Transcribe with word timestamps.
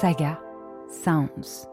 Saga 0.00 0.40
Sounds. 0.88 1.68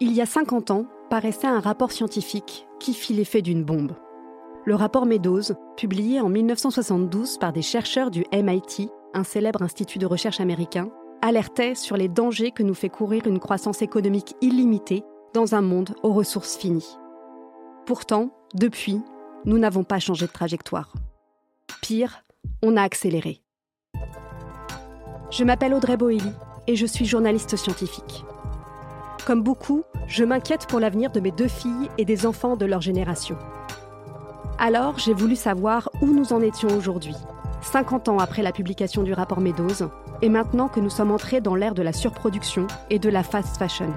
Il 0.00 0.12
y 0.12 0.20
a 0.20 0.26
50 0.26 0.70
ans, 0.70 0.84
paraissait 1.08 1.46
un 1.46 1.60
rapport 1.60 1.92
scientifique 1.92 2.66
qui 2.78 2.92
fit 2.92 3.14
l'effet 3.14 3.40
d'une 3.40 3.64
bombe. 3.64 3.92
Le 4.66 4.74
rapport 4.74 5.06
Meadows, 5.06 5.54
publié 5.78 6.20
en 6.20 6.28
1972 6.28 7.38
par 7.38 7.54
des 7.54 7.62
chercheurs 7.62 8.10
du 8.10 8.26
MIT, 8.34 8.90
un 9.14 9.24
célèbre 9.24 9.62
institut 9.62 9.98
de 9.98 10.04
recherche 10.04 10.40
américain, 10.40 10.90
alertait 11.22 11.74
sur 11.74 11.96
les 11.96 12.08
dangers 12.08 12.50
que 12.50 12.62
nous 12.62 12.74
fait 12.74 12.90
courir 12.90 13.26
une 13.26 13.38
croissance 13.38 13.80
économique 13.80 14.34
illimitée 14.42 15.04
dans 15.32 15.54
un 15.54 15.62
monde 15.62 15.94
aux 16.02 16.12
ressources 16.12 16.58
finies. 16.58 16.98
Pourtant, 17.86 18.30
depuis, 18.54 19.00
nous 19.44 19.58
n'avons 19.58 19.84
pas 19.84 20.00
changé 20.00 20.26
de 20.26 20.32
trajectoire. 20.32 20.92
Pire, 21.82 22.24
on 22.62 22.76
a 22.76 22.82
accéléré. 22.82 23.42
Je 25.30 25.44
m'appelle 25.44 25.72
Audrey 25.72 25.96
Boelly 25.96 26.32
et 26.66 26.74
je 26.74 26.86
suis 26.86 27.04
journaliste 27.04 27.56
scientifique. 27.56 28.24
Comme 29.24 29.42
beaucoup, 29.42 29.84
je 30.08 30.24
m'inquiète 30.24 30.66
pour 30.66 30.80
l'avenir 30.80 31.12
de 31.12 31.20
mes 31.20 31.30
deux 31.30 31.46
filles 31.46 31.88
et 31.96 32.04
des 32.04 32.26
enfants 32.26 32.56
de 32.56 32.66
leur 32.66 32.80
génération. 32.80 33.36
Alors, 34.58 34.98
j'ai 34.98 35.14
voulu 35.14 35.36
savoir 35.36 35.88
où 36.02 36.06
nous 36.06 36.32
en 36.32 36.40
étions 36.40 36.76
aujourd'hui, 36.76 37.14
50 37.62 38.08
ans 38.08 38.18
après 38.18 38.42
la 38.42 38.52
publication 38.52 39.04
du 39.04 39.12
rapport 39.12 39.40
Meadows, 39.40 39.90
et 40.22 40.28
maintenant 40.28 40.68
que 40.68 40.80
nous 40.80 40.90
sommes 40.90 41.12
entrés 41.12 41.40
dans 41.40 41.54
l'ère 41.54 41.74
de 41.74 41.82
la 41.82 41.92
surproduction 41.92 42.66
et 42.90 42.98
de 42.98 43.08
la 43.08 43.22
fast 43.22 43.56
fashion. 43.58 43.92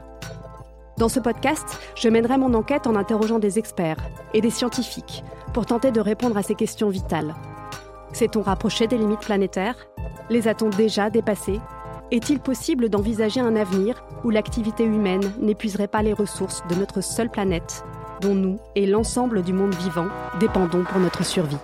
Dans 0.97 1.09
ce 1.09 1.19
podcast, 1.19 1.79
je 1.95 2.07
mènerai 2.07 2.37
mon 2.37 2.53
enquête 2.53 2.85
en 2.85 2.95
interrogeant 2.95 3.39
des 3.39 3.57
experts 3.57 3.97
et 4.35 4.41
des 4.41 4.51
scientifiques 4.51 5.23
pour 5.51 5.65
tenter 5.65 5.91
de 5.91 5.99
répondre 5.99 6.37
à 6.37 6.43
ces 6.43 6.53
questions 6.53 6.89
vitales. 6.89 7.33
S'est-on 8.11 8.43
rapproché 8.43 8.85
des 8.85 8.99
limites 8.99 9.21
planétaires? 9.21 9.87
Les 10.29 10.47
a-t-on 10.47 10.69
déjà 10.69 11.09
dépassées? 11.09 11.59
Est-il 12.11 12.39
possible 12.39 12.89
d'envisager 12.89 13.39
un 13.39 13.55
avenir 13.55 14.05
où 14.23 14.29
l'activité 14.29 14.83
humaine 14.83 15.31
n'épuiserait 15.39 15.87
pas 15.87 16.03
les 16.03 16.13
ressources 16.13 16.61
de 16.69 16.75
notre 16.75 17.01
seule 17.01 17.29
planète, 17.29 17.83
dont 18.21 18.35
nous 18.35 18.59
et 18.75 18.85
l'ensemble 18.85 19.41
du 19.41 19.51
monde 19.51 19.73
vivant 19.73 20.07
dépendons 20.39 20.83
pour 20.83 20.99
notre 20.99 21.25
survie? 21.25 21.57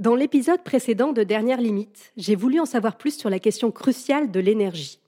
Dans 0.00 0.14
l'épisode 0.14 0.62
précédent 0.62 1.12
de 1.12 1.24
Dernière 1.24 1.60
Limite, 1.60 2.14
j'ai 2.16 2.34
voulu 2.34 2.58
en 2.58 2.64
savoir 2.64 2.96
plus 2.96 3.18
sur 3.18 3.28
la 3.28 3.38
question 3.38 3.70
cruciale 3.70 4.30
de 4.30 4.40
l'énergie. 4.40 4.98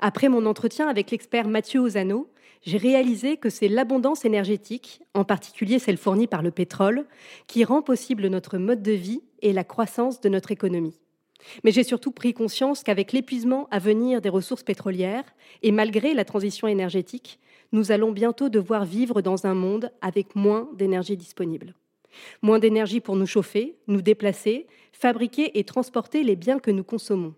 Après 0.00 0.28
mon 0.28 0.46
entretien 0.46 0.88
avec 0.88 1.12
l'expert 1.12 1.46
Mathieu 1.46 1.78
Ozano, 1.78 2.28
j'ai 2.62 2.76
réalisé 2.76 3.36
que 3.36 3.50
c'est 3.50 3.68
l'abondance 3.68 4.24
énergétique, 4.24 5.00
en 5.14 5.22
particulier 5.22 5.78
celle 5.78 5.96
fournie 5.96 6.26
par 6.26 6.42
le 6.42 6.50
pétrole, 6.50 7.06
qui 7.46 7.62
rend 7.62 7.82
possible 7.82 8.26
notre 8.26 8.58
mode 8.58 8.82
de 8.82 8.90
vie 8.90 9.22
et 9.42 9.52
la 9.52 9.62
croissance 9.62 10.20
de 10.20 10.28
notre 10.28 10.50
économie. 10.50 10.98
Mais 11.62 11.70
j'ai 11.70 11.84
surtout 11.84 12.10
pris 12.10 12.34
conscience 12.34 12.82
qu'avec 12.82 13.12
l'épuisement 13.12 13.68
à 13.70 13.78
venir 13.78 14.20
des 14.20 14.28
ressources 14.28 14.64
pétrolières, 14.64 15.36
et 15.62 15.70
malgré 15.70 16.14
la 16.14 16.24
transition 16.24 16.66
énergétique, 16.66 17.38
nous 17.70 17.92
allons 17.92 18.10
bientôt 18.10 18.48
devoir 18.48 18.86
vivre 18.86 19.22
dans 19.22 19.46
un 19.46 19.54
monde 19.54 19.92
avec 20.00 20.34
moins 20.34 20.68
d'énergie 20.74 21.16
disponible. 21.16 21.76
Moins 22.42 22.58
d'énergie 22.58 23.00
pour 23.00 23.16
nous 23.16 23.26
chauffer, 23.26 23.76
nous 23.86 24.02
déplacer, 24.02 24.66
fabriquer 24.92 25.58
et 25.58 25.64
transporter 25.64 26.22
les 26.22 26.36
biens 26.36 26.58
que 26.58 26.70
nous 26.70 26.84
consommons. 26.84 27.34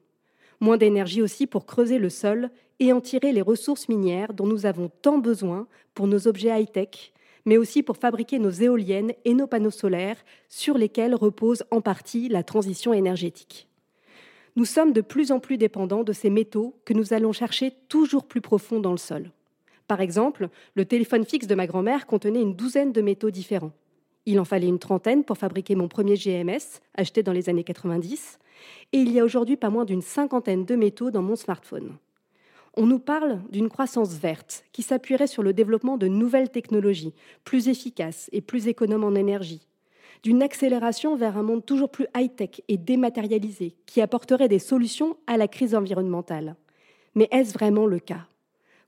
Moins 0.60 0.76
d'énergie 0.76 1.22
aussi 1.22 1.46
pour 1.46 1.66
creuser 1.66 1.98
le 1.98 2.10
sol 2.10 2.50
et 2.80 2.92
en 2.92 3.00
tirer 3.00 3.32
les 3.32 3.42
ressources 3.42 3.88
minières 3.88 4.32
dont 4.32 4.46
nous 4.46 4.66
avons 4.66 4.90
tant 5.02 5.18
besoin 5.18 5.66
pour 5.94 6.06
nos 6.06 6.26
objets 6.26 6.60
high-tech, 6.60 7.12
mais 7.44 7.56
aussi 7.56 7.82
pour 7.82 7.96
fabriquer 7.96 8.38
nos 8.38 8.50
éoliennes 8.50 9.12
et 9.24 9.34
nos 9.34 9.46
panneaux 9.46 9.70
solaires 9.70 10.22
sur 10.48 10.78
lesquels 10.78 11.14
repose 11.14 11.64
en 11.70 11.80
partie 11.80 12.28
la 12.28 12.42
transition 12.42 12.92
énergétique. 12.92 13.68
Nous 14.56 14.64
sommes 14.64 14.92
de 14.92 15.00
plus 15.00 15.32
en 15.32 15.40
plus 15.40 15.58
dépendants 15.58 16.04
de 16.04 16.12
ces 16.12 16.30
métaux 16.30 16.76
que 16.84 16.94
nous 16.94 17.12
allons 17.12 17.32
chercher 17.32 17.72
toujours 17.88 18.24
plus 18.24 18.40
profond 18.40 18.80
dans 18.80 18.92
le 18.92 18.98
sol. 18.98 19.30
Par 19.88 20.00
exemple, 20.00 20.48
le 20.74 20.84
téléphone 20.84 21.24
fixe 21.24 21.46
de 21.46 21.54
ma 21.54 21.66
grand-mère 21.66 22.06
contenait 22.06 22.40
une 22.40 22.54
douzaine 22.54 22.92
de 22.92 23.02
métaux 23.02 23.30
différents. 23.30 23.72
Il 24.26 24.40
en 24.40 24.44
fallait 24.44 24.68
une 24.68 24.78
trentaine 24.78 25.24
pour 25.24 25.36
fabriquer 25.36 25.74
mon 25.74 25.88
premier 25.88 26.14
GMS, 26.14 26.80
acheté 26.96 27.22
dans 27.22 27.32
les 27.32 27.48
années 27.48 27.64
90, 27.64 28.38
et 28.92 28.98
il 28.98 29.12
y 29.12 29.20
a 29.20 29.24
aujourd'hui 29.24 29.56
pas 29.56 29.70
moins 29.70 29.84
d'une 29.84 30.02
cinquantaine 30.02 30.64
de 30.64 30.76
métaux 30.76 31.10
dans 31.10 31.22
mon 31.22 31.36
smartphone. 31.36 31.96
On 32.76 32.86
nous 32.86 32.98
parle 32.98 33.40
d'une 33.50 33.68
croissance 33.68 34.14
verte 34.14 34.64
qui 34.72 34.82
s'appuierait 34.82 35.26
sur 35.26 35.42
le 35.42 35.52
développement 35.52 35.96
de 35.96 36.08
nouvelles 36.08 36.50
technologies, 36.50 37.14
plus 37.44 37.68
efficaces 37.68 38.28
et 38.32 38.40
plus 38.40 38.66
économes 38.66 39.04
en 39.04 39.14
énergie, 39.14 39.68
d'une 40.22 40.42
accélération 40.42 41.16
vers 41.16 41.36
un 41.36 41.42
monde 41.42 41.64
toujours 41.64 41.90
plus 41.90 42.06
high-tech 42.16 42.62
et 42.68 42.78
dématérialisé 42.78 43.76
qui 43.86 44.00
apporterait 44.00 44.48
des 44.48 44.58
solutions 44.58 45.16
à 45.26 45.36
la 45.36 45.48
crise 45.48 45.74
environnementale. 45.74 46.56
Mais 47.14 47.28
est-ce 47.30 47.52
vraiment 47.52 47.86
le 47.86 48.00
cas? 48.00 48.26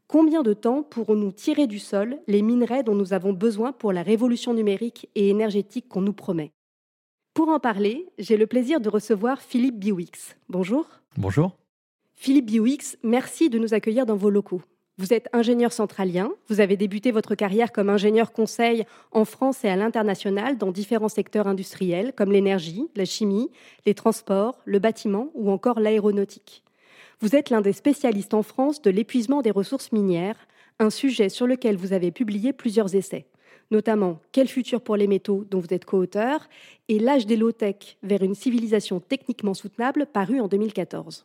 Combien 0.09 0.45
de 0.45 0.53
temps 0.53 0.85
pourrons-nous 0.85 1.33
tirer 1.33 1.67
du 1.67 1.81
sol 1.81 2.21
les 2.29 2.41
minerais 2.41 2.85
dont 2.85 2.95
nous 2.95 3.13
avons 3.13 3.33
besoin 3.33 3.73
pour 3.73 3.93
la 3.93 4.05
révolution 4.05 4.55
numérique 4.55 5.11
et 5.17 5.31
énergétique 5.31 5.89
qu'on 5.89 6.01
nous 6.01 6.13
promet? 6.13 6.53
Pour 7.35 7.49
en 7.49 7.59
parler, 7.59 8.07
j'ai 8.17 8.37
le 8.37 8.47
plaisir 8.47 8.81
de 8.81 8.89
recevoir 8.89 9.43
Philippe 9.43 9.81
Biwix. 9.81 10.37
Bonjour. 10.49 10.87
Bonjour. 11.17 11.57
Philippe 12.15 12.47
Biwix, 12.47 12.97
merci 13.03 13.51
de 13.51 13.59
nous 13.59 13.75
accueillir 13.75 14.07
dans 14.07 14.15
vos 14.15 14.31
locaux. 14.31 14.63
Vous 14.97 15.13
êtes 15.13 15.29
ingénieur 15.33 15.73
centralien, 15.73 16.31
vous 16.49 16.61
avez 16.61 16.77
débuté 16.77 17.11
votre 17.11 17.35
carrière 17.35 17.73
comme 17.73 17.91
ingénieur 17.91 18.33
conseil 18.33 18.87
en 19.11 19.25
France 19.25 19.65
et 19.65 19.69
à 19.69 19.77
l'international 19.77 20.57
dans 20.57 20.71
différents 20.71 21.09
secteurs 21.09 21.49
industriels 21.49 22.13
comme 22.17 22.31
l'énergie, 22.31 22.89
la 22.95 23.05
chimie, 23.05 23.51
les 23.85 23.95
transports, 23.95 24.61
le 24.65 24.79
bâtiment 24.79 25.31
ou 25.35 25.51
encore 25.51 25.81
l'aéronautique. 25.81 26.63
Vous 27.21 27.35
êtes 27.35 27.49
l'un 27.49 27.63
des 27.63 27.73
spécialistes 27.73 28.35
en 28.35 28.43
France 28.43 28.83
de 28.83 28.91
l'épuisement 28.91 29.41
des 29.41 29.51
ressources 29.51 29.91
minières, 29.91 30.37
un 30.79 30.91
sujet 30.91 31.31
sur 31.31 31.47
lequel 31.47 31.77
vous 31.77 31.95
avez 31.95 32.11
publié 32.11 32.53
plusieurs 32.53 32.95
essais, 32.95 33.27
notamment 33.71 34.21
Quel 34.33 34.49
futur 34.49 34.83
pour 34.83 34.97
les 34.97 35.07
métaux, 35.07 35.45
dont 35.51 35.61
vous 35.61 35.73
êtes 35.73 35.87
co-auteur, 35.87 36.47
et 36.89 36.99
L'âge 36.99 37.25
des 37.25 37.37
low-tech 37.37 37.97
vers 38.03 38.23
une 38.23 38.35
civilisation 38.35 39.01
techniquement 39.01 39.55
soutenable, 39.55 40.07
paru 40.13 40.41
en 40.41 40.49
2014. 40.49 41.25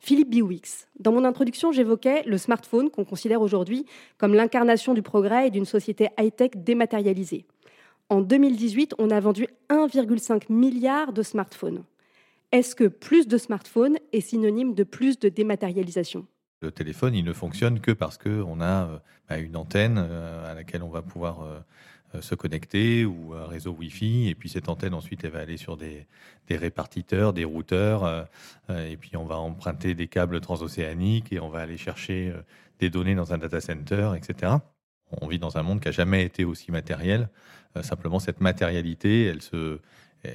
Philippe 0.00 0.28
Biwix. 0.28 0.86
Dans 1.00 1.12
mon 1.12 1.24
introduction, 1.24 1.72
j'évoquais 1.72 2.22
le 2.26 2.36
smartphone 2.36 2.90
qu'on 2.90 3.06
considère 3.06 3.40
aujourd'hui 3.40 3.86
comme 4.18 4.34
l'incarnation 4.34 4.92
du 4.92 5.00
progrès 5.00 5.46
et 5.46 5.50
d'une 5.50 5.64
société 5.64 6.08
high-tech 6.18 6.50
dématérialisée. 6.56 7.46
En 8.10 8.20
2018, 8.20 8.94
on 8.98 9.10
a 9.10 9.18
vendu 9.18 9.48
1,5 9.70 10.52
milliard 10.52 11.14
de 11.14 11.22
smartphones. 11.22 11.84
Est-ce 12.56 12.74
que 12.74 12.84
plus 12.88 13.28
de 13.28 13.36
smartphones 13.36 13.98
est 14.14 14.22
synonyme 14.22 14.72
de 14.72 14.82
plus 14.82 15.18
de 15.18 15.28
dématérialisation? 15.28 16.26
Le 16.62 16.70
téléphone, 16.70 17.14
il 17.14 17.22
ne 17.22 17.34
fonctionne 17.34 17.80
que 17.80 17.90
parce 17.90 18.16
qu'on 18.16 18.62
a 18.62 18.86
euh, 18.86 18.98
bah, 19.28 19.36
une 19.36 19.58
antenne 19.58 19.98
euh, 19.98 20.50
à 20.50 20.54
laquelle 20.54 20.82
on 20.82 20.88
va 20.88 21.02
pouvoir 21.02 21.42
euh, 21.42 22.22
se 22.22 22.34
connecter 22.34 23.04
ou 23.04 23.34
un 23.34 23.44
réseau 23.44 23.72
Wi-Fi. 23.72 24.30
Et 24.30 24.34
puis 24.34 24.48
cette 24.48 24.70
antenne, 24.70 24.94
ensuite, 24.94 25.22
elle 25.24 25.32
va 25.32 25.40
aller 25.40 25.58
sur 25.58 25.76
des, 25.76 26.06
répartiteurs, 26.48 27.34
des 27.34 27.44
routeurs. 27.44 28.26
et 28.70 28.96
puis 28.96 29.18
on 29.18 29.26
va 29.26 29.36
emprunter 29.36 29.92
des 29.92 30.08
câbles 30.08 30.40
transocéaniques 30.40 31.34
et 31.34 31.40
on 31.40 31.50
va 31.50 31.60
aller 31.60 31.76
chercher 31.76 32.32
des 32.78 32.88
données 32.88 33.14
dans 33.14 33.34
un 33.34 33.38
data 33.38 33.60
center, 33.60 34.12
etc. 34.16 34.54
On 35.20 35.26
vit 35.26 35.38
dans 35.38 35.58
un 35.58 35.62
monde 35.62 35.80
qui 35.80 35.88
n'a 35.88 35.92
jamais 35.92 36.24
été 36.24 36.46
aussi 36.46 36.72
matériel. 36.72 37.28
simplement, 37.82 38.18
cette 38.18 38.40
matérialité, 38.40 39.24
elle 39.24 39.42
se, 39.42 39.78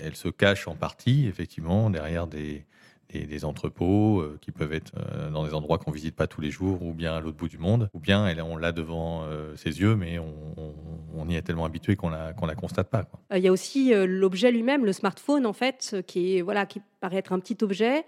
elle 0.03 0.15
se 0.15 0.29
cache 0.29 0.67
en 0.67 0.75
partie, 0.75 1.27
effectivement, 1.27 1.89
derrière 1.89 2.27
des, 2.27 2.65
des, 3.11 3.45
entrepôts 3.45 4.19
euh, 4.19 4.37
qui 4.41 4.51
peuvent 4.51 4.73
être 4.73 4.93
euh, 4.97 5.29
dans 5.29 5.45
des 5.45 5.53
endroits 5.53 5.77
qu'on 5.77 5.91
visite 5.91 6.15
pas 6.15 6.27
tous 6.27 6.41
les 6.41 6.51
jours, 6.51 6.81
ou 6.83 6.93
bien 6.93 7.13
à 7.13 7.19
l'autre 7.19 7.37
bout 7.37 7.49
du 7.49 7.57
monde, 7.57 7.89
ou 7.93 7.99
bien 7.99 8.27
elle, 8.27 8.41
on 8.41 8.57
l'a 8.57 8.71
devant 8.71 9.23
euh, 9.23 9.55
ses 9.55 9.79
yeux, 9.81 9.95
mais 9.95 10.17
on, 10.19 11.27
y 11.29 11.35
est 11.35 11.41
tellement 11.41 11.65
habitué 11.65 11.95
qu'on 11.95 12.09
la, 12.09 12.33
qu'on 12.33 12.45
la 12.45 12.55
constate 12.55 12.89
pas. 12.89 13.05
Il 13.33 13.41
y 13.41 13.47
a 13.47 13.51
aussi 13.51 13.93
l'objet 13.93 14.51
lui-même, 14.51 14.85
le 14.85 14.91
smartphone, 14.91 15.45
en 15.45 15.53
fait, 15.53 15.95
qui, 16.07 16.37
est, 16.37 16.41
voilà, 16.41 16.65
qui 16.65 16.81
paraît 16.99 17.17
être 17.17 17.31
un 17.31 17.39
petit 17.39 17.57
objet 17.61 18.05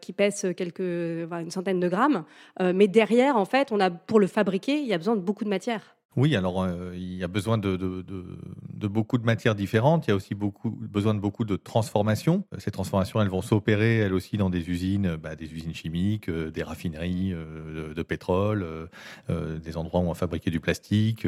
qui 0.00 0.12
pèse 0.12 0.46
quelques, 0.56 0.80
une 0.80 1.50
centaine 1.50 1.78
de 1.78 1.88
grammes, 1.88 2.24
mais 2.58 2.88
derrière, 2.88 3.36
en 3.36 3.44
fait, 3.44 3.70
on 3.70 3.78
a, 3.78 3.90
pour 3.90 4.18
le 4.18 4.26
fabriquer, 4.26 4.80
il 4.80 4.86
y 4.86 4.94
a 4.94 4.98
besoin 4.98 5.14
de 5.14 5.20
beaucoup 5.20 5.44
de 5.44 5.50
matière. 5.50 5.94
Oui, 6.16 6.34
alors 6.34 6.64
euh, 6.64 6.92
il 6.96 7.14
y 7.14 7.22
a 7.22 7.28
besoin 7.28 7.56
de, 7.56 7.76
beaucoup 8.88 9.16
de 9.16 9.24
matières 9.24 9.54
différentes. 9.54 10.08
Il 10.08 10.10
y 10.10 10.12
a 10.12 10.16
aussi 10.16 10.34
beaucoup, 10.34 10.70
besoin 10.70 11.14
de 11.14 11.20
beaucoup 11.20 11.44
de 11.44 11.54
transformations. 11.54 12.44
Ces 12.58 12.72
transformations, 12.72 13.22
elles 13.22 13.28
vont 13.28 13.42
s'opérer, 13.42 13.98
elles 13.98 14.12
aussi, 14.12 14.36
dans 14.36 14.50
des 14.50 14.68
usines, 14.70 15.14
bah, 15.14 15.36
des 15.36 15.52
usines 15.52 15.74
chimiques, 15.74 16.28
euh, 16.28 16.50
des 16.50 16.64
raffineries 16.64 17.32
euh, 17.32 17.94
de, 17.94 18.02
pétrole, 18.02 18.66
des 19.28 19.76
endroits 19.76 20.00
où 20.00 20.04
on 20.04 20.08
va 20.08 20.14
fabriquer 20.14 20.50
du 20.50 20.58
plastique. 20.58 21.26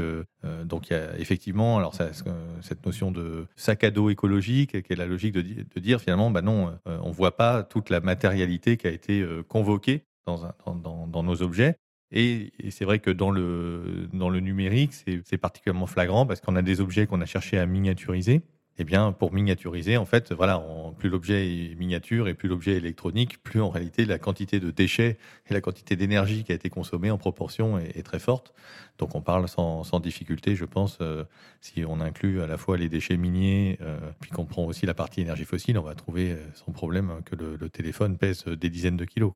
donc 0.65 0.91
il 0.91 0.95
y 0.95 0.97
a 0.97 1.17
effectivement, 1.19 1.79
alors 1.79 1.95
cette 1.95 2.85
notion 2.85 3.13
de 3.13 3.47
sac 3.55 3.85
à 3.85 3.91
dos 3.91 4.11
écologique, 4.11 4.83
qui 4.83 4.93
est 4.93 4.97
la 4.97 5.07
logique 5.07 5.35
de, 5.35 5.81
dire 5.81 6.01
finalement, 6.01 6.31
bah 6.31 6.43
non, 6.43 6.77
on 6.87 7.11
voit 7.11 7.37
pas 7.37 7.63
toute 7.63 7.91
la 7.91 8.01
matérialité 8.01 8.77
qui 8.77 8.87
a 8.87 8.91
été 8.91 9.25
convoquée 9.49 10.07
dans 10.27 11.23
nos 11.23 11.43
objets. 11.43 11.77
Et, 12.13 12.53
c'est 12.71 12.85
vrai 12.85 12.99
que 12.99 13.11
dans 13.11 13.31
le, 13.31 14.09
dans 14.13 14.29
le 14.29 14.41
numérique, 14.41 14.93
c'est 14.93 15.39
particulièrement 15.39 15.87
flagrant 15.87 16.27
parce 16.27 16.41
qu'on 16.41 16.57
a 16.57 16.63
des 16.63 16.81
objets 16.81 17.07
qu'on 17.07 17.21
a 17.21 17.27
cherché 17.27 17.59
à 17.59 17.67
miniaturiser. 17.67 18.43
Eh 18.79 18.85
bien, 18.85 19.13
pour 19.13 19.35
miniaturiser, 19.35 19.99
en 19.99 20.07
fait, 20.07 20.33
voilà, 20.33 20.65
plus 20.99 21.11
l'objet 21.11 21.47
est 21.47 21.75
miniature 21.75 22.27
et 22.27 22.33
plus 22.33 22.49
l'objet 22.49 22.73
est 22.73 22.79
électronique, 22.79 23.43
plus 23.43 23.61
en 23.61 23.69
réalité 23.69 24.07
la 24.07 24.19
quantité 24.19 24.61
de 24.61 24.71
déchets 24.71 25.19
et 25.47 25.53
la 25.53 25.61
quantité 25.61 25.95
d'énergie 25.95 26.43
qui 26.43 26.53
a 26.53 26.55
été 26.55 26.71
consommée 26.71 27.11
en 27.11 27.19
proportion 27.19 27.79
est, 27.79 28.03
très 28.03 28.19
forte. 28.19 28.55
Donc, 28.99 29.15
on 29.15 29.21
parle 29.21 29.47
sans, 29.47 30.01
difficulté, 30.01 30.57
je 30.57 30.65
pense, 30.65 30.99
euh, 31.03 31.25
si 31.61 31.85
on 31.87 32.01
inclut 32.01 32.41
à 32.41 32.47
la 32.47 32.57
fois 32.57 32.79
les 32.79 32.89
déchets 32.89 33.19
miniers, 33.19 33.79
euh, 33.83 33.99
puis 34.21 34.31
qu'on 34.31 34.47
prend 34.47 34.65
aussi 34.65 34.87
la 34.87 34.95
partie 34.95 35.21
énergie 35.21 35.45
fossile, 35.45 35.77
on 35.77 35.83
va 35.83 35.95
trouver 35.95 36.33
euh, 36.33 36.39
sans 36.55 36.73
problème 36.73 37.21
que 37.27 37.37
le 37.37 37.69
téléphone 37.69 38.17
pèse 38.17 38.47
des 38.47 38.71
dizaines 38.71 38.97
de 38.97 39.05
kilos. 39.05 39.33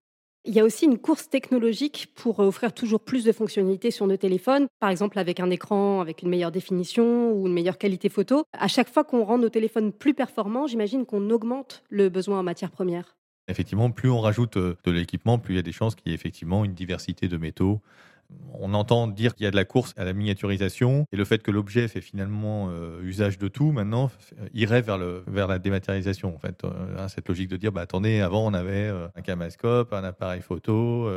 Il 0.48 0.54
y 0.54 0.60
a 0.60 0.64
aussi 0.64 0.84
une 0.84 0.98
course 0.98 1.28
technologique 1.28 2.12
pour 2.14 2.38
euh, 2.38 2.46
offrir 2.46 2.72
toujours 2.72 3.00
plus 3.00 3.24
de 3.24 3.32
fonctionnalités 3.32 3.90
sur 3.90 4.06
nos 4.06 4.16
téléphones, 4.16 4.68
par 4.78 4.90
exemple 4.90 5.18
avec 5.18 5.40
un 5.40 5.50
écran 5.50 6.00
avec 6.00 6.22
une 6.22 6.28
meilleure 6.28 6.52
définition 6.52 7.32
ou 7.32 7.48
une 7.48 7.52
meilleure 7.52 7.78
qualité 7.78 8.08
photo. 8.08 8.44
À 8.52 8.68
chaque 8.68 8.88
fois 8.88 9.02
qu'on 9.02 9.24
rend 9.24 9.38
nos 9.38 9.48
téléphones 9.48 9.92
plus 9.92 10.14
performants, 10.14 10.68
j'imagine 10.68 11.04
qu'on 11.04 11.30
augmente 11.30 11.82
le 11.90 12.08
besoin 12.10 12.38
en 12.38 12.42
matières 12.44 12.70
premières. 12.70 13.16
Effectivement, 13.48 13.90
plus 13.90 14.08
on 14.08 14.20
rajoute 14.20 14.56
euh, 14.56 14.76
de 14.84 14.92
l'équipement, 14.92 15.38
plus 15.38 15.54
il 15.54 15.56
y 15.56 15.60
a 15.60 15.62
des 15.62 15.72
chances 15.72 15.96
qu'il 15.96 16.10
y 16.10 16.12
ait 16.12 16.14
effectivement 16.14 16.64
une 16.64 16.74
diversité 16.74 17.26
de 17.26 17.36
métaux, 17.36 17.80
on 18.58 18.74
entend 18.74 19.06
dire 19.06 19.34
qu'il 19.34 19.44
y 19.44 19.46
a 19.46 19.50
de 19.50 19.56
la 19.56 19.64
course 19.64 19.92
à 19.96 20.04
la 20.04 20.12
miniaturisation 20.12 21.06
et 21.12 21.16
le 21.16 21.24
fait 21.24 21.42
que 21.42 21.50
l'objet 21.50 21.88
fait 21.88 22.00
finalement 22.00 22.68
euh, 22.70 23.00
usage 23.02 23.38
de 23.38 23.48
tout 23.48 23.72
maintenant 23.72 24.10
irait 24.54 24.82
vers, 24.82 24.98
le, 24.98 25.24
vers 25.26 25.46
la 25.46 25.58
dématérialisation. 25.58 26.34
En 26.34 26.38
fait, 26.38 26.64
euh, 26.64 26.70
hein, 26.98 27.08
cette 27.08 27.28
logique 27.28 27.48
de 27.48 27.56
dire 27.56 27.72
bah, 27.72 27.82
attendez, 27.82 28.20
avant 28.20 28.46
on 28.46 28.54
avait 28.54 28.88
euh, 28.88 29.08
un 29.14 29.22
caméscope, 29.22 29.92
un 29.92 30.04
appareil 30.04 30.40
photo, 30.40 31.08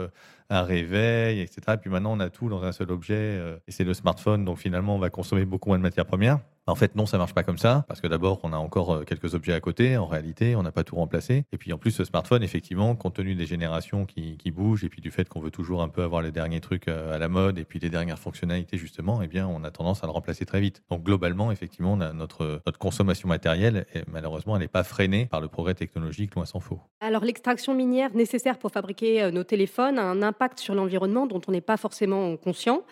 un 0.49 0.63
réveil, 0.63 1.41
etc. 1.41 1.61
Et 1.73 1.77
puis 1.77 1.89
maintenant 1.89 2.13
on 2.13 2.19
a 2.19 2.29
tout 2.29 2.49
dans 2.49 2.63
un 2.63 2.71
seul 2.71 2.91
objet 2.91 3.39
et 3.67 3.71
c'est 3.71 3.83
le 3.83 3.93
smartphone. 3.93 4.45
Donc 4.45 4.57
finalement 4.57 4.95
on 4.95 4.99
va 4.99 5.09
consommer 5.09 5.45
beaucoup 5.45 5.69
moins 5.69 5.77
de 5.77 5.83
matières 5.83 6.05
premières. 6.05 6.39
En 6.69 6.75
fait, 6.75 6.95
non, 6.95 7.05
ça 7.07 7.17
marche 7.17 7.33
pas 7.33 7.43
comme 7.43 7.57
ça, 7.57 7.83
parce 7.87 7.99
que 7.99 8.07
d'abord, 8.07 8.39
on 8.43 8.53
a 8.53 8.57
encore 8.57 8.93
euh, 8.93 9.03
quelques 9.03 9.33
objets 9.33 9.53
à 9.53 9.59
côté. 9.59 9.97
En 9.97 10.05
réalité, 10.05 10.55
on 10.55 10.61
n'a 10.61 10.71
pas 10.71 10.83
tout 10.83 10.95
remplacé. 10.95 11.45
Et 11.51 11.57
puis, 11.57 11.73
en 11.73 11.79
plus, 11.79 11.91
ce 11.91 12.03
smartphone, 12.03 12.43
effectivement, 12.43 12.95
compte 12.95 13.15
tenu 13.15 13.33
des 13.33 13.47
générations 13.47 14.05
qui, 14.05 14.37
bougent, 14.51 14.83
et 14.83 14.89
puis 14.89 15.01
du 15.01 15.09
fait 15.09 15.27
qu'on 15.27 15.39
veut 15.39 15.51
toujours 15.51 15.81
un 15.81 15.89
peu 15.89 16.03
avoir 16.03 16.21
les 16.21 16.31
derniers 16.31 16.59
trucs 16.59 16.87
euh, 16.87 17.15
à 17.15 17.17
la 17.17 17.27
mode, 17.27 17.57
et 17.57 17.63
puis 17.63 17.79
les 17.79 17.89
dernières 17.89 18.19
fonctionnalités, 18.19 18.77
justement, 18.77 19.21
eh 19.21 19.27
bien, 19.27 19.47
on 19.47 19.63
a 19.63 19.71
tendance 19.71 20.03
à 20.03 20.07
le 20.07 20.11
remplacer 20.11 20.45
très 20.45 20.59
vite. 20.59 20.83
Donc, 20.89 21.03
globalement, 21.03 21.51
effectivement, 21.51 21.97
notre, 21.97 22.61
notre 22.65 22.79
consommation 22.79 23.27
matérielle, 23.27 23.85
malheureusement, 24.07 24.55
elle 24.55 24.61
n'est 24.61 24.67
pas 24.67 24.83
freinée 24.83 25.25
par 25.25 25.41
le 25.41 25.47
progrès 25.47 25.73
technologique, 25.73 26.35
loin 26.35 26.45
s'en 26.45 26.59
faut. 26.59 26.79
Alors, 26.99 27.23
l'extraction 27.23 27.73
minière 27.73 28.13
nécessaire 28.13 28.59
pour 28.59 28.71
fabriquer 28.71 29.23
euh, 29.23 29.31
nos 29.31 29.43
téléphones 29.43 29.97
a 29.97 30.03
un 30.03 30.21
impact 30.21 30.38
sur 30.55 30.75
l'environnement 30.75 31.27
dont 31.27 31.41
on 31.47 31.51
n'est 31.51 31.61
pas 31.61 31.77
forcément 31.77 32.35
conscient. 32.37 32.83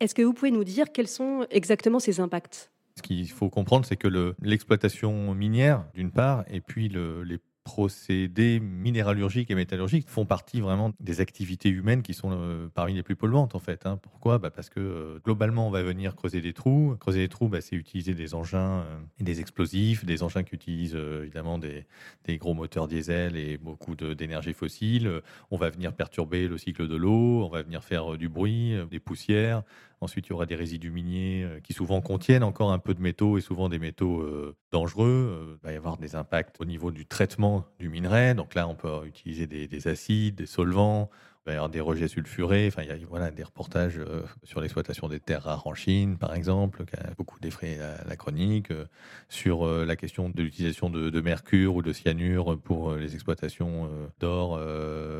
Est-ce 0.00 0.14
que 0.14 0.22
vous 0.22 0.32
pouvez 0.32 0.50
nous 0.50 0.64
dire 0.64 0.92
quels 0.92 1.08
sont 1.08 1.46
exactement 1.50 2.00
ces 2.00 2.20
impacts? 2.20 2.70
Ce 2.96 3.02
qu'il 3.02 3.28
faut 3.30 3.50
comprendre, 3.50 3.84
c'est 3.84 3.96
que 3.96 4.08
l'exploitation 4.40 5.34
minière, 5.34 5.84
d'une 5.94 6.12
part, 6.12 6.44
et 6.48 6.60
puis 6.60 6.88
le, 6.88 7.22
les 7.24 7.38
procédés 7.64 8.60
minéralurgiques 8.60 9.50
et 9.50 9.54
métallurgiques 9.54 10.08
font 10.08 10.26
partie 10.26 10.60
vraiment 10.60 10.92
des 11.00 11.22
activités 11.22 11.70
humaines 11.70 12.02
qui 12.02 12.12
sont 12.12 12.30
euh, 12.32 12.68
parmi 12.74 12.92
les 12.92 13.02
plus 13.02 13.16
polluantes 13.16 13.54
en 13.54 13.58
fait. 13.58 13.86
Hein. 13.86 13.98
Pourquoi? 14.02 14.38
Bah 14.38 14.50
Parce 14.50 14.68
que 14.68 14.80
euh, 14.80 15.18
globalement 15.24 15.66
on 15.66 15.70
va 15.70 15.82
venir 15.82 16.14
creuser 16.14 16.42
des 16.42 16.52
trous. 16.52 16.94
Creuser 17.00 17.20
des 17.20 17.28
trous, 17.28 17.48
bah, 17.48 17.62
c'est 17.62 17.74
utiliser 17.74 18.14
des 18.14 18.34
engins 18.34 18.80
euh, 18.80 18.98
et 19.18 19.24
des 19.24 19.40
explosifs, 19.40 20.04
des 20.04 20.22
engins 20.22 20.42
qui 20.42 20.54
utilisent 20.54 20.94
évidemment 20.94 21.58
des, 21.58 21.86
des, 22.26 22.36
gros 22.36 22.52
moteurs 22.52 22.86
diesel 22.86 23.36
et 23.36 23.56
beaucoup 23.56 23.96
d'énergie 23.96 24.52
fossile. 24.52 25.22
On 25.50 25.56
va 25.56 25.70
venir 25.70 25.94
perturber 25.94 26.46
le 26.46 26.58
cycle 26.58 26.86
de 26.86 26.96
l'eau, 26.96 27.44
on 27.44 27.48
va 27.48 27.62
venir 27.62 27.82
faire 27.82 28.18
du 28.18 28.28
bruit, 28.28 28.74
des 28.90 29.00
poussières, 29.00 29.62
Ensuite, 30.00 30.26
il 30.26 30.30
y 30.30 30.32
aura 30.32 30.46
des 30.46 30.54
résidus 30.54 30.90
miniers 30.90 31.44
euh, 31.44 31.60
qui 31.60 31.72
souvent 31.72 32.00
contiennent 32.00 32.42
encore 32.42 32.72
un 32.72 32.78
peu 32.78 32.94
de 32.94 33.00
métaux 33.00 33.38
et 33.38 33.40
souvent 33.40 33.68
des 33.68 33.78
métaux 33.78 34.20
euh, 34.20 34.56
dangereux. 34.72 35.06
Euh, 35.06 35.56
il 35.62 35.66
va 35.66 35.72
y 35.72 35.76
avoir 35.76 35.96
des 35.96 36.16
impacts 36.16 36.60
au 36.60 36.64
niveau 36.64 36.90
du 36.90 37.06
traitement 37.06 37.64
du 37.78 37.88
minerai. 37.88 38.34
Donc 38.34 38.54
là, 38.54 38.68
on 38.68 38.74
peut 38.74 39.06
utiliser 39.06 39.46
des 39.46 39.88
acides, 39.88 40.36
des 40.36 40.46
solvants. 40.46 41.10
Il 41.46 41.50
y 41.52 41.56
avoir 41.56 41.68
des 41.68 41.80
rejets 41.80 42.08
sulfurés. 42.08 42.68
Enfin, 42.68 42.82
il 42.84 42.88
y 42.88 42.90
a 42.90 43.06
voilà, 43.06 43.30
des 43.30 43.42
reportages 43.42 43.98
euh, 43.98 44.22
sur 44.44 44.62
l'exploitation 44.62 45.08
des 45.08 45.20
terres 45.20 45.42
rares 45.42 45.66
en 45.66 45.74
Chine, 45.74 46.16
par 46.16 46.34
exemple, 46.34 46.86
qui 46.86 46.96
a 46.96 47.10
beaucoup 47.18 47.38
défrayé 47.38 47.76
la, 47.76 48.16
chronique, 48.16 48.70
euh, 48.70 48.86
sur 49.28 49.66
euh, 49.66 49.84
la 49.84 49.94
question 49.94 50.30
de 50.30 50.42
l'utilisation 50.42 50.88
de, 50.88 51.20
mercure 51.20 51.74
ou 51.74 51.82
de 51.82 51.92
cyanure 51.92 52.58
pour 52.58 52.94
les 52.94 53.14
exploitations 53.14 53.90
d'or 54.20 54.58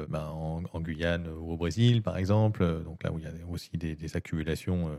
ben, 0.08 0.26
en, 0.26 0.80
Guyane 0.80 1.28
ou 1.28 1.52
au 1.52 1.56
Brésil, 1.56 2.02
par 2.02 2.16
exemple. 2.16 2.82
Donc 2.84 3.02
là 3.02 3.12
où 3.12 3.18
il 3.18 3.24
y 3.24 3.28
a 3.28 3.30
aussi 3.50 3.70
des, 3.76 4.16
accumulations 4.16 4.90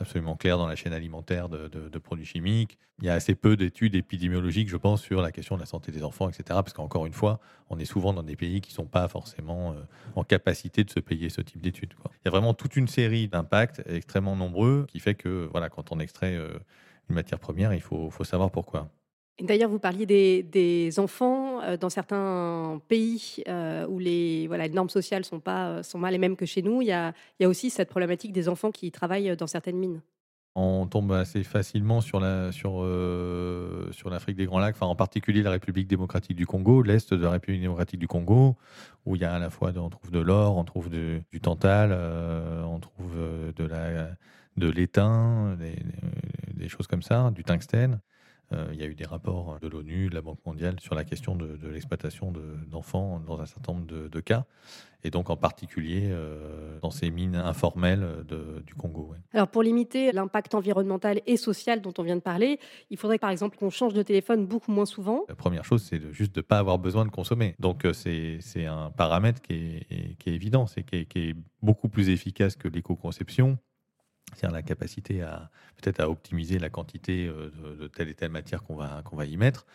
absolument 0.00 0.36
claires 0.36 0.58
dans 0.58 0.66
la 0.66 0.74
chaîne 0.74 0.92
alimentaire 0.92 1.48
de, 1.48 1.68
de, 1.68 1.98
produits 1.98 2.24
chimiques. 2.24 2.78
Il 3.00 3.04
y 3.04 3.10
a 3.10 3.14
assez 3.14 3.34
peu 3.34 3.56
d'études 3.56 3.94
épidémiologiques, 3.94 4.68
je 4.68 4.76
pense, 4.76 5.02
sur 5.02 5.20
la 5.20 5.32
question 5.32 5.56
de 5.56 5.60
la 5.60 5.66
santé 5.66 5.92
des 5.92 6.02
enfants, 6.02 6.28
etc. 6.28 6.44
Parce 6.48 6.72
qu'encore 6.72 7.04
une 7.04 7.12
fois, 7.12 7.40
on 7.68 7.78
est 7.78 7.84
souvent 7.84 8.12
dans 8.12 8.22
des 8.22 8.36
pays 8.36 8.60
qui 8.60 8.70
ne 8.70 8.74
sont 8.74 8.86
pas 8.86 9.06
forcément 9.08 9.74
en 10.16 10.24
capacité 10.24 10.73
de 10.82 10.90
se 10.90 10.98
payer 10.98 11.28
ce 11.28 11.40
type 11.40 11.60
d'études. 11.60 11.94
Il 12.06 12.24
y 12.24 12.28
a 12.28 12.30
vraiment 12.30 12.54
toute 12.54 12.74
une 12.74 12.88
série 12.88 13.28
d'impacts 13.28 13.82
extrêmement 13.86 14.34
nombreux 14.34 14.86
qui 14.88 14.98
fait 14.98 15.14
que 15.14 15.48
voilà, 15.52 15.68
quand 15.68 15.92
on 15.92 16.00
extrait 16.00 16.34
euh, 16.34 16.58
une 17.08 17.14
matière 17.14 17.38
première, 17.38 17.72
il 17.74 17.80
faut, 17.82 18.10
faut 18.10 18.24
savoir 18.24 18.50
pourquoi. 18.50 18.90
D'ailleurs, 19.40 19.68
vous 19.68 19.80
parliez 19.80 20.06
des, 20.06 20.98
enfants 20.98 21.60
euh, 21.62 21.76
dans 21.76 21.90
certains 21.90 22.80
pays 22.88 23.42
euh, 23.48 23.86
où 23.86 23.98
les, 23.98 24.46
voilà, 24.46 24.66
les 24.66 24.74
normes 24.74 24.88
sociales 24.88 25.24
sont 25.24 25.40
pas 25.40 25.82
sont 25.82 25.98
mal 25.98 26.12
les 26.12 26.18
mêmes 26.18 26.36
que 26.36 26.46
chez 26.46 26.62
nous. 26.62 26.82
Il 26.82 26.88
y, 26.88 26.92
a, 26.92 27.12
il 27.38 27.42
y 27.42 27.46
a 27.46 27.48
aussi 27.48 27.70
cette 27.70 27.90
problématique 27.90 28.32
des 28.32 28.48
enfants 28.48 28.70
qui 28.70 28.90
travaillent 28.90 29.36
dans 29.36 29.46
certaines 29.46 29.76
mines 29.76 30.00
on 30.54 30.86
tombe 30.86 31.12
assez 31.12 31.42
facilement 31.42 32.00
sur 32.00 32.20
la 32.20 32.52
sur 32.52 32.82
euh, 32.82 33.90
sur 33.92 34.08
l'Afrique 34.08 34.36
des 34.36 34.46
Grands 34.46 34.60
Lacs, 34.60 34.76
enfin 34.76 34.86
en 34.86 34.94
particulier 34.94 35.42
la 35.42 35.50
République 35.50 35.88
démocratique 35.88 36.36
du 36.36 36.46
Congo, 36.46 36.82
l'est 36.82 37.12
de 37.12 37.22
la 37.22 37.30
République 37.30 37.60
démocratique 37.60 37.98
du 37.98 38.06
Congo, 38.06 38.56
où 39.04 39.16
il 39.16 39.22
y 39.22 39.24
a 39.24 39.34
à 39.34 39.38
la 39.38 39.50
fois 39.50 39.72
on 39.76 39.90
trouve 39.90 40.10
de 40.12 40.20
l'or, 40.20 40.56
on 40.56 40.64
trouve 40.64 40.90
du 40.90 41.40
tantal, 41.42 41.90
euh, 41.92 42.62
on 42.62 42.78
trouve 42.78 43.14
euh, 43.16 43.52
de 43.52 43.64
la 43.64 44.10
de 44.56 44.70
l'étain, 44.70 45.56
des, 45.58 46.68
choses 46.68 46.86
comme 46.86 47.02
ça, 47.02 47.32
du 47.34 47.42
tungstène. 47.42 48.00
Il 48.72 48.78
y 48.78 48.82
a 48.82 48.86
eu 48.86 48.94
des 48.94 49.04
rapports 49.04 49.58
de 49.60 49.68
l'ONU, 49.68 50.08
de 50.08 50.14
la 50.14 50.22
Banque 50.22 50.44
mondiale 50.44 50.80
sur 50.80 50.94
la 50.94 51.04
question 51.04 51.36
de, 51.36 51.58
l'exploitation 51.68 52.32
d'enfants 52.70 53.20
dans 53.26 53.40
un 53.40 53.46
certain 53.46 53.72
nombre 53.72 53.86
de, 53.86 54.20
cas 54.20 54.44
et 55.04 55.10
donc 55.10 55.28
en 55.28 55.36
particulier 55.36 56.08
euh, 56.10 56.78
dans 56.80 56.90
ces 56.90 57.10
mines 57.10 57.36
informelles 57.36 58.24
du 58.66 58.74
Congo. 58.74 59.14
Alors 59.32 59.48
pour 59.48 59.62
limiter 59.62 60.12
l'impact 60.12 60.54
environnemental 60.54 61.20
et 61.26 61.36
social 61.36 61.80
dont 61.80 61.92
on 61.98 62.02
vient 62.02 62.16
de 62.16 62.22
parler, 62.22 62.58
il 62.90 62.96
faudrait 62.96 63.18
par 63.18 63.30
exemple 63.30 63.58
qu'on 63.58 63.70
change 63.70 63.92
de 63.92 64.02
téléphone 64.02 64.46
beaucoup 64.46 64.72
moins 64.72 64.86
souvent. 64.86 65.24
La 65.28 65.34
première 65.34 65.64
chose, 65.64 65.82
c'est 65.82 66.12
juste 66.12 66.34
de 66.34 66.40
ne 66.40 66.42
pas 66.42 66.58
avoir 66.58 66.78
besoin 66.78 67.04
de 67.04 67.10
consommer. 67.10 67.54
Donc 67.58 67.84
euh, 67.84 67.92
c'est 67.92 68.66
un 68.66 68.90
paramètre 68.90 69.42
qui 69.42 69.52
est, 69.52 70.16
qui 70.18 70.30
est 70.30 70.34
évident, 70.34 70.66
c'est 70.66 70.82
qui, 70.82 71.06
qui, 71.06 71.30
est 71.30 71.36
beaucoup 71.62 71.88
plus 71.88 72.08
efficace 72.08 72.56
que 72.56 72.68
l'éco-conception. 72.68 73.58
C'est-à-dire 74.34 74.54
la 74.54 74.62
capacité 74.62 75.22
à 75.22 75.50
peut-être 75.84 76.00
à 76.00 76.08
optimiser 76.08 76.58
la 76.58 76.70
quantité 76.70 77.26
euh, 77.26 77.50
de, 77.78 77.86
telle 77.88 78.08
et 78.08 78.14
telle 78.14 78.30
matière 78.30 78.62
qu'on 78.62 78.76
va, 78.76 79.02
qu'on 79.04 79.16
va 79.16 79.26
y 79.26 79.36
mettre. 79.36 79.66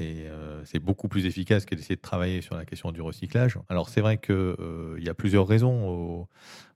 Euh, 0.00 0.62
c'est 0.64 0.80
beaucoup 0.80 1.06
plus 1.06 1.26
efficace 1.26 1.64
que 1.64 1.76
d'essayer 1.76 1.94
de 1.94 2.00
travailler 2.00 2.40
sur 2.40 2.56
la 2.56 2.64
question 2.64 2.90
du 2.90 3.00
recyclage. 3.00 3.58
Alors 3.68 3.88
c'est 3.88 4.00
vrai 4.00 4.18
qu'il 4.18 4.34
euh, 4.34 4.98
y 4.98 5.08
a 5.08 5.14
plusieurs 5.14 5.46
raisons 5.46 5.88
au, 5.88 6.28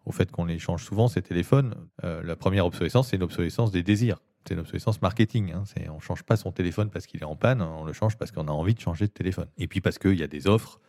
au 0.07 0.13
fait 0.13 0.31
qu'on 0.31 0.45
les 0.45 0.61
change 0.61 0.85
souvent, 0.85 1.09
ces 1.09 1.23
téléphones. 1.23 1.75
la 2.03 2.37
première 2.37 2.67
obsolescence, 2.67 3.09
c'est 3.09 3.17
une 3.17 3.25
obsolescence 3.25 3.73
des 3.73 3.83
désirs. 3.83 4.23
C'est 4.47 4.55
une 4.55 4.61
obsolescence 4.61 5.03
marketing. 5.03 5.53
Hein. 5.53 5.65
On 5.91 5.97
ne 5.97 6.01
change 6.01 6.23
pas 6.23 6.37
son 6.37 6.53
téléphone 6.53 6.89
parce 6.89 7.07
qu'il 7.07 7.21
est 7.21 7.27
en 7.27 7.37
panne, 7.37 7.61
on 7.61 7.85
le 7.85 7.93
change 7.93 8.17
parce 8.17 8.31
qu'on 8.31 8.47
a 8.49 8.53
envie 8.53 8.75
de 8.75 8.81
changer 8.81 9.07
de 9.07 9.13
téléphone. 9.13 9.49
Et 9.59 9.67
puis 9.67 9.81
parce 9.81 9.99
qu'il 9.99 10.19
y 10.19 10.23
a 10.23 10.29
des 10.29 10.47
offres 10.47 10.81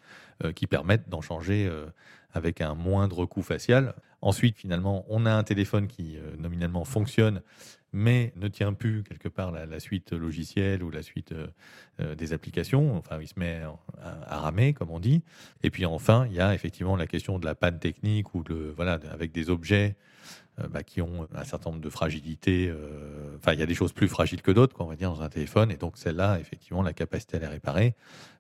qui 0.55 0.67
permettent 0.67 1.09
d'en 1.09 1.21
changer 1.21 1.69
avec 2.33 2.61
un 2.61 2.75
moindre 2.75 3.25
coût 3.25 3.41
facial. 3.41 3.93
Ensuite, 4.21 4.57
finalement, 4.57 5.05
on 5.09 5.25
a 5.25 5.33
un 5.33 5.43
téléphone 5.43 5.87
qui 5.87 6.17
euh, 6.17 6.35
nominalement 6.37 6.85
fonctionne, 6.85 7.41
mais 7.91 8.33
ne 8.35 8.47
tient 8.47 8.73
plus 8.73 9.03
quelque 9.03 9.27
part 9.27 9.51
la, 9.51 9.79
suite 9.79 10.13
logicielle 10.13 10.83
ou 10.83 10.91
la 10.91 11.01
suite 11.01 11.31
euh, 11.31 11.47
euh, 11.99 12.15
des 12.15 12.31
applications. 12.31 12.95
Enfin, 12.97 13.17
il 13.19 13.27
se 13.27 13.33
met 13.37 13.61
à, 14.27 14.39
ramer, 14.39 14.73
comme 14.73 14.91
on 14.91 14.99
dit. 14.99 15.23
Et 15.63 15.71
puis 15.71 15.85
enfin, 15.85 16.27
il 16.27 16.33
y 16.33 16.39
a 16.39 16.53
effectivement 16.53 16.95
la 16.95 17.07
question 17.07 17.39
de 17.39 17.45
la 17.45 17.55
panne 17.55 17.79
technique 17.79 18.35
ou 18.35 18.43
de, 18.43 18.73
voilà, 18.75 18.99
avec 19.11 19.31
des 19.31 19.49
objets 19.49 19.95
bah, 20.69 20.83
qui 20.83 21.01
ont 21.01 21.27
un 21.33 21.43
certain 21.43 21.71
nombre 21.71 21.81
de 21.81 21.89
fragilités. 21.89 22.71
Enfin, 23.37 23.53
il 23.53 23.59
y 23.59 23.63
a 23.63 23.65
des 23.65 23.73
choses 23.73 23.93
plus 23.93 24.07
fragiles 24.07 24.41
que 24.41 24.51
d'autres, 24.51 24.75
on 24.79 24.85
va 24.85 24.95
dire, 24.95 25.11
dans 25.11 25.21
un 25.21 25.29
téléphone. 25.29 25.71
Et 25.71 25.77
donc, 25.77 25.97
celle-là, 25.97 26.39
effectivement, 26.39 26.83
la 26.83 26.93
capacité 26.93 27.37
à 27.37 27.39
les 27.39 27.47
réparer, 27.47 27.95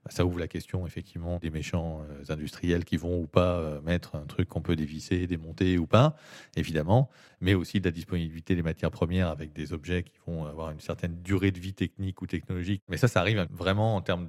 ça 0.09 0.25
ouvre 0.25 0.39
la 0.39 0.47
question, 0.47 0.87
effectivement, 0.87 1.37
des 1.37 1.49
méchants 1.49 2.03
industriels 2.29 2.85
qui 2.85 2.97
vont 2.97 3.21
ou 3.21 3.27
pas 3.27 3.79
mettre 3.85 4.15
un 4.15 4.25
truc 4.25 4.49
qu'on 4.49 4.61
peut 4.61 4.75
dévisser, 4.75 5.27
démonter 5.27 5.77
ou 5.77 5.85
pas, 5.85 6.15
évidemment, 6.55 7.09
mais 7.39 7.53
aussi 7.53 7.79
de 7.79 7.85
la 7.85 7.91
disponibilité 7.91 8.55
des 8.55 8.63
matières 8.63 8.89
premières 8.89 9.27
avec 9.27 9.53
des 9.53 9.73
objets 9.73 10.03
qui 10.03 10.17
vont 10.25 10.45
avoir 10.45 10.71
une 10.71 10.79
certaine 10.79 11.21
durée 11.21 11.51
de 11.51 11.59
vie 11.59 11.73
technique 11.73 12.21
ou 12.21 12.27
technologique. 12.27 12.81
Mais 12.89 12.97
ça, 12.97 13.07
ça 13.07 13.19
arrive 13.19 13.47
vraiment 13.51 13.95
en 13.95 14.01
termes 14.01 14.25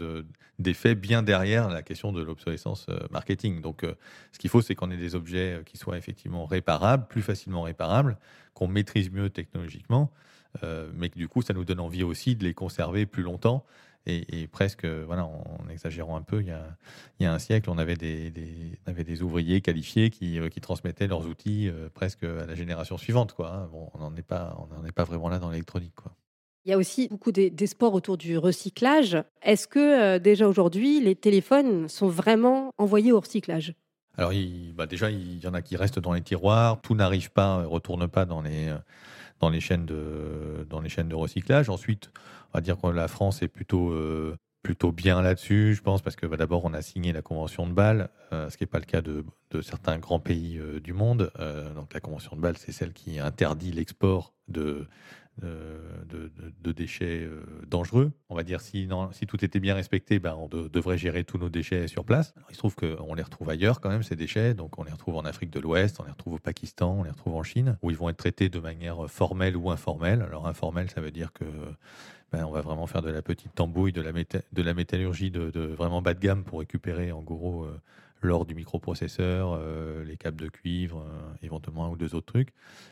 d'effets 0.58 0.94
bien 0.94 1.22
derrière 1.22 1.68
la 1.70 1.82
question 1.82 2.12
de 2.12 2.22
l'obsolescence 2.22 2.86
marketing. 3.10 3.62
Donc, 3.62 3.86
ce 4.32 4.38
qu'il 4.38 4.50
faut, 4.50 4.60
c'est 4.60 4.74
qu'on 4.74 4.90
ait 4.90 4.96
des 4.96 5.14
objets 5.14 5.62
qui 5.64 5.78
soient 5.78 5.96
effectivement 5.96 6.44
réparables, 6.44 7.06
plus 7.08 7.22
facilement 7.22 7.62
réparables, 7.62 8.18
qu'on 8.54 8.68
maîtrise 8.68 9.10
mieux 9.10 9.30
technologiquement, 9.30 10.12
euh, 10.62 10.90
mais 10.94 11.08
que 11.08 11.18
du 11.18 11.28
coup, 11.28 11.42
ça 11.42 11.54
nous 11.54 11.64
donne 11.64 11.80
envie 11.80 12.02
aussi 12.02 12.36
de 12.36 12.44
les 12.44 12.54
conserver 12.54 13.06
plus 13.06 13.22
longtemps. 13.22 13.64
Et, 14.06 14.48
presque, 14.48 14.84
voilà, 14.84 15.24
en, 15.24 15.68
exagérant 15.70 16.16
un 16.16 16.22
peu, 16.22 16.40
il 16.40 16.48
y, 16.48 16.50
a, 16.50 16.76
il 17.20 17.22
y 17.22 17.26
a 17.26 17.32
un 17.32 17.38
siècle, 17.38 17.70
on 17.70 17.78
avait 17.78 17.94
des, 17.94 18.32
avait 18.86 19.04
des 19.04 19.22
ouvriers 19.22 19.60
qualifiés 19.60 20.10
qui, 20.10 20.40
euh, 20.40 20.48
qui, 20.48 20.60
transmettaient 20.60 21.06
leurs 21.06 21.26
outils 21.26 21.68
euh, 21.68 21.88
presque 21.92 22.24
à 22.24 22.46
la 22.46 22.54
génération 22.56 22.98
suivante. 22.98 23.32
Quoi. 23.32 23.52
Hein. 23.52 23.68
Bon, 23.70 23.90
on 23.94 23.98
n'en 23.98 24.14
est, 24.16 24.22
pas, 24.22 24.56
on 24.80 24.84
est 24.84 24.92
pas 24.92 25.04
vraiment 25.04 25.28
là 25.28 25.38
dans 25.38 25.50
l'électronique. 25.50 25.94
Quoi. 25.94 26.12
Il 26.64 26.70
y 26.70 26.74
a 26.74 26.78
aussi 26.78 27.06
beaucoup 27.08 27.30
des, 27.30 27.66
sports 27.66 27.94
autour 27.94 28.16
du 28.16 28.36
recyclage. 28.38 29.16
Est-ce 29.40 29.68
que 29.68 30.18
déjà 30.18 30.48
aujourd'hui, 30.48 31.00
les 31.00 31.14
téléphones 31.14 31.88
sont 31.88 32.08
vraiment 32.08 32.72
envoyés 32.78 33.12
au 33.12 33.20
recyclage? 33.20 33.74
Alors, 34.16 34.32
bah, 34.74 34.86
déjà, 34.86 35.10
il 35.10 35.42
y 35.42 35.46
en 35.46 35.54
a 35.54 35.62
qui 35.62 35.76
restent 35.76 35.98
dans 35.98 36.12
les 36.12 36.20
tiroirs. 36.22 36.80
Tout 36.82 36.94
n'arrive 36.94 37.30
pas, 37.30 37.64
retourne 37.64 38.08
pas 38.08 38.26
dans 38.26 38.42
les, 38.42 38.72
dans 39.40 39.48
les 39.48 39.60
chaînes 39.60 39.86
de, 39.86 40.66
dans 40.68 40.80
les 40.80 40.88
chaînes 40.88 41.08
de 41.08 41.14
recyclage. 41.14 41.68
Ensuite, 41.68 42.10
on 42.52 42.58
va 42.58 42.60
dire 42.60 42.78
que 42.78 42.86
la 42.88 43.08
France 43.08 43.42
est 43.42 43.48
plutôt, 43.48 43.90
euh, 43.90 44.36
plutôt 44.62 44.92
bien 44.92 45.22
là-dessus, 45.22 45.74
je 45.74 45.82
pense, 45.82 46.02
parce 46.02 46.16
que 46.16 46.26
bah, 46.26 46.36
d'abord, 46.36 46.64
on 46.64 46.74
a 46.74 46.82
signé 46.82 47.12
la 47.12 47.22
Convention 47.22 47.66
de 47.66 47.72
Bâle, 47.72 48.10
euh, 48.32 48.50
ce 48.50 48.56
qui 48.56 48.64
n'est 48.64 48.68
pas 48.68 48.78
le 48.78 48.84
cas 48.84 49.00
de, 49.00 49.24
certains 49.62 49.98
grands 49.98 50.20
pays 50.20 50.58
euh, 50.58 50.80
du 50.80 50.92
monde. 50.92 51.30
donc, 51.74 51.94
la 51.94 52.00
Convention 52.00 52.36
de 52.36 52.40
Bâle, 52.40 52.56
c'est 52.58 52.72
celle 52.72 52.92
qui 52.92 53.18
interdit 53.18 53.72
l'export 53.72 54.34
de, 54.48 54.86
de, 55.40 56.72
déchets 56.72 57.28
dangereux. 57.68 58.12
On 58.28 58.34
va 58.34 58.42
dire 58.42 58.60
si, 58.60 58.88
si 59.12 59.26
tout 59.26 59.44
était 59.44 59.60
bien 59.60 59.74
respecté, 59.74 60.18
ben, 60.18 60.34
on 60.34 60.48
devrait 60.48 60.98
gérer 60.98 61.24
tous 61.24 61.38
nos 61.38 61.48
déchets 61.48 61.86
sur 61.86 62.04
place. 62.04 62.34
il 62.50 62.54
se 62.54 62.58
trouve 62.58 62.74
qu'on 62.74 63.14
les 63.14 63.22
retrouve 63.22 63.48
ailleurs 63.48 63.80
quand 63.80 63.90
même, 63.90 64.02
ces 64.02 64.16
déchets. 64.16 64.54
Donc 64.54 64.78
on 64.78 64.84
les 64.84 64.92
retrouve 64.92 65.16
en 65.16 65.24
Afrique 65.24 65.50
de 65.50 65.60
l'Ouest, 65.60 66.00
on 66.00 66.04
les 66.04 66.10
retrouve 66.10 66.34
au 66.34 66.38
Pakistan, 66.38 66.96
on 66.98 67.02
les 67.02 67.10
retrouve 67.10 67.34
en 67.34 67.42
Chine, 67.42 67.78
où 67.82 67.90
ils 67.90 67.96
vont 67.96 68.08
être 68.08 68.16
traités 68.16 68.48
de 68.48 68.58
manière 68.58 69.10
formelle 69.10 69.56
ou 69.56 69.70
informelle. 69.70 70.22
Alors 70.22 70.46
informelle, 70.46 70.90
ça 70.90 71.00
veut 71.00 71.10
dire 71.10 71.32
que 71.32 71.44
ben, 72.32 72.46
on 72.46 72.50
va 72.50 72.62
vraiment 72.62 72.86
faire 72.86 73.02
de 73.02 73.10
la 73.10 73.20
petite 73.20 73.54
tambouille, 73.54 73.92
de 73.92 74.00
la, 74.00 74.74
métallurgie 74.74 75.30
de, 75.30 75.60
vraiment 75.60 76.00
bas 76.00 76.14
de 76.14 76.20
gamme 76.20 76.44
pour 76.44 76.60
récupérer 76.60 77.12
en 77.12 77.20
gros 77.20 77.64
euh, 77.64 77.78
l'or 78.22 78.46
du 78.46 78.54
microprocesseur, 78.54 79.52
euh, 79.52 80.02
les 80.04 80.16
câbles 80.16 80.40
de 80.40 80.48
cuivre, 80.48 81.00
euh, 81.00 81.34
éventuellement 81.42 81.84
un 81.84 81.90
ou 81.90 81.96
deux 81.96 82.14
autres 82.14 82.32
trucs. 82.32 82.48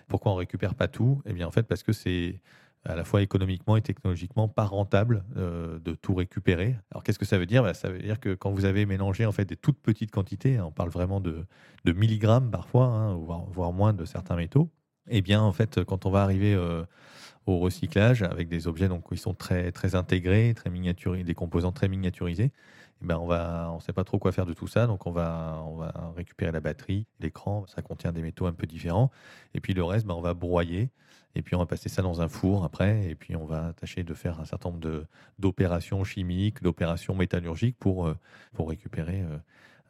Pourquoi 0.08 0.32
on 0.32 0.34
récupère 0.34 0.74
pas 0.74 0.88
tout? 0.88 1.22
Eh 1.24 1.32
bien, 1.32 1.46
en 1.46 1.50
fait, 1.50 1.62
parce 1.62 1.82
que 1.82 1.92
c'est 1.92 2.40
à 2.84 2.94
la 2.94 3.04
fois 3.04 3.22
économiquement 3.22 3.76
et 3.76 3.82
technologiquement 3.82 4.48
pas 4.48 4.64
rentable 4.64 5.22
de 5.36 5.94
tout 5.94 6.14
récupérer. 6.14 6.76
Alors 6.90 7.02
qu'est-ce 7.02 7.18
que 7.18 7.26
ça 7.26 7.36
veut 7.36 7.44
dire? 7.44 7.62
Bah, 7.62 7.74
Ça 7.74 7.90
veut 7.90 7.98
dire 7.98 8.18
que 8.18 8.34
quand 8.34 8.52
vous 8.52 8.64
avez 8.64 8.86
mélangé 8.86 9.26
en 9.26 9.32
fait 9.32 9.44
des 9.44 9.56
toutes 9.56 9.78
petites 9.82 10.10
quantités, 10.10 10.56
hein, 10.56 10.64
on 10.64 10.72
parle 10.72 10.88
vraiment 10.88 11.20
de, 11.20 11.44
milligrammes 11.84 12.50
parfois, 12.50 12.86
hein, 12.86 13.14
voire, 13.16 13.72
moins 13.74 13.92
de 13.92 14.06
certains 14.06 14.34
métaux, 14.34 14.70
eh 15.10 15.20
bien 15.20 15.42
en 15.42 15.52
fait 15.52 15.84
quand 15.84 16.06
on 16.06 16.10
va 16.10 16.22
arriver 16.22 16.56
au 17.46 17.58
recyclage 17.58 18.22
avec 18.22 18.48
des 18.48 18.68
objets 18.68 18.88
donc 18.88 19.08
qui 19.08 19.16
sont 19.16 19.34
très 19.34 19.72
très 19.72 19.94
intégrés, 19.94 20.52
très 20.54 20.70
miniaturisés, 20.70 21.24
des 21.24 21.34
composants 21.34 21.72
très 21.72 21.88
miniaturisés, 21.88 22.52
eh 23.02 23.06
ben 23.06 23.16
on 23.18 23.26
va, 23.26 23.70
on 23.72 23.80
sait 23.80 23.92
pas 23.92 24.04
trop 24.04 24.18
quoi 24.18 24.32
faire 24.32 24.46
de 24.46 24.52
tout 24.52 24.66
ça, 24.66 24.86
donc 24.86 25.06
on 25.06 25.10
va, 25.10 25.62
on 25.66 25.76
va 25.76 26.12
récupérer 26.16 26.52
la 26.52 26.60
batterie, 26.60 27.06
l'écran, 27.18 27.64
ça 27.66 27.82
contient 27.82 28.12
des 28.12 28.22
métaux 28.22 28.46
un 28.46 28.52
peu 28.52 28.66
différents, 28.66 29.10
et 29.54 29.60
puis 29.60 29.72
le 29.72 29.82
reste, 29.82 30.06
ben 30.06 30.14
on 30.14 30.20
va 30.20 30.34
broyer, 30.34 30.90
et 31.34 31.42
puis 31.42 31.54
on 31.54 31.58
va 31.60 31.66
passer 31.66 31.88
ça 31.88 32.02
dans 32.02 32.20
un 32.20 32.28
four 32.28 32.64
après, 32.64 33.08
et 33.08 33.14
puis 33.14 33.36
on 33.36 33.46
va 33.46 33.72
tâcher 33.74 34.02
de 34.02 34.14
faire 34.14 34.40
un 34.40 34.44
certain 34.44 34.70
nombre 34.70 35.06
d'opérations 35.38 36.04
chimiques, 36.04 36.62
d'opérations 36.62 37.14
métallurgiques 37.14 37.76
pour, 37.78 38.06
euh, 38.06 38.16
pour 38.52 38.68
récupérer 38.68 39.22
euh, 39.22 39.38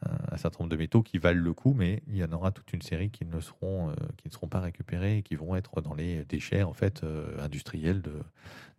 un 0.02 0.36
certain 0.36 0.64
nombre 0.64 0.70
de 0.70 0.76
métaux 0.76 1.02
qui 1.02 1.18
valent 1.18 1.42
le 1.42 1.52
coup, 1.52 1.74
mais 1.76 2.02
il 2.06 2.16
y 2.16 2.24
en 2.24 2.32
aura 2.32 2.52
toute 2.52 2.72
une 2.72 2.82
série 2.82 3.10
qui 3.10 3.24
ne 3.24 3.40
seront, 3.40 3.90
euh, 3.90 3.94
qui 4.16 4.28
ne 4.28 4.32
seront 4.32 4.48
pas 4.48 4.60
récupérés 4.60 5.18
et 5.18 5.22
qui 5.22 5.34
vont 5.34 5.56
être 5.56 5.80
dans 5.80 5.94
les 5.94 6.24
déchets 6.24 6.62
en 6.62 6.72
fait 6.72 7.04
industriels 7.38 8.00
de, 8.02 8.12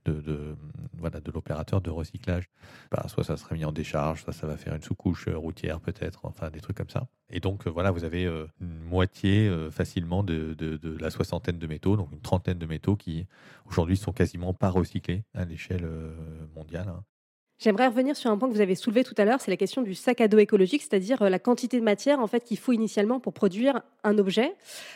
de, 0.05 0.55
voilà, 0.97 1.19
de 1.19 1.31
l'opérateur 1.31 1.81
de 1.81 1.89
recyclage. 1.89 2.49
Bah, 2.91 3.05
soit 3.07 3.23
ça 3.23 3.37
serait 3.37 3.55
mis 3.55 3.65
en 3.65 3.71
décharge, 3.71 4.23
soit 4.23 4.33
ça 4.33 4.47
va 4.47 4.57
faire 4.57 4.75
une 4.75 4.81
sous-couche 4.81 5.27
euh, 5.27 5.37
routière 5.37 5.79
peut-être, 5.79 6.21
enfin 6.23 6.49
des 6.49 6.59
trucs 6.59 6.77
comme 6.77 6.89
ça. 6.89 7.07
Et 7.29 7.39
donc 7.39 7.67
euh, 7.67 7.69
voilà, 7.69 7.91
vous 7.91 8.03
avez 8.03 8.25
euh, 8.25 8.47
une 8.59 8.79
moitié 8.79 9.51
facilement 9.71 10.23
de, 10.23 10.53
de, 10.53 10.97
la 10.99 11.09
soixantaine 11.09 11.57
de 11.57 11.67
métaux, 11.67 11.97
donc 11.97 12.11
une 12.11 12.21
trentaine 12.21 12.57
de 12.57 12.65
métaux 12.65 12.95
qui 12.95 13.27
aujourd'hui 13.65 13.97
sont 13.97 14.11
quasiment 14.11 14.53
pas 14.53 14.69
recyclés 14.69 15.23
à 15.33 15.45
l'échelle 15.45 15.87
mondiale. 16.55 16.89
Hein. 16.89 17.03
J'aimerais 17.63 17.85
revenir 17.85 18.15
sur 18.15 18.31
un 18.31 18.39
point 18.39 18.49
que 18.49 18.55
vous 18.55 18.61
avez 18.61 18.73
soulevé 18.73 19.03
tout 19.03 19.13
à 19.19 19.23
l'heure, 19.23 19.39
c'est 19.39 19.51
la 19.51 19.57
question 19.57 19.83
du 19.83 19.93
sac 19.93 20.19
à 20.19 20.27
dos 20.27 20.39
écologique, 20.39 20.81
c'est-à-dire 20.81 21.21
euh, 21.21 21.29
la 21.29 21.37
quantité 21.37 21.79
de 21.79 21.83
matière 21.83 22.19
en 22.19 22.25
fait 22.25 22.43
qu'il 22.43 22.57
faut 22.57 22.71
initialement 22.71 23.19
pour 23.19 23.33
produire 23.33 23.81
un 24.03 24.17
objet. 24.17 24.55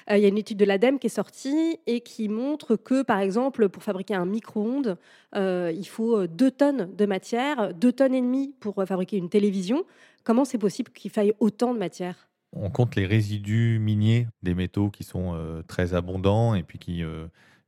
Euh, 0.09 0.17
il 0.17 0.23
y 0.23 0.25
a 0.25 0.29
une 0.29 0.37
étude 0.39 0.57
de 0.57 0.65
l'ADEME 0.65 0.97
qui 0.97 1.05
est 1.05 1.11
sortie 1.11 1.77
et 1.85 2.01
qui 2.01 2.27
montre 2.27 2.75
que, 2.75 3.03
par 3.03 3.19
exemple, 3.19 3.69
pour 3.69 3.83
fabriquer 3.83 4.15
un 4.15 4.25
micro-ondes, 4.25 4.97
euh, 5.35 5.71
il 5.75 5.87
faut 5.87 6.25
deux 6.25 6.49
tonnes 6.49 6.89
de 6.95 7.05
matière, 7.05 7.71
deux 7.75 7.91
tonnes 7.91 8.15
et 8.15 8.21
demie 8.21 8.55
pour 8.59 8.83
fabriquer 8.87 9.17
une 9.17 9.29
télévision. 9.29 9.85
Comment 10.23 10.43
c'est 10.43 10.57
possible 10.57 10.91
qu'il 10.91 11.11
faille 11.11 11.33
autant 11.39 11.71
de 11.71 11.77
matière? 11.77 12.29
On 12.51 12.71
compte 12.71 12.95
les 12.95 13.05
résidus 13.05 13.77
miniers 13.79 14.25
des 14.41 14.55
métaux 14.55 14.89
qui 14.89 15.03
sont 15.03 15.37
très 15.67 15.93
abondants 15.93 16.55
et 16.55 16.63
puis 16.63 16.79
qui 16.79 17.03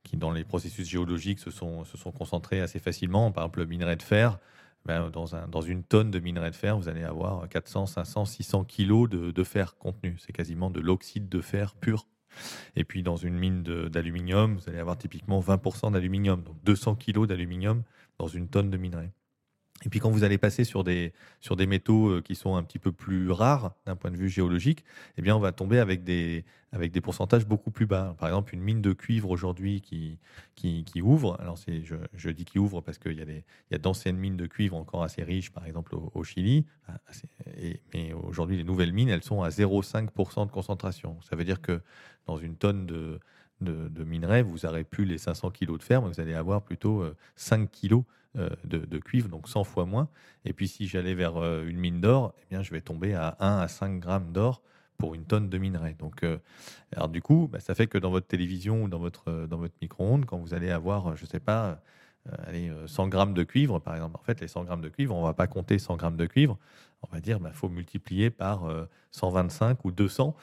qui, 0.04 0.18
dans 0.18 0.32
les 0.32 0.44
processus 0.44 0.88
géologiques, 0.88 1.39
se 1.39 1.51
sont, 1.51 1.84
se 1.84 1.98
sont 1.98 2.12
concentrés 2.12 2.62
assez 2.62 2.80
facilement. 2.80 3.32
Par 3.32 3.44
exemple, 3.44 3.60
le 3.60 3.66
minerai 3.66 3.98
de 3.98 4.01
fer, 4.01 4.39
ben, 4.88 5.10
dans, 5.10 5.36
un, 5.36 5.48
dans, 5.48 5.62
une 5.62 5.84
tonne 5.84 6.12
de 6.12 6.20
minerai 6.20 6.50
de 6.50 6.56
fer, 6.56 6.77
vous 6.77 6.88
allez 6.88 7.03
avoir 7.03 7.48
400, 7.50 7.86
500, 7.86 8.25
600 8.25 8.63
kilos 8.63 9.10
de, 9.10 9.32
de 9.32 9.44
fer 9.44 9.75
contenu. 9.77 10.15
C'est 10.17 10.32
quasiment 10.32 10.72
de 10.72 10.79
l'oxyde 10.79 11.27
de 11.27 11.41
fer 11.41 11.75
pur. 11.75 12.08
Et 12.75 12.84
puis 12.84 13.03
dans 13.03 13.17
une 13.17 13.38
mine 13.38 13.63
d'aluminium, 13.63 14.56
vous 14.56 14.70
allez 14.70 14.79
avoir 14.79 14.98
typiquement 14.98 15.41
20% 15.41 15.91
d'aluminium, 15.91 16.41
donc 16.41 16.56
200 16.63 16.96
kilos 16.96 17.27
d'aluminium 17.27 17.84
dans 18.17 18.27
une 18.27 18.48
tonne 18.48 18.70
de 18.70 18.77
minerai. 18.77 19.12
Et 19.86 19.89
puis 19.89 20.00
quand 20.00 20.10
vous 20.10 20.24
allez 20.24 20.38
passer 20.38 20.63
sur 20.63 20.84
des, 20.84 21.13
sur 21.39 21.55
des 21.55 21.67
métaux 21.67 22.10
euh, 22.10 22.22
qui 22.22 22.36
sont 22.36 22.55
un 22.55 22.63
petit 22.63 22.79
peu 22.79 22.91
plus 22.91 23.29
rares 23.29 23.75
d'un 23.86 23.96
point 23.96 24.10
de 24.10 24.17
vue 24.17 24.29
géologique, 24.29 24.84
eh 25.17 25.22
bien 25.22 25.36
on 25.36 25.39
va 25.39 25.51
tomber 25.51 25.77
avec 25.79 26.03
des, 26.03 26.46
avec 26.72 26.91
des 26.91 27.01
pourcentages 27.01 27.46
beaucoup 27.46 27.69
plus 27.69 27.86
bas. 27.86 28.15
Par 28.17 28.27
exemple, 28.27 28.55
une 28.55 28.62
mine 28.62 28.81
de 28.81 28.93
cuivre 28.93 29.29
aujourd'hui 29.29 29.81
qui, 29.81 30.17
qui, 30.55 31.01
ouvre, 31.01 31.39
alors 31.39 31.57
je, 31.67 31.96
je, 32.13 32.29
dis 32.29 32.46
qui 32.46 32.57
ouvre 32.57 32.81
parce 32.81 32.98
qu'il 32.98 33.13
y 33.13 33.22
a, 33.22 33.25
des, 33.25 33.43
il 33.69 33.74
y 33.74 33.75
a 33.75 33.77
d'anciennes 33.77 34.17
mines 34.17 34.38
de 34.38 34.48
cuivre 34.48 34.75
encore 34.75 35.03
assez 35.03 35.24
riches, 35.24 35.51
par 35.51 35.65
exemple 35.65 35.96
au, 35.96 36.24
Chili, 36.24 36.65
et, 37.57 37.79
mais 37.93 38.13
aujourd'hui 38.13 38.57
les 38.57 38.63
nouvelles 38.63 38.93
mines, 38.93 39.10
elles 39.10 39.24
sont 39.24 39.43
à 39.43 39.50
0,5% 39.50 40.48
de 40.48 40.51
concentration. 40.51 41.19
Ça 41.22 41.36
veut 41.36 41.46
dire 41.46 41.62
que 41.62 41.81
dans 42.25 42.38
une 42.38 42.57
tonne 42.57 42.88
de, 42.88 43.19
de, 43.61 43.87
de 43.87 44.03
minerai, 44.03 44.43
vous 44.43 44.59
n'aurez 44.63 44.83
plus 44.83 45.05
les 45.05 45.17
500 45.17 45.51
kg 45.51 45.77
de 45.77 45.83
fer, 45.83 46.01
mais 46.01 46.09
vous 46.09 46.19
allez 46.19 46.33
avoir 46.33 46.61
plutôt 46.61 47.03
5 47.35 47.61
euh, 47.61 47.65
kg 47.65 48.03
euh, 48.37 48.49
de, 48.65 48.97
cuivre, 48.99 49.29
donc 49.29 49.47
100 49.47 49.63
fois 49.63 49.85
moins. 49.85 50.09
Et 50.45 50.53
puis 50.53 50.67
si 50.67 50.87
j'allais 50.87 51.15
vers 51.15 51.37
euh, 51.37 51.65
une 51.65 51.77
mine 51.77 52.01
d'or, 52.01 52.33
eh 52.39 52.45
bien, 52.49 52.61
je 52.61 52.71
vais 52.71 52.81
tomber 52.81 53.13
à 53.13 53.35
1 53.39 53.59
à 53.59 53.67
5 53.67 53.99
grammes 53.99 54.31
d'or 54.31 54.61
pour 54.97 55.15
une 55.15 55.25
tonne 55.25 55.49
de 55.49 55.57
minerai. 55.57 55.95
Donc, 55.99 56.25
alors 56.95 57.07
du 57.07 57.21
coup, 57.21 57.47
bah, 57.51 57.59
ça 57.59 57.75
fait 57.75 57.85
que 57.85 57.99
dans 57.99 58.09
votre 58.09 58.25
télévision 58.25 58.81
ou 58.83 58.87
dans 58.87 58.97
votre, 58.97 59.45
dans 59.45 59.57
votre 59.57 59.75
micro-ondes, 59.79 60.25
quand 60.25 60.39
vous 60.39 60.55
allez 60.55 60.71
avoir, 60.71 61.15
je 61.15 61.21
ne 61.23 61.27
sais 61.27 61.39
pas, 61.39 61.79
allez, 62.47 62.71
100 62.87 63.07
grammes 63.07 63.35
de 63.35 63.43
cuivre, 63.43 63.77
par 63.77 63.93
exemple, 63.93 64.17
en 64.19 64.23
fait, 64.23 64.41
les 64.41 64.47
100 64.47 64.63
grammes 64.63 64.81
de 64.81 64.89
cuivre, 64.89 65.15
on 65.15 65.21
ne 65.21 65.27
va 65.27 65.35
pas 65.35 65.45
compter 65.45 65.77
100 65.77 65.97
grammes 65.97 66.17
de 66.17 66.25
cuivre, 66.25 66.57
on 67.04 67.13
va 67.13 67.22
dire, 67.22 67.38
qu'il 67.38 67.44
bah, 67.44 67.51
faut 67.54 67.70
multiplier 67.70 68.30
par 68.30 68.66
125 69.12 69.86
ou 69.86 69.92
200 69.92 70.36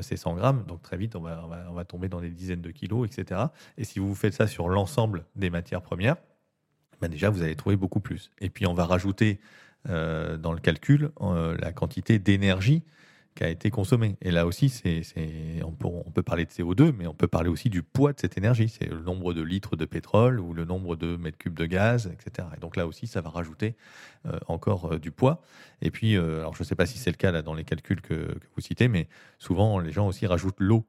ces 0.00 0.16
100 0.16 0.34
grammes. 0.34 0.64
Donc 0.66 0.82
très 0.82 0.96
vite, 0.96 1.16
on 1.16 1.20
va, 1.20 1.84
tomber 1.86 2.08
dans 2.08 2.20
des 2.20 2.30
dizaines 2.30 2.62
de 2.62 2.70
kilos, 2.70 3.06
etc. 3.06 3.40
Et 3.76 3.84
si 3.84 3.98
vous 3.98 4.14
faites 4.14 4.34
ça 4.34 4.46
sur 4.46 4.68
l'ensemble 4.68 5.24
des 5.36 5.50
matières 5.50 5.82
premières, 5.82 6.16
ben 7.00 7.08
déjà 7.08 7.30
vous 7.30 7.42
allez 7.42 7.56
trouver 7.56 7.76
beaucoup 7.76 8.00
plus. 8.00 8.30
Et 8.40 8.50
puis 8.50 8.66
on 8.66 8.74
va 8.74 8.84
rajouter 8.84 9.40
euh, 9.88 10.36
dans 10.36 10.52
le 10.52 10.58
calcul 10.58 11.10
euh, 11.20 11.56
la 11.60 11.72
quantité 11.72 12.18
d'énergie 12.18 12.82
a 13.44 13.48
été 13.48 13.70
consommée. 13.70 14.16
Et 14.22 14.30
là 14.30 14.46
aussi, 14.46 14.68
c'est, 14.68 15.02
on, 15.64 15.72
peut, 15.72 16.22
parler 16.22 16.44
de 16.44 16.50
CO2, 16.50 16.92
mais 16.96 17.06
on 17.06 17.14
peut 17.14 17.28
parler 17.28 17.48
aussi 17.48 17.70
du 17.70 17.82
poids 17.82 18.12
de 18.12 18.20
cette 18.20 18.38
énergie. 18.38 18.68
C'est 18.68 18.88
le 18.88 19.00
nombre 19.00 19.34
de 19.34 19.42
litres 19.42 19.76
de 19.76 19.84
pétrole 19.84 20.40
ou 20.40 20.54
le 20.54 20.64
nombre 20.64 20.96
de 20.96 21.16
mètres 21.16 21.38
cubes 21.38 21.54
de 21.54 21.66
gaz, 21.66 22.10
etc. 22.12 22.48
Et 22.56 22.60
donc 22.60 22.76
là 22.76 22.86
aussi, 22.86 23.06
ça 23.06 23.20
va 23.20 23.30
rajouter 23.30 23.76
euh, 24.26 24.38
encore 24.46 24.98
du 24.98 25.10
poids. 25.10 25.42
Et 25.82 25.90
puis, 25.90 26.16
alors 26.16 26.54
je 26.54 26.62
ne 26.62 26.66
sais 26.66 26.74
pas 26.74 26.86
si 26.86 26.98
c'est 26.98 27.10
le 27.10 27.16
cas 27.16 27.42
dans 27.42 27.54
les 27.54 27.64
calculs 27.64 28.00
que, 28.00 28.14
que, 28.14 28.46
vous 28.56 28.60
citez, 28.60 28.88
mais 28.88 29.08
souvent 29.38 29.78
les 29.78 29.92
gens 29.92 30.08
aussi 30.08 30.26
rajoutent 30.26 30.60
l'eau. 30.60 30.84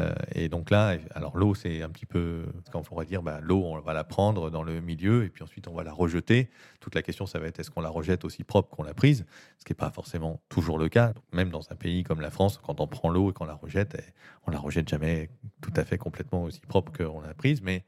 Euh, 0.00 0.14
et 0.34 0.48
donc 0.48 0.70
là, 0.70 0.96
alors 1.14 1.36
l'eau, 1.36 1.54
c'est 1.54 1.82
un 1.82 1.88
petit 1.88 2.06
peu, 2.06 2.44
quand 2.70 2.80
on 2.80 2.82
pourrait 2.82 3.06
dire, 3.06 3.22
bah, 3.22 3.38
l'eau, 3.40 3.62
on 3.64 3.78
va 3.80 3.92
la 3.92 4.04
prendre 4.04 4.50
dans 4.50 4.62
le 4.62 4.80
milieu 4.80 5.24
et 5.24 5.28
puis 5.28 5.42
ensuite 5.42 5.68
on 5.68 5.74
va 5.74 5.84
la 5.84 5.92
rejeter. 5.92 6.50
Toute 6.80 6.94
la 6.94 7.02
question, 7.02 7.26
ça 7.26 7.38
va 7.38 7.46
être 7.46 7.60
est-ce 7.60 7.70
qu'on 7.70 7.80
la 7.80 7.88
rejette 7.88 8.24
aussi 8.24 8.44
propre 8.44 8.74
qu'on 8.74 8.82
l'a 8.82 8.94
prise, 8.94 9.26
ce 9.58 9.64
qui 9.64 9.72
n'est 9.72 9.76
pas 9.76 9.90
forcément 9.90 10.40
toujours 10.48 10.78
le 10.78 10.88
cas. 10.88 11.12
même 11.32 11.50
dans 11.50 11.70
un 11.70 11.76
pays 11.76 12.02
comme 12.02 12.20
la 12.20 12.30
France, 12.30 12.58
quand 12.62 12.80
on 12.80 12.86
prend 12.86 13.08
l'eau 13.08 13.30
et 13.30 13.32
qu'on 13.32 13.44
la 13.44 13.54
rejette, 13.54 13.96
eh, 13.98 14.12
on 14.46 14.50
la 14.50 14.58
rejette 14.58 14.88
jamais 14.88 15.30
tout 15.60 15.72
à 15.76 15.84
fait 15.84 15.98
complètement 15.98 16.44
aussi 16.44 16.60
propre 16.60 16.92
qu'on 16.92 17.20
l'a 17.20 17.34
prise. 17.34 17.62
Mais 17.62 17.84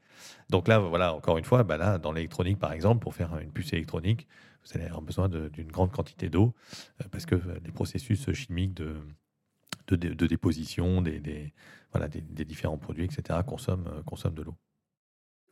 donc 0.49 0.67
là, 0.67 0.79
voilà, 0.79 1.13
encore 1.13 1.37
une 1.37 1.45
fois, 1.45 1.63
bah 1.63 1.77
là, 1.77 1.97
dans 1.97 2.11
l'électronique, 2.11 2.59
par 2.59 2.73
exemple, 2.73 3.01
pour 3.01 3.13
faire 3.13 3.37
une 3.39 3.51
puce 3.51 3.73
électronique, 3.73 4.27
vous 4.65 4.77
allez 4.77 4.85
avoir 4.85 5.01
besoin 5.01 5.29
d'une 5.29 5.71
grande 5.71 5.91
quantité 5.91 6.29
d'eau 6.29 6.53
euh, 7.01 7.05
parce 7.11 7.25
que 7.25 7.35
les 7.63 7.71
processus 7.71 8.31
chimiques 8.33 8.73
de 8.73 8.95
de, 9.95 10.27
déposition 10.27 11.01
des, 11.01 11.53
voilà, 11.91 12.07
des, 12.07 12.45
différents 12.45 12.77
produits, 12.77 13.05
etc., 13.05 13.39
consomment, 13.45 13.87
euh, 13.87 14.03
consomment 14.03 14.35
de 14.35 14.43
l'eau. 14.43 14.55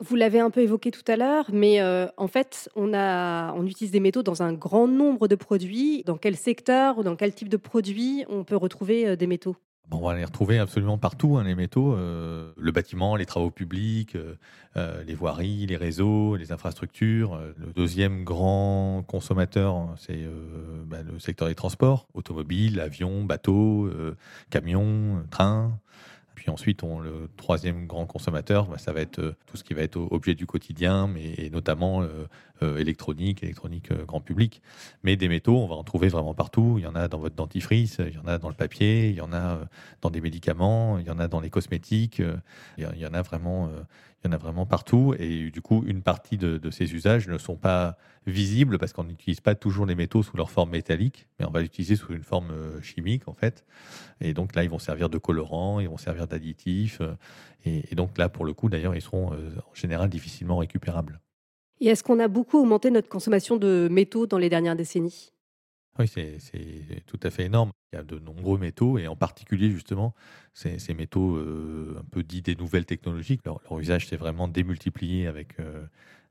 Vous 0.00 0.14
l'avez 0.14 0.38
un 0.38 0.50
peu 0.50 0.60
évoqué 0.60 0.92
tout 0.92 1.02
à 1.08 1.16
l'heure, 1.16 1.46
mais 1.52 1.80
euh, 1.80 2.06
en 2.16 2.28
fait, 2.28 2.70
on, 2.76 2.94
a, 2.94 3.52
on 3.54 3.66
utilise 3.66 3.90
des 3.90 3.98
métaux 3.98 4.22
dans 4.22 4.44
un 4.44 4.52
grand 4.52 4.86
nombre 4.86 5.26
de 5.26 5.34
produits. 5.34 6.04
Dans 6.04 6.16
quel 6.16 6.36
secteur 6.36 6.98
ou 6.98 7.02
dans 7.02 7.16
quel 7.16 7.34
type 7.34 7.48
de 7.48 7.56
produit 7.56 8.24
on 8.28 8.44
peut 8.44 8.56
retrouver 8.56 9.08
euh, 9.08 9.16
des 9.16 9.26
métaux? 9.26 9.56
On 9.90 10.06
va 10.06 10.16
les 10.16 10.24
retrouver 10.24 10.58
absolument 10.58 10.98
partout, 10.98 11.36
hein, 11.36 11.44
les 11.44 11.54
métaux. 11.54 11.94
Euh, 11.94 12.52
le 12.56 12.72
bâtiment, 12.72 13.16
les 13.16 13.26
travaux 13.26 13.50
publics, 13.50 14.16
euh, 14.16 14.34
euh, 14.76 15.02
les 15.04 15.14
voiries, 15.14 15.66
les 15.66 15.76
réseaux, 15.76 16.36
les 16.36 16.52
infrastructures. 16.52 17.40
Le 17.56 17.72
deuxième 17.72 18.24
grand 18.24 19.02
consommateur, 19.06 19.94
c'est 19.96 20.26
bah, 20.86 20.98
le 21.02 21.18
secteur 21.18 21.48
des 21.48 21.54
transports, 21.54 22.06
automobile, 22.14 22.80
avions, 22.80 23.24
bateaux, 23.24 23.90
camions, 24.50 25.24
trains. 25.30 25.78
Puis 26.38 26.50
ensuite, 26.50 26.84
on, 26.84 27.00
le 27.00 27.28
troisième 27.36 27.88
grand 27.88 28.06
consommateur, 28.06 28.66
bah, 28.66 28.78
ça 28.78 28.92
va 28.92 29.00
être 29.00 29.34
tout 29.46 29.56
ce 29.56 29.64
qui 29.64 29.74
va 29.74 29.82
être 29.82 29.96
objet 29.96 30.36
du 30.36 30.46
quotidien, 30.46 31.08
mais 31.08 31.50
notamment 31.50 32.02
euh, 32.02 32.06
euh, 32.06 32.26
électronique, 32.62 33.42
électronique 33.42 33.92
grand 33.92 34.20
public. 34.20 34.62
Mais 35.02 35.16
des 35.16 35.28
métaux, 35.28 35.58
on 35.58 35.66
va 35.66 35.74
en 35.74 35.84
trouver 35.84 36.08
vraiment 36.08 36.34
partout. 36.34 36.76
Il 36.78 36.84
y 36.84 36.86
en 36.86 36.94
a 36.94 37.08
dans 37.08 37.18
votre 37.18 37.36
dentifrice, 37.36 37.98
il 37.98 38.14
y 38.14 38.18
en 38.18 38.26
a 38.26 38.38
dans 38.38 38.48
le 38.48 38.54
papier, 38.54 39.08
il 39.10 39.14
y 39.14 39.20
en 39.20 39.32
a 39.32 39.60
dans 40.00 40.10
des 40.10 40.20
médicaments, 40.20 40.98
il 40.98 41.06
y 41.06 41.10
en 41.10 41.18
a 41.18 41.28
dans 41.28 41.40
les 41.40 41.50
cosmétiques. 41.50 42.22
Il 42.78 42.84
y 42.98 43.06
en 43.06 43.14
a 43.14 43.22
vraiment, 43.22 43.70
il 44.22 44.26
y 44.26 44.30
en 44.30 44.32
a 44.32 44.38
vraiment 44.38 44.66
partout. 44.66 45.14
Et 45.18 45.50
du 45.50 45.62
coup, 45.62 45.84
une 45.86 46.02
partie 46.02 46.36
de, 46.36 46.70
ces 46.70 46.92
usages 46.94 47.28
ne 47.28 47.38
sont 47.38 47.56
pas 47.56 47.96
visibles 48.26 48.78
parce 48.78 48.92
qu'on 48.92 49.04
n'utilise 49.04 49.40
pas 49.40 49.54
toujours 49.54 49.86
les 49.86 49.94
métaux 49.94 50.22
sous 50.22 50.36
leur 50.36 50.50
forme 50.50 50.70
métallique, 50.70 51.28
mais 51.38 51.46
on 51.46 51.50
va 51.50 51.60
l'utiliser 51.60 51.96
sous 51.96 52.12
une 52.12 52.22
forme 52.22 52.50
euh, 52.50 52.82
chimique, 52.82 53.28
en 53.28 53.32
fait. 53.32 53.64
Et 54.20 54.34
donc 54.34 54.54
là, 54.54 54.64
ils 54.64 54.70
vont 54.70 54.78
servir 54.78 55.08
de 55.08 55.18
colorant, 55.18 55.80
ils 55.80 55.88
vont 55.88 55.96
servir 55.96 56.26
d'additifs. 56.26 57.00
Euh, 57.00 57.14
et, 57.64 57.94
donc 57.94 58.18
là, 58.18 58.28
pour 58.28 58.44
le 58.44 58.52
coup, 58.52 58.68
d'ailleurs, 58.68 58.94
ils 58.94 59.02
seront 59.02 59.32
euh, 59.32 59.50
en 59.70 59.74
général 59.74 60.10
difficilement 60.10 60.58
récupérables. 60.58 61.20
Et 61.80 61.86
est-ce 61.88 62.02
qu'on 62.02 62.18
a 62.18 62.28
beaucoup 62.28 62.58
augmenté 62.58 62.90
notre 62.90 63.08
consommation 63.08 63.56
de 63.56 63.88
métaux 63.90 64.26
dans 64.26 64.38
les 64.38 64.48
dernières 64.48 64.76
décennies? 64.76 65.32
Oui, 65.98 66.06
c'est 66.06 66.38
tout 67.06 67.18
à 67.22 67.30
fait 67.30 67.44
énorme. 67.44 67.72
Il 67.92 67.96
y 67.96 67.98
a 67.98 68.04
de 68.04 68.18
nombreux 68.18 68.58
métaux, 68.58 68.98
et 68.98 69.08
en 69.08 69.16
particulier 69.16 69.70
justement 69.70 70.14
ces, 70.54 70.78
métaux 70.94 71.36
euh, 71.36 71.96
un 71.98 72.04
peu 72.04 72.22
dits 72.22 72.42
des 72.42 72.54
nouvelles 72.54 72.84
technologies. 72.84 73.40
Leur, 73.44 73.60
usage 73.78 74.06
s'est 74.06 74.16
vraiment 74.16 74.46
démultiplié 74.46 75.26
avec, 75.26 75.58
euh, 75.58 75.84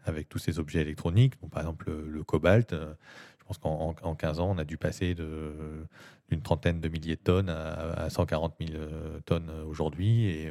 avec 0.05 0.29
tous 0.29 0.37
ces 0.37 0.59
objets 0.59 0.81
électroniques. 0.81 1.35
par 1.51 1.61
exemple, 1.61 1.91
le, 1.91 2.23
cobalt, 2.23 2.71
euh, 2.71 2.93
je 3.39 3.43
pense 3.45 3.57
qu'en 3.57 4.15
15 4.15 4.39
ans, 4.39 4.51
on 4.51 4.57
a 4.57 4.65
dû 4.65 4.77
passer 4.77 5.15
d'une 5.15 6.41
trentaine 6.41 6.79
de 6.79 6.87
milliers 6.87 7.15
de 7.15 7.21
tonnes 7.21 7.49
à, 7.49 8.09
140 8.09 8.55
000 8.59 8.83
tonnes 9.25 9.49
aujourd'hui. 9.65 10.49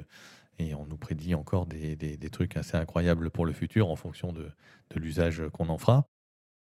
Et, 0.59 0.75
on 0.75 0.87
nous 0.87 0.97
prédit 0.97 1.35
encore 1.35 1.67
des, 1.67 2.17
trucs 2.31 2.57
assez 2.57 2.77
incroyables 2.77 3.31
pour 3.31 3.47
le 3.47 3.53
futur 3.53 3.89
en 3.89 3.97
fonction 3.97 4.33
de, 4.33 4.51
l'usage 4.95 5.43
qu'on 5.53 5.69
en 5.69 5.79
fera. 5.79 6.09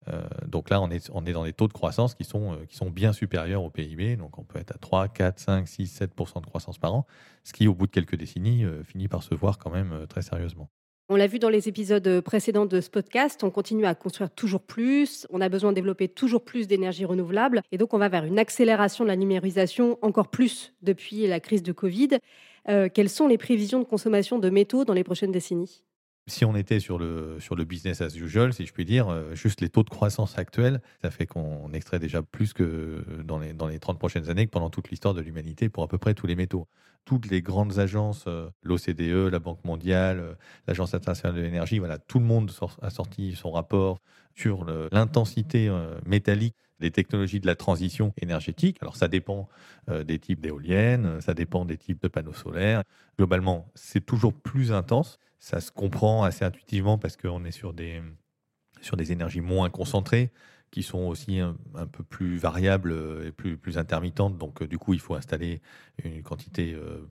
Euh, 0.07 0.21
donc 0.47 0.69
là, 0.69 0.81
on 0.81 0.89
est, 0.89 1.33
dans 1.33 1.43
des 1.43 1.53
taux 1.53 1.67
de 1.67 1.73
croissance 1.73 2.15
qui 2.15 2.23
sont, 2.23 2.53
euh, 2.53 2.89
bien 2.89 3.13
supérieurs 3.13 3.63
au 3.63 3.69
PIB. 3.69 4.15
Donc 4.15 4.37
on 4.37 4.43
peut 4.43 4.59
être 4.59 4.71
à 4.71 4.77
3, 4.77 5.07
4, 5.09 5.39
5, 5.39 5.67
6, 5.67 6.01
7% 6.01 6.41
de 6.41 6.45
croissance 6.45 6.77
par 6.77 6.93
an, 6.93 7.05
ce 7.43 7.53
qui, 7.53 7.67
au 7.67 7.73
bout 7.73 7.87
de 7.87 7.91
quelques 7.91 8.15
décennies, 8.15 8.63
euh, 8.63 8.83
finit 8.83 9.07
par 9.07 9.23
se 9.23 9.35
voir 9.35 9.57
quand 9.57 9.71
même 9.71 10.05
très 10.07 10.21
sérieusement. 10.21 10.69
On 11.11 11.15
l'a 11.15 11.25
vu 11.25 11.39
dans 11.39 11.49
les 11.49 11.67
épisodes 11.67 12.21
précédents 12.21 12.67
de 12.67 12.81
ce 12.81 12.89
podcast, 12.91 13.43
on 13.43 13.49
continue 13.49 13.87
à 13.87 13.95
construire 13.95 14.29
toujours 14.29 14.61
plus, 14.61 15.25
on 15.31 15.41
a 15.41 15.49
besoin 15.49 15.71
de 15.71 15.75
développer 15.75 16.07
toujours 16.07 16.45
plus 16.45 16.67
d'énergie 16.67 17.03
renouvelable, 17.03 17.63
et 17.71 17.79
donc 17.79 17.95
on 17.95 17.97
va 17.97 18.09
vers 18.09 18.25
une 18.25 18.37
accélération 18.37 19.05
de 19.05 19.09
la 19.09 19.15
numérisation 19.15 19.97
encore 20.03 20.27
plus 20.27 20.71
depuis 20.83 21.25
la 21.25 21.39
crise 21.39 21.63
de 21.63 21.71
Covid. 21.71 22.19
Quelles 22.93 23.09
sont 23.09 23.27
les 23.27 23.37
prévisions 23.37 23.79
de 23.79 23.85
consommation 23.85 24.39
de 24.39 24.49
métaux 24.49 24.85
dans 24.85 24.93
les 24.93 25.03
prochaines 25.03 25.31
décennies? 25.31 25.83
Si 26.29 26.45
on 26.45 26.55
était 26.55 26.79
sur 26.79 26.99
le, 26.99 27.39
sur 27.39 27.55
le 27.55 27.63
business 27.63 28.01
as 28.01 28.15
usual, 28.15 28.53
si 28.53 28.65
je 28.65 28.71
puis 28.71 28.85
dire, 28.85 29.09
euh, 29.09 29.33
juste 29.33 29.61
les 29.61 29.69
taux 29.69 29.83
de 29.83 29.89
croissance 29.89 30.37
actuels, 30.37 30.79
ça 31.01 31.09
fait 31.09 31.25
qu'on 31.25 31.73
extrait 31.73 31.97
déjà 31.97 32.21
plus 32.21 32.53
que 32.53 33.03
dans 33.23 33.39
les, 33.39 33.53
dans 33.53 33.67
les 33.67 33.79
30 33.79 33.97
prochaines 33.97 34.29
années 34.29 34.45
que 34.45 34.51
pendant 34.51 34.69
toute 34.69 34.89
l'histoire 34.89 35.15
de 35.15 35.21
l'humanité 35.21 35.69
pour 35.69 35.83
à 35.83 35.87
peu 35.87 35.97
près 35.97 36.13
tous 36.13 36.27
les 36.27 36.35
métaux. 36.35 36.67
Toutes 37.03 37.31
les 37.31 37.41
grandes 37.41 37.79
agences, 37.79 38.25
euh, 38.27 38.49
l'OCDE, 38.61 39.31
la 39.31 39.39
Banque 39.39 39.63
mondiale, 39.65 40.19
euh, 40.19 40.33
l'Agence 40.67 40.93
internationale 40.93 41.35
de 41.35 41.41
l'énergie, 41.41 41.79
voilà, 41.79 41.97
tout 41.97 42.19
le 42.19 42.25
monde 42.25 42.51
a 42.83 42.91
sorti 42.91 43.33
son 43.33 43.51
rapport 43.51 43.99
sur 44.39 44.65
l'intensité 44.91 45.69
métallique 46.05 46.55
des 46.79 46.91
technologies 46.91 47.39
de 47.41 47.47
la 47.47 47.55
transition 47.55 48.13
énergétique. 48.21 48.77
Alors 48.81 48.95
ça 48.95 49.07
dépend 49.09 49.49
des 49.89 50.17
types 50.17 50.39
d'éoliennes, 50.39 51.19
ça 51.19 51.33
dépend 51.33 51.65
des 51.65 51.77
types 51.77 52.01
de 52.01 52.07
panneaux 52.07 52.33
solaires. 52.33 52.83
Globalement, 53.17 53.69
c'est 53.75 54.05
toujours 54.05 54.33
plus 54.33 54.71
intense 54.71 55.19
ça 55.39 55.61
se 55.61 55.71
comprend 55.71 56.23
assez 56.23 56.45
intuitivement 56.45 56.97
parce 56.97 57.17
qu'on 57.17 57.45
est 57.45 57.51
sur 57.51 57.73
des, 57.73 58.01
sur 58.81 58.97
des 58.97 59.11
énergies 59.11 59.41
moins 59.41 59.69
concentrées 59.69 60.31
qui 60.71 60.83
sont 60.83 60.99
aussi 60.99 61.39
un, 61.39 61.55
peu 61.91 62.03
plus 62.03 62.37
variables 62.37 62.95
et 63.25 63.31
plus, 63.31 63.57
plus 63.57 63.77
intermittentes. 63.77 64.37
Donc, 64.37 64.61
euh, 64.61 64.67
du 64.67 64.77
coup, 64.77 64.93
il 64.93 64.99
faut 64.99 65.15
installer 65.15 65.61
une 66.03 66.21
quantité 66.21 66.73
euh, 66.73 67.07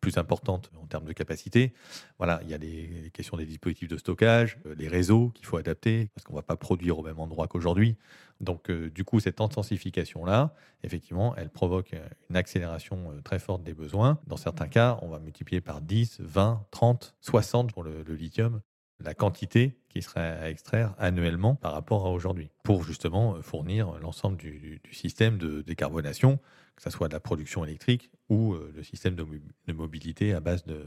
plus 0.00 0.18
importante 0.18 0.70
en 0.80 0.86
termes 0.86 1.04
de 1.04 1.12
capacité. 1.12 1.72
Voilà, 2.18 2.40
il 2.42 2.50
y 2.50 2.54
a 2.54 2.58
les, 2.58 3.10
questions 3.12 3.36
des 3.36 3.46
dispositifs 3.46 3.88
de 3.88 3.96
stockage, 3.96 4.58
euh, 4.66 4.74
les 4.76 4.88
réseaux 4.88 5.30
qu'il 5.30 5.46
faut 5.46 5.56
adapter 5.56 6.10
parce 6.14 6.24
qu'on 6.24 6.34
ne 6.34 6.38
va 6.38 6.42
pas 6.42 6.56
produire 6.56 6.98
au 6.98 7.02
même 7.02 7.18
endroit 7.18 7.48
qu'aujourd'hui. 7.48 7.96
Donc, 8.40 8.70
du 8.70 9.02
coup, 9.02 9.18
cette 9.18 9.40
intensification-là, 9.40 10.54
effectivement, 10.84 11.34
elle 11.34 11.50
provoque 11.50 11.96
une 12.30 12.36
accélération 12.36 13.12
très 13.24 13.40
forte 13.40 13.64
des 13.64 13.74
besoins. 13.74 14.20
Dans 14.28 14.36
certains 14.36 14.68
cas, 14.68 14.96
on 15.02 15.08
va 15.08 15.18
multiplier 15.18 15.60
par 15.60 15.80
10, 15.80 16.18
20, 16.20 16.64
30, 16.70 17.16
60 17.20 17.72
pour 17.72 17.82
le, 17.82 18.04
lithium 18.14 18.60
la 19.00 19.14
quantité 19.14 19.76
qui 19.98 20.02
serait 20.02 20.20
à 20.20 20.48
extraire 20.48 20.94
annuellement 20.98 21.56
par 21.56 21.72
rapport 21.72 22.06
à 22.06 22.10
aujourd'hui, 22.10 22.50
pour 22.62 22.84
justement 22.84 23.42
fournir 23.42 23.98
l'ensemble 24.00 24.36
du, 24.36 24.80
système 24.92 25.38
de 25.38 25.62
décarbonation, 25.62 26.38
que 26.76 26.82
ce 26.82 26.90
soit 26.90 27.08
de 27.08 27.14
la 27.14 27.20
production 27.20 27.64
électrique 27.64 28.10
ou 28.28 28.54
euh, 28.54 28.72
le 28.76 28.84
système 28.84 29.16
de, 29.16 29.26
mobilité 29.72 30.34
à 30.34 30.40
base 30.40 30.64
de, 30.64 30.86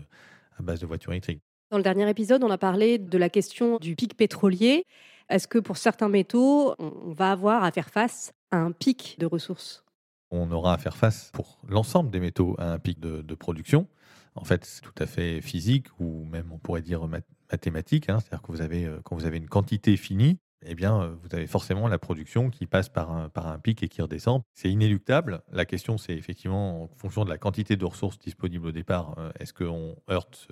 à 0.57 0.63
base 0.63 0.79
de 0.79 0.85
voitures 0.85 1.11
électriques. 1.11 1.41
Dans 1.71 1.77
le 1.77 1.83
dernier 1.83 2.09
épisode, 2.09 2.43
on 2.43 2.49
a 2.49 2.57
parlé 2.57 2.97
de 2.99 3.17
la 3.17 3.29
question 3.29 3.77
du 3.79 3.95
pic 3.97 4.15
pétrolier. 4.15 4.85
Est-ce 5.29 5.47
que 5.47 5.59
pour 5.59 5.75
certains 5.75 6.09
métaux, 6.09 6.75
on 6.79 7.11
va 7.11 7.31
avoir 7.31 7.63
à 7.65 7.71
faire 7.71 7.89
face 7.89 8.31
à 8.51 8.57
un 8.57 8.71
pic 8.71 9.17
de 9.19 9.25
ressources? 9.25 9.83
On 10.29 10.49
aura 10.51 10.75
à 10.75 10.77
faire 10.77 10.95
face 10.95 11.31
pour 11.33 11.59
l'ensemble 11.67 12.11
des 12.11 12.21
métaux 12.21 12.55
à 12.57 12.71
un 12.71 12.79
pic 12.79 12.99
de, 13.01 13.35
production. 13.35 13.87
En 14.35 14.45
fait, 14.45 14.63
c'est 14.63 14.81
tout 14.81 14.95
à 14.97 15.05
fait 15.05 15.41
physique 15.41 15.87
ou 15.99 16.23
même 16.23 16.51
on 16.53 16.57
pourrait 16.57 16.81
dire 16.81 17.05
mathématique. 17.51 18.09
Hein. 18.09 18.19
C'est-à-dire 18.19 18.41
que 18.41 18.51
vous 18.51 18.61
avez, 18.61 18.85
euh, 18.85 18.99
quand 19.03 19.15
vous 19.15 19.25
avez 19.25 19.37
une 19.37 19.47
quantité 19.47 19.97
finie, 19.97 20.39
eh 20.65 20.75
bien, 20.75 21.01
euh, 21.01 21.15
vous 21.23 21.35
avez 21.35 21.47
forcément 21.47 21.87
la 21.87 21.97
production 21.97 22.49
qui 22.49 22.67
passe 22.67 22.89
par 22.89 23.11
un, 23.11 23.59
pic 23.59 23.81
et 23.83 23.87
qui 23.87 24.01
redescend. 24.01 24.41
C'est 24.53 24.69
inéluctable. 24.69 25.41
La 25.51 25.65
question, 25.65 25.97
c'est 25.97 26.13
effectivement, 26.13 26.83
en 26.83 26.87
fonction 26.97 27.25
de 27.25 27.29
la 27.29 27.37
quantité 27.37 27.75
de 27.75 27.85
ressources 27.85 28.19
disponibles 28.19 28.67
au 28.67 28.71
départ, 28.71 29.15
euh, 29.17 29.31
est-ce 29.39 29.53
qu'on 29.53 29.95
heurte 30.09 30.47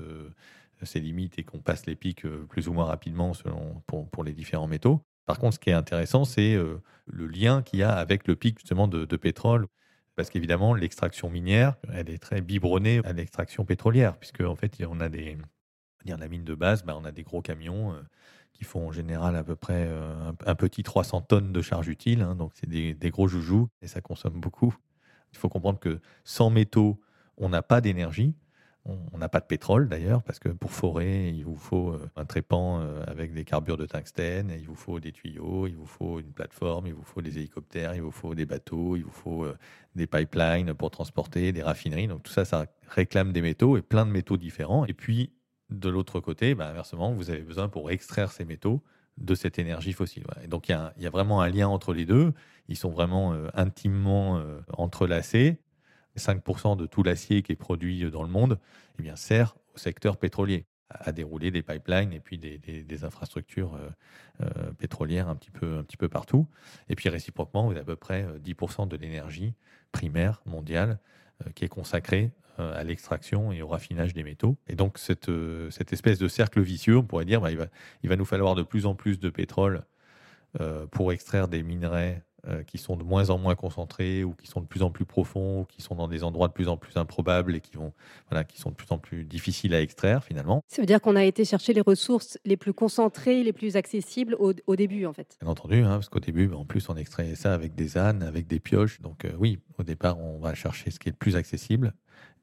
ces 0.82 1.00
limites 1.00 1.38
et 1.38 1.44
qu'on 1.44 1.60
passe 1.60 1.86
les 1.86 1.96
pics 1.96 2.26
plus 2.48 2.70
ou 2.70 2.74
moins 2.74 2.86
rapidement 2.86 3.34
selon, 3.34 3.84
pour, 3.86 4.24
les 4.24 4.34
différents 4.34 4.68
métaux? 4.68 5.02
Par 5.26 5.38
contre, 5.38 5.56
ce 5.56 5.60
qui 5.60 5.70
est 5.70 5.74
intéressant, 5.74 6.24
c'est 6.24 6.56
le 6.56 7.28
lien 7.28 7.62
qu'il 7.62 7.80
y 7.80 7.84
a 7.84 7.92
avec 7.92 8.28
le 8.28 8.38
pic 8.38 8.58
justement 8.58 8.88
de, 8.88 9.06
pétrole. 9.18 9.68
Parce 10.16 10.30
qu'évidemment, 10.30 10.74
l'extraction 10.74 11.30
minière, 11.30 11.76
elle 11.94 12.10
est 12.10 12.18
très 12.18 12.40
biberonnée 12.40 13.02
à 13.04 13.12
l'extraction 13.12 13.66
pétrolière, 13.66 14.18
puisque 14.18 14.42
en 14.42 14.56
fait, 14.56 14.82
on 14.90 15.02
a 15.02 15.10
des, 15.10 15.38
dire 16.06 16.18
la 16.18 16.28
mine 16.28 16.44
de 16.44 16.56
base, 16.56 16.84
bah, 16.84 16.96
on 17.00 17.06
a 17.06 17.12
des 17.12 17.24
gros 17.24 17.42
camions 17.42 17.94
euh, 17.94 18.02
qui 18.54 18.64
font 18.64 18.88
en 18.88 18.92
général 18.92 19.36
à 19.36 19.44
peu 19.44 19.56
près 19.56 19.90
un, 20.46 20.56
petit 20.56 20.84
300 20.84 21.22
tonnes 21.22 21.54
de 21.54 21.62
charge 21.62 21.88
utile, 21.88 22.22
hein, 22.22 22.36
donc 22.36 22.52
c'est 22.56 22.68
des, 22.68 22.94
des, 22.94 23.10
gros 23.10 23.28
joujoux 23.28 23.70
et 23.82 23.88
ça 23.88 24.02
consomme 24.02 24.40
beaucoup. 24.40 24.76
Il 25.32 25.38
faut 25.38 25.50
comprendre 25.50 25.80
que 25.80 26.02
sans 26.26 26.50
métaux, 26.50 27.00
on 27.38 27.50
n'a 27.50 27.62
pas 27.62 27.80
d'énergie 27.80 28.36
on 29.12 29.18
n'a 29.18 29.30
pas 29.30 29.40
de 29.40 29.46
pétrole 29.46 29.90
d'ailleurs, 29.90 30.24
parce 30.24 30.40
que 30.40 30.50
pour 30.50 30.72
forer, 30.72 31.30
il 31.30 31.44
vous 31.44 31.56
faut 31.56 31.92
euh, 31.92 32.10
un 32.16 32.26
trépan 32.26 32.80
euh, 32.82 33.04
avec 33.08 33.34
des 33.34 33.44
carbures 33.44 33.78
de 33.78 33.86
tungstène, 33.86 34.54
il 34.58 34.66
vous 34.66 34.76
faut 34.76 35.00
des 35.00 35.12
tuyaux, 35.12 35.68
il 35.68 35.76
vous 35.76 35.86
faut 35.86 36.20
une 36.20 36.32
plateforme, 36.32 36.88
il 36.88 36.94
vous 36.94 37.04
faut 37.04 37.22
des 37.22 37.38
hélicoptères, 37.38 37.96
il 37.96 38.02
vous 38.02 38.12
faut 38.12 38.36
des 38.36 38.46
bateaux, 38.46 38.96
il 38.96 39.04
vous 39.04 39.12
faut 39.12 39.44
euh, 39.44 39.58
des 39.96 40.08
pipelines 40.08 40.74
pour 40.74 40.92
transporter, 40.92 41.52
des 41.52 41.62
raffineries. 41.62 42.08
Donc 42.08 42.24
tout 42.24 42.32
ça, 42.32 42.46
ça 42.46 42.66
réclame 42.88 43.32
des 43.32 43.42
métaux 43.42 43.78
et 43.78 43.82
plein 43.82 44.06
de 44.06 44.12
métaux 44.12 44.38
différents. 44.38 44.86
Et 44.86 44.94
puis, 44.94 45.32
de 45.70 45.90
l'autre 45.90 46.20
côté, 46.20 46.56
bah, 46.56 46.68
inversement, 46.68 47.14
vous 47.14 47.30
avez 47.30 47.42
besoin 47.42 47.70
pour 47.70 47.92
extraire 47.92 48.32
ces 48.32 48.46
métaux 48.46 48.82
de 49.18 49.36
cette 49.36 49.60
énergie 49.60 49.94
fossile. 49.94 50.24
Et 50.44 50.48
donc 50.48 50.70
il 50.70 50.80
y, 50.98 51.08
a 51.08 51.10
vraiment 51.10 51.42
un 51.42 51.50
lien 51.50 51.68
entre 51.68 51.94
les 51.94 52.06
deux. 52.06 52.34
Ils 52.70 52.78
sont 52.78 52.90
vraiment 52.90 53.36
intimement 53.54 54.42
entrelacés. 54.72 55.60
5% 56.16 56.78
de 56.78 56.86
tout 56.86 57.04
l'acier 57.04 57.42
qui 57.42 57.52
est 57.52 57.58
produit 57.58 58.10
dans 58.12 58.24
le 58.24 58.30
monde 58.30 58.60
eh 58.98 59.04
bien, 59.04 59.16
sert 59.16 59.56
au 59.76 59.78
secteur 59.78 60.18
pétrolier 60.18 60.66
à 60.90 61.12
dérouler 61.12 61.52
des 61.52 61.62
pipelines 61.62 62.14
et 62.14 62.20
puis 62.20 62.38
des, 62.38 63.04
infrastructures 63.04 63.76
euh, 63.76 63.90
euh, 64.42 64.72
pétrolières 64.74 65.30
un 65.30 65.36
petit, 65.36 65.52
peu, 65.52 65.78
un 65.78 65.84
petit 65.84 65.98
peu 65.98 66.10
partout. 66.10 66.48
Et 66.90 66.96
puis 66.96 67.10
réciproquement, 67.10 67.66
vous 67.66 67.72
avez 67.72 67.82
à 67.82 67.86
peu 67.86 67.96
près 67.96 68.26
10% 68.44 68.84
euh, 68.84 68.86
de 68.88 68.98
l'énergie 68.98 69.54
primaire 69.92 70.42
mondiale 70.46 71.00
qui 71.56 71.64
est 71.64 71.70
consacrée 71.70 72.32
à 72.60 72.84
l'extraction 72.84 73.52
et 73.52 73.62
au 73.62 73.68
raffinage 73.68 74.14
des 74.14 74.24
métaux. 74.24 74.58
Et 74.68 74.76
donc 74.76 74.98
cette, 74.98 75.32
cette 75.72 75.94
espèce 75.94 76.20
de 76.20 76.28
cercle 76.28 76.62
vicieux, 76.62 76.98
on 76.98 77.04
pourrait 77.04 77.26
dire, 77.26 77.42
bah, 77.42 77.52
il, 77.52 77.58
va, 77.58 77.68
il 78.04 78.10
va 78.10 78.16
nous 78.16 78.26
falloir 78.26 78.56
de 78.56 78.64
plus 78.64 78.86
en 78.86 78.96
plus 78.96 79.20
de 79.20 79.30
pétrole 79.30 79.84
pour 80.92 81.12
extraire 81.12 81.48
des 81.48 81.62
minerais 81.64 82.24
euh, 82.48 82.64
qui 82.64 82.78
sont 82.78 82.96
de 82.96 83.04
moins 83.04 83.32
en 83.32 83.38
moins 83.38 83.56
concentrés 83.56 84.24
ou 84.24 84.34
qui 84.34 84.48
sont 84.48 84.62
de 84.62 84.66
plus 84.66 84.82
en 84.82 84.92
plus 84.92 85.04
profonds 85.04 85.62
ou 85.62 85.66
qui 85.66 85.82
sont 85.82 85.96
dans 85.96 86.08
des 86.08 86.24
endroits 86.24 86.48
de 86.48 86.54
plus 86.54 86.70
en 86.70 86.78
plus 86.78 86.96
improbables 86.96 87.54
et 87.54 87.60
qui, 87.60 87.76
vont, 87.76 87.92
voilà, 88.30 88.46
qui 88.46 88.62
sont 88.62 88.70
de 88.70 88.76
plus 88.76 88.90
en 88.92 88.98
plus 88.98 89.26
difficiles 89.26 89.74
à 89.74 89.82
extraire 89.82 90.24
finalement. 90.24 90.64
Ça 90.68 90.82
veut 90.82 90.86
dire 90.86 91.02
qu'on 91.02 91.18
a 91.18 91.26
été 91.26 91.44
chercher 91.44 91.74
les 91.74 91.82
ressources 91.82 92.40
les 92.46 92.56
plus 92.56 92.72
concentrées, 92.72 93.44
les 93.44 93.52
plus 93.52 93.76
accessibles 93.76 94.38
au, 94.40 94.54
au 94.68 94.76
début 94.78 95.06
en 95.06 95.12
fait. 95.12 95.38
Bien 95.42 95.52
entendu, 95.52 95.82
hein, 95.82 95.96
parce 95.96 96.08
qu'au 96.08 96.22
début, 96.22 96.48
bah, 96.48 96.56
en 96.56 96.64
plus, 96.64 96.88
on 96.88 96.96
extrait 96.96 97.36
ça 97.36 97.54
avec 97.54 97.76
des 97.76 97.98
ânes, 97.98 98.24
avec 98.24 98.48
des 98.48 98.62
pioches. 98.62 99.02
Donc 99.02 99.26
euh, 99.26 99.34
oui, 99.38 99.60
au 99.78 99.84
départ, 99.84 100.18
on 100.18 100.40
va 100.40 100.54
chercher 100.54 100.92
ce 100.92 101.00
qui 101.00 101.10
est 101.10 101.12
le 101.12 101.18
plus 101.18 101.36
accessible. 101.36 101.94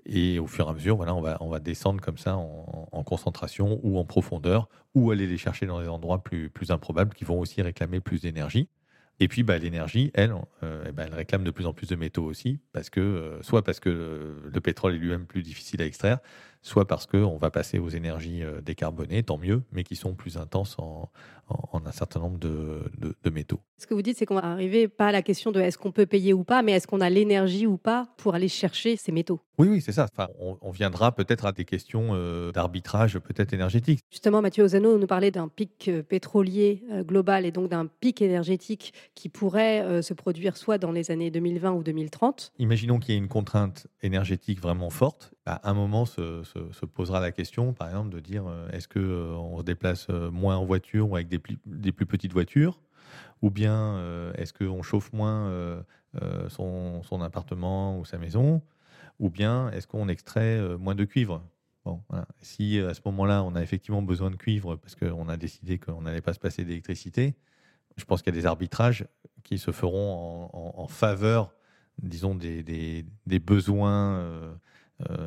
Et 0.08 0.38
au 0.38 0.46
fur 0.46 0.66
et 0.66 0.70
à 0.70 0.72
mesure, 0.72 0.96
voilà, 0.96 1.14
on, 1.14 1.20
va, 1.20 1.36
on 1.40 1.48
va 1.48 1.58
descendre 1.58 2.00
comme 2.00 2.18
ça 2.18 2.36
en, 2.36 2.88
en, 2.92 3.02
concentration 3.02 3.80
ou 3.82 3.98
en 3.98 4.04
profondeur, 4.04 4.68
ou 4.94 5.10
aller 5.10 5.26
les 5.26 5.36
chercher 5.36 5.66
dans 5.66 5.80
des 5.80 5.88
endroits 5.88 6.22
plus, 6.22 6.48
plus 6.48 6.70
improbables 6.70 7.12
qui 7.12 7.24
vont 7.24 7.40
aussi 7.40 7.60
réclamer 7.60 8.00
plus 8.00 8.22
d'énergie. 8.22 8.68
Et 9.18 9.28
puis 9.28 9.42
bah, 9.42 9.58
l'énergie, 9.58 10.10
elle, 10.14 10.34
euh, 10.62 10.84
eh 10.88 10.92
ben, 10.92 11.06
elle 11.06 11.14
réclame 11.14 11.42
de 11.42 11.50
plus 11.50 11.66
en 11.66 11.72
plus 11.72 11.88
de 11.88 11.96
métaux 11.96 12.24
aussi, 12.24 12.60
parce 12.72 12.90
que 12.90 13.00
euh, 13.00 13.42
soit 13.42 13.62
parce 13.62 13.80
que 13.80 14.42
le 14.44 14.60
pétrole 14.60 14.94
est 14.94 14.98
lui-même 14.98 15.26
plus 15.26 15.42
difficile 15.42 15.80
à 15.80 15.86
extraire, 15.86 16.18
soit 16.60 16.86
parce 16.86 17.06
qu'on 17.06 17.38
va 17.38 17.50
passer 17.50 17.78
aux 17.78 17.88
énergies 17.88 18.42
euh, 18.42 18.60
décarbonées, 18.60 19.22
tant 19.22 19.38
mieux, 19.38 19.62
mais 19.72 19.84
qui 19.84 19.96
sont 19.96 20.14
plus 20.14 20.36
intenses 20.36 20.76
en, 20.78 21.10
un 21.86 21.92
certain 21.92 22.20
nombre 22.20 22.38
de, 22.38 23.30
métaux. 23.30 23.60
Ce 23.78 23.86
que 23.86 23.94
vous 23.94 24.02
dites, 24.02 24.16
c'est 24.16 24.24
qu'on 24.24 24.36
va 24.36 24.44
arriver 24.44 24.88
pas 24.88 25.08
à 25.08 25.12
la 25.12 25.20
question 25.20 25.52
de 25.52 25.60
est-ce 25.60 25.76
qu'on 25.76 25.92
peut 25.92 26.06
payer 26.06 26.32
ou 26.32 26.44
pas, 26.44 26.62
mais 26.62 26.72
est-ce 26.72 26.86
qu'on 26.86 27.00
a 27.00 27.10
l'énergie 27.10 27.66
ou 27.66 27.76
pas 27.76 28.08
pour 28.16 28.34
aller 28.34 28.48
chercher 28.48 28.96
ces 28.96 29.12
métaux? 29.12 29.40
Oui, 29.58 29.68
oui, 29.68 29.80
c'est 29.80 29.92
ça. 29.92 30.06
Enfin, 30.10 30.28
on, 30.38 30.70
viendra 30.70 31.12
peut-être 31.12 31.44
à 31.46 31.52
des 31.52 31.64
questions 31.64 32.10
euh, 32.12 32.52
d'arbitrage 32.52 33.18
peut-être 33.18 33.52
énergétique. 33.52 34.00
Justement, 34.10 34.42
Mathieu 34.42 34.64
Ozano 34.64 34.98
nous 34.98 35.06
parlait 35.06 35.30
d'un 35.30 35.48
pic 35.48 35.88
euh, 35.88 36.02
pétrolier 36.02 36.82
global 37.02 37.44
et 37.44 37.50
donc 37.50 37.70
d'un 37.70 37.86
pic 37.86 38.22
énergétique 38.22 38.92
qui 39.14 39.28
pourrait 39.28 40.02
se 40.02 40.14
produire 40.14 40.56
soit 40.56 40.78
dans 40.78 40.92
les 40.92 41.10
années 41.10 41.30
2020 41.30 41.72
ou 41.72 41.82
2030. 41.82 42.52
Imaginons 42.58 42.98
qu'il 42.98 43.14
y 43.14 43.16
ait 43.16 43.20
une 43.20 43.28
contrainte 43.28 43.86
énergétique 44.02 44.60
vraiment 44.60 44.90
forte. 44.90 45.34
À 45.44 45.70
un 45.70 45.74
moment, 45.74 46.06
se, 46.06 46.42
posera 46.86 47.20
la 47.20 47.30
question, 47.30 47.72
par 47.72 47.88
exemple, 47.88 48.10
de 48.10 48.18
dire 48.18 48.44
euh, 48.48 48.68
est-ce 48.70 48.88
qu'on 48.88 48.98
euh, 48.98 49.58
se 49.58 49.62
déplace 49.62 50.08
euh, 50.10 50.30
moins 50.30 50.56
en 50.56 50.64
voiture 50.64 51.10
ou 51.10 51.14
avec 51.14 51.28
des, 51.28 51.35
des 51.64 51.92
plus 51.92 52.06
petites 52.06 52.32
voitures 52.32 52.80
Ou 53.42 53.50
bien 53.50 54.32
est-ce 54.34 54.52
qu'on 54.52 54.82
chauffe 54.82 55.12
moins 55.12 55.84
son, 56.48 57.02
son, 57.02 57.20
appartement 57.20 57.98
ou 57.98 58.04
sa 58.04 58.18
maison 58.18 58.62
Ou 59.18 59.30
bien 59.30 59.70
est-ce 59.70 59.86
qu'on 59.86 60.08
extrait 60.08 60.60
moins 60.78 60.94
de 60.94 61.04
cuivre? 61.04 61.42
Si 62.40 62.80
à 62.80 62.94
ce 62.94 63.00
moment-là, 63.04 63.44
on 63.44 63.54
a 63.54 63.62
effectivement 63.62 64.02
besoin 64.02 64.30
de 64.30 64.36
cuivre 64.36 64.76
parce 64.76 64.96
qu'on 64.96 65.28
a 65.28 65.36
décidé 65.36 65.78
qu'on 65.78 66.02
n'allait 66.02 66.20
pas 66.20 66.32
se 66.32 66.40
passer 66.40 66.64
d'électricité, 66.64 67.36
je 67.96 68.04
pense 68.04 68.22
qu'il 68.22 68.34
y 68.34 68.36
a 68.36 68.40
des 68.40 68.46
arbitrages 68.46 69.06
qui 69.44 69.58
se 69.58 69.70
feront 69.70 70.50
en, 70.52 70.88
faveur, 70.88 71.54
disons, 72.02 72.34
des, 72.34 73.04
besoins 73.40 74.58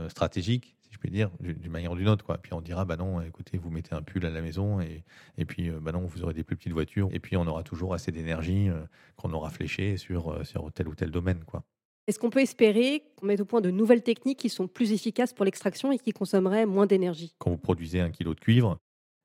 stratégiques 0.09 0.75
puis 0.99 1.09
dire, 1.09 1.31
d'une 1.39 1.71
manière 1.71 1.91
ou 1.91 1.95
d'une 1.95 2.09
autre. 2.09 2.25
Quoi. 2.25 2.37
Puis 2.37 2.53
on 2.53 2.61
dira, 2.61 2.85
bah 2.85 2.97
non, 2.97 3.21
écoutez, 3.21 3.57
vous 3.57 3.69
mettez 3.69 3.95
un 3.95 4.01
pull 4.01 4.25
à 4.25 4.29
la 4.29 4.41
maison 4.41 4.81
et, 4.81 5.03
et 5.37 5.45
puis 5.45 5.69
euh, 5.69 5.79
bah 5.81 5.91
non, 5.91 6.01
vous 6.01 6.23
aurez 6.23 6.33
des 6.33 6.43
plus 6.43 6.55
petites 6.55 6.73
voitures. 6.73 7.09
Et 7.11 7.19
puis 7.19 7.37
on 7.37 7.47
aura 7.47 7.63
toujours 7.63 7.93
assez 7.93 8.11
d'énergie 8.11 8.69
euh, 8.69 8.81
qu'on 9.15 9.31
aura 9.33 9.49
fléché 9.49 9.97
sur, 9.97 10.31
euh, 10.31 10.43
sur 10.43 10.71
tel 10.71 10.87
ou 10.87 10.95
tel 10.95 11.11
domaine. 11.11 11.43
Quoi. 11.45 11.63
Est-ce 12.07 12.19
qu'on 12.19 12.29
peut 12.29 12.41
espérer 12.41 13.03
qu'on 13.15 13.27
mette 13.27 13.39
au 13.39 13.45
point 13.45 13.61
de 13.61 13.71
nouvelles 13.71 14.03
techniques 14.03 14.39
qui 14.39 14.49
sont 14.49 14.67
plus 14.67 14.91
efficaces 14.91 15.33
pour 15.33 15.45
l'extraction 15.45 15.91
et 15.91 15.97
qui 15.97 16.11
consommeraient 16.11 16.65
moins 16.65 16.85
d'énergie? 16.85 17.33
Quand 17.39 17.51
vous 17.51 17.57
produisez 17.57 18.01
un 18.01 18.09
kilo 18.09 18.33
de 18.33 18.39
cuivre, 18.39 18.77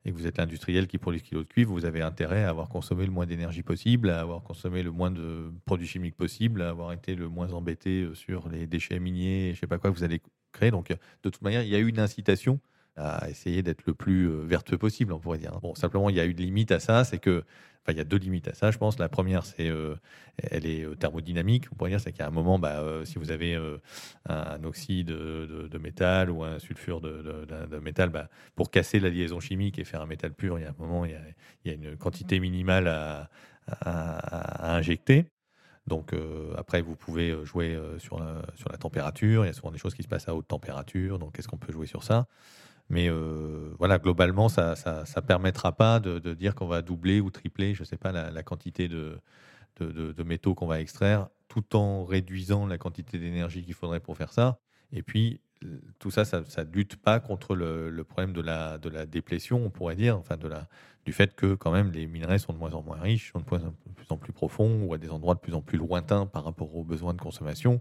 et 0.04 0.12
que 0.12 0.16
vous 0.16 0.26
êtes 0.26 0.36
l'industriel 0.36 0.86
qui 0.86 0.98
produit 0.98 1.20
ce 1.20 1.24
kilo 1.24 1.42
de 1.44 1.48
cuivre, 1.48 1.72
vous 1.72 1.86
avez 1.86 2.02
intérêt 2.02 2.44
à 2.44 2.50
avoir 2.50 2.68
consommé 2.68 3.06
le 3.06 3.10
moins 3.10 3.24
d'énergie 3.24 3.62
possible, 3.62 4.10
à 4.10 4.20
avoir 4.20 4.42
consommé 4.42 4.82
le 4.82 4.90
moins 4.90 5.10
de 5.10 5.50
produits 5.64 5.86
chimiques 5.86 6.14
possible, 6.14 6.60
à 6.60 6.68
avoir 6.68 6.92
été 6.92 7.14
le 7.14 7.28
moins 7.28 7.54
embêté 7.54 8.06
sur 8.12 8.48
les 8.50 8.66
déchets 8.66 9.00
miniers, 9.00 9.46
je 9.46 9.50
ne 9.52 9.60
sais 9.60 9.66
pas 9.66 9.78
quoi, 9.78 9.88
vous 9.88 10.04
allez 10.04 10.20
Donc, 10.62 10.88
de 10.88 10.96
toute 11.30 11.42
manière, 11.42 11.62
il 11.62 11.68
y 11.68 11.76
a 11.76 11.78
eu 11.78 11.88
une 11.88 12.00
incitation 12.00 12.60
à 12.96 13.28
essayer 13.28 13.62
d'être 13.62 13.84
le 13.86 13.94
plus 13.94 14.28
euh, 14.28 14.44
vertueux 14.44 14.78
possible, 14.78 15.12
on 15.12 15.18
pourrait 15.18 15.38
dire. 15.38 15.58
Bon, 15.60 15.74
simplement, 15.74 16.10
il 16.10 16.16
y 16.16 16.20
a 16.20 16.24
une 16.24 16.36
limite 16.36 16.70
à 16.70 16.78
ça, 16.78 17.04
c'est 17.04 17.18
que, 17.18 17.44
enfin, 17.82 17.92
il 17.92 17.96
y 17.96 18.00
a 18.00 18.04
deux 18.04 18.18
limites 18.18 18.46
à 18.48 18.54
ça, 18.54 18.70
je 18.70 18.78
pense. 18.78 18.98
La 18.98 19.08
première, 19.08 19.44
c'est, 19.44 19.68
euh, 19.68 19.96
elle 20.38 20.66
est 20.66 20.84
euh, 20.84 20.94
thermodynamique, 20.94 21.64
on 21.72 21.74
pourrait 21.74 21.90
dire, 21.90 22.00
c'est 22.00 22.12
qu'à 22.12 22.26
un 22.26 22.30
moment, 22.30 22.58
bah, 22.58 22.82
si 23.04 23.18
vous 23.18 23.32
avez 23.32 23.58
un, 24.28 24.64
oxyde 24.64 25.08
de, 25.08 25.78
métal 25.78 26.30
ou 26.30 26.44
un 26.44 26.58
sulfure 26.58 27.00
de, 27.00 27.78
métal, 27.82 28.10
bah, 28.10 28.28
pour 28.54 28.70
casser 28.70 29.00
la 29.00 29.10
liaison 29.10 29.40
chimique 29.40 29.78
et 29.78 29.84
faire 29.84 30.02
un 30.02 30.06
métal 30.06 30.32
pur, 30.32 30.58
il 30.58 30.62
y 30.62 30.64
a 30.66 30.70
un 30.70 30.74
moment, 30.78 31.04
il 31.04 31.16
y 31.64 31.70
a, 31.70 31.74
une 31.74 31.96
quantité 31.96 32.38
minimale 32.38 32.86
à 32.86 34.76
injecter. 34.76 35.26
Donc 35.86 36.14
après, 36.56 36.80
vous 36.80 36.96
pouvez 36.96 37.44
jouer 37.44 37.78
sur, 37.98 38.18
la, 38.18 38.42
sur 38.56 38.70
la 38.70 38.78
température. 38.78 39.44
Il 39.44 39.48
y 39.48 39.50
a 39.50 39.52
souvent 39.52 39.70
des 39.70 39.78
choses 39.78 39.94
qui 39.94 40.02
se 40.02 40.08
passent 40.08 40.28
à 40.28 40.34
haute 40.34 40.48
température. 40.48 41.18
Donc 41.18 41.38
est-ce 41.38 41.46
qu'on 41.46 41.58
peut 41.58 41.72
jouer 41.72 41.86
sur 41.86 42.02
ça? 42.02 42.26
Mais 42.88 43.10
voilà, 43.78 43.98
globalement, 43.98 44.48
ça 44.48 44.74
ne 44.84 45.20
permettra 45.20 45.72
pas 45.72 46.00
de, 46.00 46.34
dire 46.34 46.54
qu'on 46.54 46.66
va 46.66 46.82
doubler 46.82 47.20
ou 47.20 47.30
tripler, 47.30 47.74
je 47.74 47.82
ne 47.82 47.86
sais 47.86 47.96
pas, 47.96 48.12
la, 48.12 48.42
quantité 48.42 48.88
de, 48.88 49.20
de, 49.80 50.22
métaux 50.22 50.54
qu'on 50.54 50.66
va 50.66 50.80
extraire, 50.80 51.28
tout 51.48 51.76
en 51.76 52.04
réduisant 52.04 52.66
la 52.66 52.78
quantité 52.78 53.18
d'énergie 53.18 53.64
qu'il 53.64 53.74
faudrait 53.74 54.00
pour 54.00 54.16
faire 54.16 54.32
ça. 54.32 54.58
Et 54.92 55.02
puis, 55.02 55.40
tout 55.98 56.10
ça, 56.10 56.24
ça 56.24 56.40
ne 56.40 56.70
lutte 56.72 56.96
pas 56.96 57.20
contre 57.20 57.54
le, 57.54 58.04
problème 58.04 58.32
de 58.32 58.40
la, 58.40 58.78
de 58.78 58.88
la 58.88 59.06
déplétion, 59.06 59.64
on 59.64 59.70
pourrait 59.70 59.96
dire, 59.96 60.16
enfin 60.18 60.36
de 60.36 60.48
la, 60.48 60.68
du 61.04 61.12
fait 61.12 61.34
que 61.34 61.54
quand 61.54 61.70
même 61.70 61.90
les 61.92 62.06
minerais 62.06 62.38
sont 62.38 62.52
de 62.52 62.58
moins 62.58 62.72
en 62.72 62.82
moins 62.82 62.98
riches, 62.98 63.32
sont 63.32 63.40
de 63.40 63.44
plus 63.44 64.06
en 64.10 64.16
plus 64.16 64.32
profonds 64.32 64.82
ou 64.84 64.94
à 64.94 64.98
des 64.98 65.10
endroits 65.10 65.34
de 65.34 65.40
plus 65.40 65.54
en 65.54 65.60
plus 65.60 65.78
lointains 65.78 66.26
par 66.26 66.44
rapport 66.44 66.74
aux 66.74 66.84
besoins 66.84 67.14
de 67.14 67.20
consommation. 67.20 67.80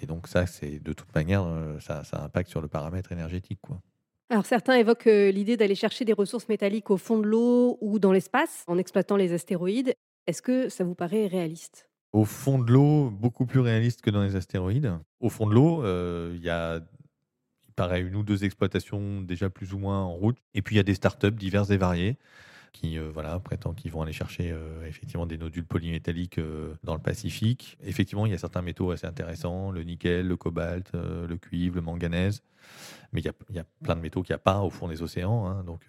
Et 0.00 0.06
donc 0.06 0.28
ça, 0.28 0.46
c'est 0.46 0.78
de 0.78 0.92
toute 0.92 1.14
manière, 1.14 1.44
euh, 1.44 1.78
ça, 1.80 2.04
ça 2.04 2.22
impacte 2.22 2.50
sur 2.50 2.60
le 2.60 2.68
paramètre 2.68 3.12
énergétique. 3.12 3.58
Quoi. 3.60 3.80
Alors 4.30 4.46
certains 4.46 4.74
évoquent 4.76 5.08
euh, 5.08 5.30
l'idée 5.30 5.56
d'aller 5.58 5.74
chercher 5.74 6.04
des 6.04 6.14
ressources 6.14 6.48
métalliques 6.48 6.90
au 6.90 6.96
fond 6.96 7.18
de 7.18 7.26
l'eau 7.26 7.76
ou 7.80 7.98
dans 7.98 8.12
l'espace 8.12 8.64
en 8.66 8.78
exploitant 8.78 9.16
les 9.16 9.32
astéroïdes. 9.32 9.94
Est-ce 10.26 10.40
que 10.40 10.68
ça 10.68 10.84
vous 10.84 10.94
paraît 10.94 11.26
réaliste? 11.26 11.90
Au 12.12 12.24
fond 12.24 12.58
de 12.58 12.70
l'eau, 12.70 13.10
beaucoup 13.10 13.46
plus 13.46 13.60
réaliste 13.60 14.02
que 14.02 14.10
dans 14.10 14.22
les 14.22 14.36
astéroïdes. 14.36 14.92
Au 15.20 15.28
fond 15.28 15.46
de 15.46 15.54
l'eau, 15.54 15.82
euh, 15.84 16.32
il 16.34 16.42
y 16.42 16.50
a 16.50 16.80
il 17.72 17.74
paraît 17.74 18.02
une 18.02 18.16
ou 18.16 18.22
deux 18.22 18.44
exploitations 18.44 19.22
déjà 19.22 19.48
plus 19.48 19.72
ou 19.72 19.78
moins 19.78 20.00
en 20.00 20.12
route. 20.12 20.36
Et 20.52 20.60
puis 20.60 20.74
il 20.74 20.76
y 20.76 20.80
a 20.80 20.84
des 20.84 20.94
startups 20.94 21.30
diverses 21.30 21.70
et 21.70 21.78
variées 21.78 22.18
qui 22.72 22.98
euh, 22.98 23.10
voilà, 23.12 23.38
prétendent 23.38 23.76
qu'ils 23.76 23.90
vont 23.92 24.02
aller 24.02 24.12
chercher 24.12 24.50
euh, 24.50 24.86
effectivement 24.86 25.26
des 25.26 25.38
nodules 25.38 25.64
polymétalliques 25.64 26.38
euh, 26.38 26.74
dans 26.84 26.94
le 26.94 27.00
Pacifique. 27.00 27.78
Effectivement, 27.82 28.26
il 28.26 28.32
y 28.32 28.34
a 28.34 28.38
certains 28.38 28.62
métaux 28.62 28.90
assez 28.90 29.06
intéressants, 29.06 29.70
le 29.70 29.82
nickel, 29.84 30.26
le 30.26 30.36
cobalt, 30.36 30.92
le 30.94 31.36
cuivre, 31.36 31.76
le 31.76 31.82
manganèse. 31.82 32.42
Mais 33.12 33.20
il 33.20 33.24
y, 33.24 33.28
a, 33.28 33.32
il 33.50 33.56
y 33.56 33.58
a 33.58 33.64
plein 33.82 33.96
de 33.96 34.00
métaux 34.00 34.22
qu'il 34.22 34.32
n'y 34.32 34.36
a 34.36 34.38
pas 34.38 34.60
au 34.60 34.70
fond 34.70 34.88
des 34.88 35.02
océans. 35.02 35.46
Hein. 35.46 35.64
donc 35.64 35.80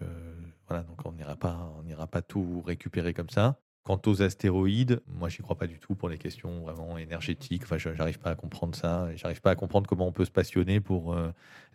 voilà, 0.68 0.84
donc 0.84 1.06
on 1.06 1.12
n'ira 1.12 1.36
pas, 1.36 1.74
on 1.78 1.84
n'ira 1.84 2.08
pas 2.08 2.22
tout 2.22 2.62
récupérer 2.66 3.14
comme 3.14 3.30
ça. 3.30 3.60
Quant 3.84 4.02
aux 4.06 4.22
astéroïdes, 4.22 5.02
moi, 5.08 5.28
j'y 5.30 5.42
crois 5.42 5.58
pas 5.58 5.68
du 5.68 5.78
tout 5.80 5.94
pour 5.94 6.08
les 6.08 6.18
questions 6.18 6.62
vraiment 6.62 6.98
énergétiques. 6.98 7.64
Enfin, 7.64 7.78
j'arrive 7.78 8.20
pas 8.20 8.30
à 8.32 8.36
comprendre 8.36 8.76
ça. 8.76 9.14
J'arrive 9.16 9.42
pas 9.42 9.52
à 9.52 9.56
comprendre 9.56 9.88
comment 9.88 10.08
on 10.08 10.14
peut 10.14 10.26
se 10.26 10.32
passionner 10.32 10.80
pour 10.80 11.16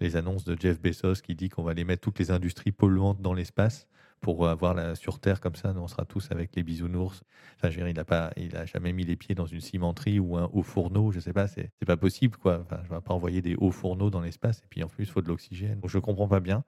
les 0.01 0.17
annonces 0.17 0.45
de 0.45 0.57
Jeff 0.59 0.81
Bezos 0.81 1.21
qui 1.23 1.35
dit 1.35 1.51
qu'on 1.51 1.63
va 1.63 1.73
aller 1.73 1.85
mettre 1.85 2.01
toutes 2.01 2.19
les 2.19 2.31
industries 2.31 2.73
polluantes 2.73 3.21
dans 3.21 3.35
l'espace 3.35 3.87
pour 4.21 4.49
avoir 4.49 4.75
la 4.75 4.95
sur 4.95 5.19
Terre 5.19 5.41
comme 5.41 5.55
ça, 5.55 5.73
nous, 5.73 5.81
on 5.81 5.89
sera 5.89 6.05
tous 6.05 6.31
avec 6.31 6.55
les 6.57 6.63
bisounours. 6.63 7.23
Enfin, 7.57 7.71
je 7.71 7.79
veux 7.79 7.85
dire, 7.85 7.89
il 7.89 8.01
a 8.01 8.05
pas, 8.05 8.33
il 8.37 8.57
a 8.57 8.67
jamais 8.67 8.93
mis 8.93 9.05
les 9.05 9.17
pieds 9.17 9.35
dans 9.35 9.47
une 9.47 9.61
cimenterie 9.61 10.19
ou 10.19 10.37
un 10.37 10.51
haut 10.53 10.63
fourneau. 10.63 11.13
Je 11.13 11.21
sais 11.21 11.33
pas, 11.33 11.47
c'est 11.47 11.71
pas 11.87 11.97
possible, 11.97 12.37
quoi. 12.37 12.61
Enfin, 12.63 12.81
je 12.85 12.95
vais 12.95 13.01
pas 13.01 13.15
envoyer 13.15 13.43
des 13.43 13.55
hauts 13.57 13.71
fourneaux 13.71 14.11
dans 14.11 14.21
l'espace 14.21 14.59
et 14.61 14.67
puis 14.69 14.83
en 14.83 14.89
plus, 14.89 15.05
il 15.05 15.11
faut 15.11 15.23
de 15.23 15.29
l'oxygène. 15.29 15.81
Donc, 15.81 15.91
je 15.91 15.99
comprends 15.99 16.29
pas 16.29 16.41
bien. 16.41 16.65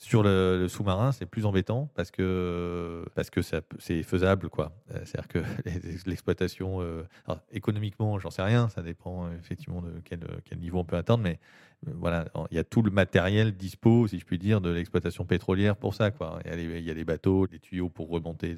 Sur 0.00 0.22
le, 0.22 0.68
sous-marin, 0.68 1.10
c'est 1.10 1.26
plus 1.26 1.44
embêtant 1.44 1.90
parce 1.96 2.12
que 2.12 3.04
parce 3.16 3.30
que 3.30 3.40
c'est 3.42 4.02
faisable, 4.04 4.48
quoi. 4.48 4.70
Euh, 4.92 5.00
c'est-à-dire 5.04 5.26
que 5.26 5.38
l'exploitation, 6.06 6.80
euh, 6.80 7.02
économiquement, 7.50 8.16
j'en 8.20 8.30
sais 8.30 8.42
rien, 8.42 8.68
ça 8.68 8.82
dépend 8.82 9.26
euh, 9.26 9.30
effectivement 9.40 9.82
de 9.82 10.00
quel, 10.04 10.20
quel 10.44 10.60
niveau 10.60 10.78
on 10.78 10.84
peut 10.84 10.96
atteindre, 10.96 11.24
mais 11.24 11.40
voilà, 11.84 12.26
il 12.52 12.56
y 12.56 12.60
a 12.60 12.64
tout 12.64 12.82
le 12.82 12.92
matériel 12.92 13.56
dispo, 13.56 14.06
si 14.06 14.20
je 14.20 14.24
puis 14.24 14.38
dire, 14.38 14.60
de 14.60 14.70
l'exploitation 14.70 15.24
pétrolière 15.24 15.76
pour 15.76 15.94
ça, 15.94 16.12
quoi. 16.12 16.40
Il 16.44 16.50
y, 16.50 16.90
a 16.90 16.94
les, 16.94 17.04
bateaux, 17.04 17.46
les 17.50 17.58
tuyaux 17.58 17.88
pour 17.88 18.08
remonter 18.08 18.56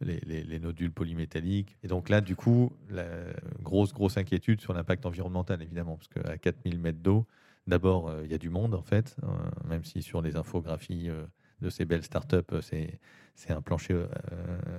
les, 0.00 0.20
les, 0.20 0.58
nodules 0.58 0.90
polymétalliques. 0.92 1.76
Et 1.84 1.88
donc 1.88 2.08
là, 2.08 2.20
du 2.20 2.34
coup, 2.34 2.72
la 2.90 3.06
grosse 3.62 3.92
grosse 3.92 4.16
inquiétude 4.16 4.60
sur 4.60 4.72
l'impact 4.74 5.06
environnemental, 5.06 5.62
évidemment, 5.62 5.96
parce 5.96 6.08
qu'à 6.08 6.36
4000 6.36 6.80
mètres 6.80 6.98
d'eau, 7.00 7.26
D'abord, 7.68 8.08
euh, 8.08 8.22
il 8.24 8.30
y 8.30 8.34
a 8.34 8.38
du 8.38 8.48
monde, 8.48 8.74
en 8.74 8.82
fait, 8.82 9.14
euh, 9.22 9.26
même 9.68 9.84
si 9.84 10.00
sur 10.02 10.22
les 10.22 10.36
infographies 10.36 11.10
euh, 11.10 11.26
de 11.60 11.68
ces 11.68 11.84
belles 11.84 12.02
startups, 12.02 12.62
c'est 12.62 12.98
c'est 13.34 13.52
un 13.52 13.62
plancher 13.62 14.04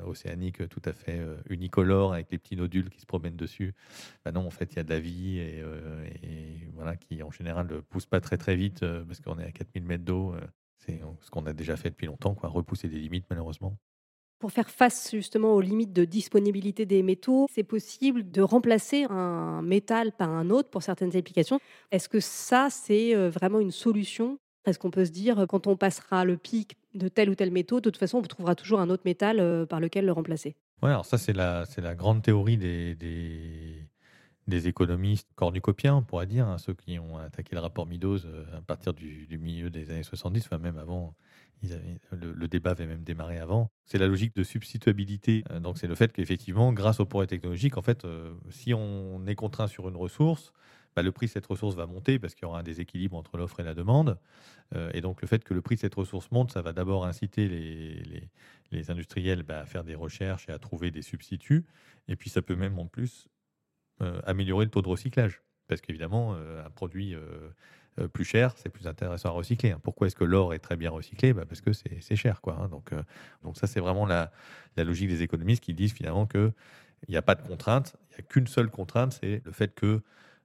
océanique 0.06 0.68
tout 0.68 0.82
à 0.84 0.92
fait 0.92 1.22
unicolore 1.50 2.12
avec 2.12 2.30
les 2.30 2.38
petits 2.38 2.58
nodules 2.58 2.90
qui 2.90 3.00
se 3.00 3.06
promènent 3.06 3.38
dessus. 3.38 3.74
Bah 4.26 4.34
non, 4.34 4.46
en 4.46 4.50
fait, 4.50 4.74
il 4.74 4.76
y 4.76 4.80
a 4.80 4.84
de 4.84 4.90
la 4.90 5.00
vie 5.00 5.40
et, 5.40 5.64
voilà, 6.74 6.98
qui 6.98 7.24
en 7.24 7.32
général 7.32 7.68
ne 7.68 7.80
pousse 7.80 8.06
pas 8.06 8.20
très 8.20 8.36
très 8.38 8.58
vite 8.58 8.82
parce 9.08 9.22
qu'on 9.22 9.40
est 9.40 9.46
à 9.46 9.52
4000 9.54 9.86
mètres 9.86 10.04
d'eau. 10.04 10.36
c'est 10.80 11.00
ce 11.22 11.30
qu'on 11.32 11.46
a 11.46 11.54
déjà 11.54 11.78
fait 11.78 11.90
depuis 11.90 12.08
longtemps, 12.08 12.36
quoi, 12.36 12.50
repousser 12.50 12.90
des 12.90 13.00
limites 13.00 13.28
malheureusement. 13.30 13.78
Pour 14.40 14.54
faire 14.54 14.70
face 14.70 15.12
justement 15.12 15.54
aux 15.54 15.60
limites 15.60 15.92
de 15.92 16.06
disponibilité 16.06 16.86
des 16.86 17.04
métaux, 17.04 17.48
c'est 17.54 17.64
possible 17.64 18.32
de 18.32 18.42
remplacer 18.42 19.06
un 19.10 19.62
métal 19.62 20.14
par 20.14 20.30
un 20.30 20.50
autre 20.50 20.70
pour 20.70 20.82
certaines 20.82 21.16
applications. 21.18 21.60
Est-ce 21.92 22.08
que 22.08 22.22
ça, 22.22 22.70
c'est 22.70 23.14
euh, 23.14 23.30
vraiment 23.30 23.60
une 23.60 23.72
solution? 23.72 24.40
Est-ce 24.66 24.80
qu'on 24.80 24.92
peut 24.92 25.04
se 25.04 25.12
dire, 25.12 25.46
quand 25.50 25.68
on 25.68 25.76
passera 25.76 26.24
le 26.24 26.38
pic 26.38 26.78
de 26.94 27.10
tel 27.10 27.30
ou 27.30 27.36
tel 27.36 27.52
métaux, 27.52 27.82
de 27.82 27.90
toute 27.90 27.98
façon, 27.98 28.20
on 28.20 28.22
trouvera 28.22 28.56
toujours 28.56 28.80
un 28.80 28.90
autre 28.90 29.04
métal 29.06 29.40
euh, 29.40 29.66
par 29.66 29.82
lequel 29.82 30.06
le 30.06 30.14
remplacer 30.14 30.56
Oui, 30.82 30.90
alors 30.90 31.06
ça, 31.06 31.18
c'est 31.18 31.34
la, 31.34 31.66
la 31.78 31.96
grande 31.96 32.22
théorie 32.22 32.58
des, 32.58 32.96
des, 32.96 33.89
économistes 34.58 35.30
cornucopiens, 35.36 35.96
on 35.96 36.04
pourrait 36.04 36.26
dire, 36.26 36.48
hein, 36.48 36.58
ceux 36.58 36.74
qui 36.74 37.00
ont 37.00 37.18
attaqué 37.18 37.56
le 37.56 37.62
rapport 37.62 37.86
Meadows 37.86 38.26
euh, 38.26 38.46
à 38.58 38.62
partir 38.62 38.94
du, 38.94 39.28
milieu 39.40 39.70
des 39.70 39.92
années 39.92 40.04
70, 40.04 40.46
enfin 40.46 40.58
même 40.58 40.78
avant 40.78 41.16
le, 42.12 42.48
débat 42.48 42.72
avait 42.72 42.86
même 42.86 43.04
démarré 43.04 43.38
avant. 43.38 43.70
C'est 43.86 43.98
la 43.98 44.08
logique 44.08 44.36
de 44.36 44.44
substituabilité. 44.44 45.44
Euh, 45.52 45.60
donc, 45.60 45.78
c'est 45.78 45.88
le 45.88 45.96
fait 45.96 46.14
qu'effectivement, 46.14 46.72
grâce 46.72 47.00
aux 47.00 47.06
progrès 47.06 47.28
technologiques, 47.28 47.78
en 47.78 47.82
fait, 47.82 48.06
euh, 48.06 48.34
si 48.50 48.74
on 48.74 49.26
est 49.28 49.36
contraint 49.36 49.68
sur 49.68 49.90
une 49.90 49.98
ressource, 49.98 50.54
bah, 50.96 51.04
le 51.04 51.12
prix 51.12 51.26
de 51.26 51.32
cette 51.32 51.46
ressource 51.46 51.76
va 51.76 51.86
monter 51.86 52.18
parce 52.18 52.34
qu'il 52.34 52.44
y 52.44 52.46
aura 52.46 52.60
un 52.60 52.64
déséquilibre 52.64 53.18
entre 53.18 53.38
l'offre 53.38 53.60
et 53.60 53.64
la 53.64 53.74
demande. 53.74 54.18
Et 54.94 55.02
donc, 55.02 55.24
le 55.24 55.28
fait 55.28 55.44
que 55.44 55.56
le 55.56 55.62
prix 55.62 55.76
de 55.76 55.80
cette 55.80 55.96
ressource 55.96 56.30
monte, 56.30 56.52
ça 56.52 56.62
va 56.62 56.74
d'abord 56.74 57.04
inciter 57.04 57.48
les, 57.48 58.30
les, 58.72 58.92
industriels 58.92 59.42
bah, 59.42 59.62
à 59.62 59.66
faire 59.66 59.84
des 59.84 59.96
recherches 59.96 60.48
et 60.48 60.52
à 60.52 60.60
trouver 60.60 60.92
des 60.92 61.02
substituts. 61.02 61.66
Et 62.08 62.16
puis, 62.16 62.30
ça 62.30 62.44
peut 62.44 62.56
même 62.56 62.78
en 62.78 62.86
plus 62.86 63.30
améliorer 64.26 64.66
le 64.66 64.72
taux 64.72 64.82
de 64.82 64.88
recyclage. 64.88 65.42
Parce 65.68 65.82
qu'évidemment, 65.82 66.34
un 66.36 66.70
produit 66.70 67.16
euh, 68.00 68.08
plus 68.08 68.24
cher, 68.24 68.54
c'est 68.58 68.70
plus 68.70 68.88
intéressant 68.88 69.30
à 69.30 69.32
recycler. 69.32 69.72
Hein. 69.72 69.80
Pourquoi 69.84 70.08
est-ce 70.08 70.16
que 70.16 70.24
l'or 70.24 70.54
est 70.54 70.60
très 70.60 70.76
bien 70.76 70.92
recyclé? 70.92 71.34
Bah 71.34 71.46
Parce 71.48 71.62
que 71.62 71.74
c'est 71.74 72.16
cher. 72.16 72.42
Quoi, 72.42 72.58
hein. 72.60 72.68
donc, 72.70 72.94
euh, 72.94 73.02
donc 73.44 73.58
ça, 73.58 73.68
c'est 73.68 73.80
vraiment 73.80 74.06
la, 74.06 74.32
la, 74.78 74.84
logique 74.84 75.10
des 75.10 75.24
économistes 75.24 75.64
qui 75.64 75.74
disent 75.74 75.94
finalement 75.94 76.26
qu'il 76.26 76.54
n'y 77.10 77.18
a 77.18 77.22
pas 77.22 77.36
de 77.36 77.42
contrainte, 77.42 77.96
il 78.12 78.14
n'y 78.14 78.20
a 78.20 78.22
qu'une 78.24 78.48
seule 78.48 78.70
contrainte, 78.70 79.18
c'est 79.20 79.42
le 79.44 79.52
fait 79.52 79.74
que 79.74 80.02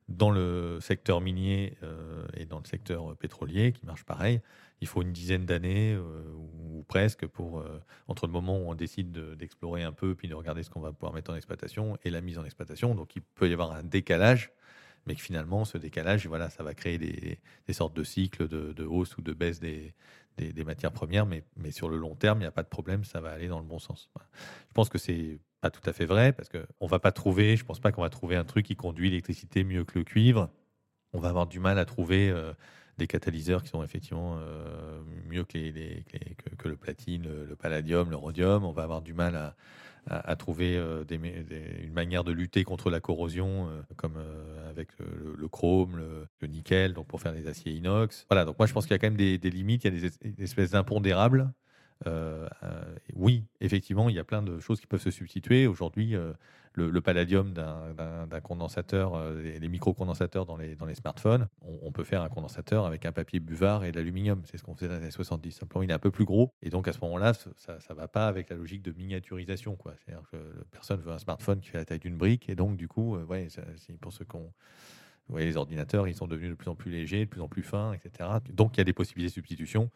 dans 0.08 0.30
le 0.30 0.78
secteur 0.80 1.20
minier 1.20 1.76
euh, 1.82 2.26
et 2.34 2.44
dans 2.44 2.58
le 2.58 2.66
secteur 2.66 3.16
pétrolier, 3.16 3.72
qui 3.72 3.86
marche 3.86 4.04
pareil, 4.04 4.40
il 4.80 4.88
faut 4.88 5.02
une 5.02 5.12
dizaine 5.12 5.46
d'années 5.46 5.96
ou, 5.96 6.63
presque 6.84 7.26
pour 7.26 7.64
entre 8.08 8.26
le 8.26 8.32
moment 8.32 8.58
où 8.58 8.70
on 8.70 8.74
décide 8.74 9.12
d'explorer 9.36 9.82
un 9.82 9.92
peu, 9.92 10.14
puis 10.14 10.28
de 10.28 10.34
regarder 10.34 10.62
ce 10.62 10.70
qu'on 10.70 10.80
va 10.80 10.92
pouvoir 10.92 11.12
mettre 11.12 11.32
en 11.32 11.36
exploitation 11.36 11.98
et 12.04 12.10
la 12.10 12.20
mise 12.20 12.38
en 12.38 12.44
exploitation. 12.44 12.94
Donc 12.94 13.16
il 13.16 13.22
peut 13.22 13.48
y 13.48 13.52
avoir 13.52 13.72
un 13.72 13.82
décalage 13.82 14.52
mais 15.06 15.14
que 15.14 15.20
finalement, 15.20 15.64
ce 15.64 15.78
décalage, 15.78 16.26
voilà, 16.26 16.50
ça 16.50 16.62
va 16.62 16.74
créer 16.74 16.98
des, 16.98 17.38
sortes 17.72 17.94
de 17.94 18.04
cycles 18.04 18.48
de, 18.48 18.84
hausse 18.84 19.16
ou 19.16 19.22
de 19.22 19.32
baisse 19.32 19.60
des, 19.60 19.94
des, 20.38 20.64
matières 20.64 20.92
premières, 20.92 21.26
mais, 21.26 21.44
mais, 21.56 21.70
sur 21.70 21.88
le 21.88 21.98
long 21.98 22.14
terme, 22.14 22.38
il 22.38 22.42
n'y 22.42 22.46
a 22.46 22.52
pas 22.52 22.62
de 22.62 22.68
problème, 22.68 23.04
ça 23.04 23.20
va 23.20 23.30
aller 23.30 23.48
dans 23.48 23.58
le 23.58 23.66
bon 23.66 23.78
sens. 23.78 24.10
Je 24.68 24.72
pense 24.72 24.88
que 24.88 24.98
c'est 24.98 25.38
pas 25.60 25.70
tout 25.70 25.88
à 25.88 25.92
fait 25.92 26.06
vrai, 26.06 26.32
parce 26.32 26.48
qu'on 26.48 26.86
va 26.86 26.98
pas 26.98 27.12
trouver, 27.12 27.56
je 27.56 27.64
pense 27.64 27.80
pas 27.80 27.92
qu'on 27.92 28.02
va 28.02 28.10
trouver 28.10 28.36
un 28.36 28.44
truc 28.44 28.66
qui 28.66 28.76
conduit 28.76 29.10
l'électricité 29.10 29.64
mieux 29.64 29.84
que 29.84 29.98
le 29.98 30.04
cuivre. 30.04 30.50
On 31.12 31.20
va 31.20 31.28
avoir 31.28 31.46
du 31.46 31.60
mal 31.60 31.78
à 31.78 31.84
trouver 31.84 32.30
euh, 32.30 32.52
des 32.98 33.06
catalyseurs 33.06 33.62
qui 33.62 33.70
sont 33.70 33.82
effectivement 33.82 34.36
euh, 34.38 35.00
mieux 35.28 35.44
que, 35.44 35.58
que, 36.56 36.68
le 36.68 36.76
platine, 36.76 37.24
le, 37.48 37.56
palladium, 37.56 38.10
le 38.10 38.16
rhodium. 38.16 38.64
On 38.64 38.72
va 38.72 38.84
avoir 38.84 39.02
du 39.02 39.14
mal 39.14 39.54
à, 40.06 40.36
trouver 40.36 40.76
euh, 40.76 41.02
des, 41.04 41.16
une 41.16 41.92
manière 41.92 42.24
de 42.24 42.32
lutter 42.32 42.62
contre 42.62 42.90
la 42.90 43.00
corrosion, 43.00 43.68
euh, 43.68 43.82
comme 43.96 44.18
avec 44.68 44.88
le, 44.98 45.48
chrome, 45.48 45.96
le, 46.40 46.46
nickel, 46.46 46.92
donc 46.92 47.06
pour 47.06 47.20
faire 47.20 47.32
des 47.32 47.48
aciers 47.48 47.72
inox. 47.72 48.26
Voilà, 48.30 48.44
donc 48.44 48.58
moi 48.58 48.66
je 48.66 48.72
pense 48.72 48.84
qu'il 48.84 48.92
y 48.92 48.96
a 48.96 48.98
quand 48.98 49.10
même 49.10 49.16
des, 49.16 49.50
limites, 49.50 49.84
il 49.84 49.94
y 49.94 50.06
a 50.06 50.10
des, 50.10 50.42
espèces 50.42 50.70
d'impondérables. 50.70 51.52
oui, 53.14 53.44
effectivement, 53.60 54.08
il 54.08 54.14
y 54.14 54.20
a 54.20 54.24
plein 54.24 54.42
de 54.42 54.60
choses 54.60 54.80
qui 54.80 54.86
peuvent 54.86 55.02
se 55.02 55.10
substituer. 55.10 55.66
Aujourd'hui, 55.66 56.14
le, 56.74 57.00
palladium 57.00 57.52
d'un 57.52 58.40
condensateur, 58.42 59.14
euh, 59.14 59.40
les, 59.42 59.68
micro-condensateurs 59.68 60.44
dans 60.44 60.56
les, 60.56 60.94
smartphones, 60.94 61.48
on, 61.62 61.92
peut 61.92 62.04
faire 62.04 62.22
un 62.22 62.28
condensateur 62.28 62.84
avec 62.84 63.06
un 63.06 63.12
papier 63.12 63.40
buvard 63.40 63.84
et 63.84 63.92
de 63.92 63.96
l'aluminium. 63.96 64.42
C'est 64.44 64.58
ce 64.58 64.64
qu'on 64.64 64.74
faisait 64.74 64.88
dans 64.88 64.94
les 64.94 65.02
années 65.02 65.10
70. 65.10 65.52
Simplement, 65.52 65.82
il 65.82 65.90
est 65.90 65.94
un 65.94 65.98
peu 65.98 66.10
plus 66.10 66.24
gros. 66.24 66.52
Et 66.62 66.70
donc, 66.70 66.88
à 66.88 66.92
ce 66.92 66.98
moment-là, 67.02 67.32
ça 67.34 67.78
ne 67.90 67.94
va 67.94 68.08
pas 68.08 68.26
avec 68.26 68.50
la 68.50 68.56
logique 68.56 68.82
de 68.82 68.92
miniaturisation. 68.92 69.78
C'est-à-dire 69.84 70.24
que 70.30 70.36
personne 70.70 71.00
veut 71.00 71.12
un 71.12 71.18
smartphone 71.18 71.60
qui 71.60 71.68
fait 71.68 71.78
la 71.78 71.84
taille 71.84 72.00
d'une 72.00 72.16
brique. 72.16 72.48
Et 72.48 72.56
donc, 72.56 72.76
du 72.76 72.88
coup, 72.88 73.16
euh, 73.16 73.48
pour 74.00 74.12
ceux 74.12 74.24
qu'on. 74.24 74.52
les 75.36 75.56
ordinateurs, 75.56 76.08
ils 76.08 76.14
sont 76.14 76.26
devenus 76.26 76.50
de 76.50 76.56
plus 76.56 76.70
en 76.70 76.74
plus 76.74 76.90
légers, 76.90 77.24
de 77.24 77.30
plus 77.30 77.40
en 77.40 77.48
plus 77.48 77.62
fins, 77.62 77.92
etc. 77.92 78.28
Donc, 78.52 78.76
il 78.76 78.78
y 78.78 78.82
a 78.82 78.84
des 78.84 78.92
possibilités 78.92 79.30
de 79.30 79.34
substitution. 79.34 79.90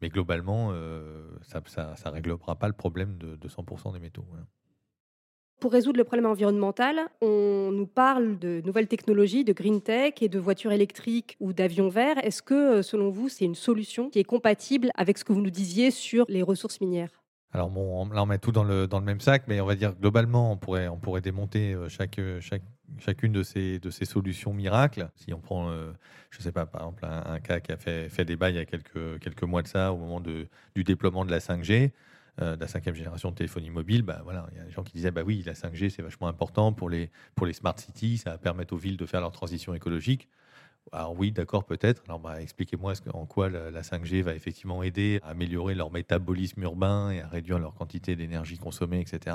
Mais 0.00 0.08
globalement, 0.08 0.70
euh, 0.72 1.28
ça 1.42 1.60
ne 1.60 2.10
réglera 2.10 2.56
pas 2.56 2.66
le 2.68 2.74
problème 2.74 3.18
de, 3.18 3.48
100% 3.48 3.92
des 3.92 4.00
métaux. 4.00 4.26
Pour 5.60 5.72
résoudre 5.72 5.98
le 5.98 6.04
problème 6.04 6.26
environnemental, 6.26 7.00
on 7.20 7.70
nous 7.72 7.86
parle 7.86 8.38
de 8.38 8.60
nouvelles 8.64 8.88
technologies, 8.88 9.44
de 9.44 9.52
green 9.52 9.80
tech 9.80 10.14
et 10.20 10.28
de 10.28 10.38
voitures 10.38 10.72
électriques 10.72 11.36
ou 11.38 11.52
d'avions 11.52 11.88
verts. 11.88 12.18
Est-ce 12.24 12.42
que, 12.42 12.54
euh, 12.54 12.82
selon 12.82 13.10
vous, 13.10 13.28
c'est 13.28 13.44
une 13.44 13.54
solution 13.54 14.10
qui 14.10 14.18
est 14.18 14.24
compatible 14.24 14.90
avec 14.96 15.18
ce 15.18 15.24
que 15.24 15.32
vous 15.32 15.40
nous 15.40 15.50
disiez 15.50 15.92
sur 15.92 16.26
les 16.28 16.42
ressources 16.42 16.80
minières? 16.80 17.22
Alors 17.54 17.68
là 18.14 18.22
on 18.22 18.26
met 18.26 18.38
tout 18.38 18.50
dans 18.50 18.64
le, 18.64 18.88
même 19.02 19.20
sac, 19.20 19.44
mais 19.46 19.60
on 19.60 19.66
va 19.66 19.74
dire 19.74 19.94
globalement, 19.94 20.52
on 20.52 20.56
pourrait, 20.56 20.88
on 20.88 20.96
pourrait 20.96 21.20
démonter 21.20 21.74
euh, 21.74 21.88
chaque, 21.90 22.18
chacune 22.98 23.32
de 23.32 23.42
ces, 23.42 23.78
solutions 24.04 24.54
miracles. 24.54 25.10
Si 25.16 25.34
on 25.34 25.40
prend, 25.40 25.68
euh, 25.68 25.92
je 26.30 26.38
ne 26.38 26.42
sais 26.44 26.52
pas, 26.52 26.64
par 26.64 26.80
exemple, 26.80 27.04
un, 27.04 27.40
cas 27.40 27.60
qui 27.60 27.72
a 27.72 27.76
fait, 27.76 28.24
débat 28.24 28.48
il 28.48 28.56
y 28.56 28.58
a 28.58 28.64
quelques, 28.64 29.42
mois 29.42 29.62
de 29.62 29.68
ça, 29.68 29.92
au 29.92 29.98
moment 29.98 30.20
du 30.20 30.84
déploiement 30.84 31.26
de 31.26 31.30
la 31.30 31.40
5G, 31.40 31.90
euh, 32.40 32.56
de 32.56 32.60
la 32.60 32.66
cinquième 32.66 32.94
génération 32.94 33.30
de 33.30 33.34
téléphonie 33.34 33.70
mobile, 33.70 34.02
bah, 34.02 34.20
voilà, 34.24 34.48
il 34.52 34.58
y 34.58 34.60
a 34.60 34.64
des 34.64 34.70
gens 34.70 34.82
qui 34.82 34.94
disaient 34.94 35.10
bah 35.10 35.22
oui, 35.24 35.42
la 35.44 35.52
5G 35.52 35.90
c'est 35.90 36.02
vachement 36.02 36.28
important 36.28 36.72
pour 36.72 36.88
les, 36.88 37.10
pour 37.34 37.46
les 37.46 37.52
smart 37.52 37.78
cities, 37.78 38.18
ça 38.18 38.30
va 38.30 38.38
permettre 38.38 38.72
aux 38.72 38.78
villes 38.78 38.96
de 38.96 39.04
faire 39.06 39.20
leur 39.20 39.32
transition 39.32 39.74
écologique. 39.74 40.28
Alors 40.94 41.18
oui, 41.18 41.32
d'accord, 41.32 41.64
peut-être. 41.64 42.02
Alors 42.06 42.20
bah, 42.20 42.42
expliquez-moi 42.42 42.92
en 43.14 43.24
quoi 43.24 43.48
la, 43.48 43.80
5G 43.80 44.20
va 44.22 44.34
effectivement 44.34 44.82
aider 44.82 45.20
à 45.22 45.30
améliorer 45.30 45.74
leur 45.74 45.90
métabolisme 45.90 46.62
urbain 46.62 47.10
et 47.10 47.22
à 47.22 47.28
réduire 47.28 47.58
leur 47.58 47.74
quantité 47.74 48.14
d'énergie 48.14 48.58
consommée, 48.58 49.00
etc. 49.00 49.34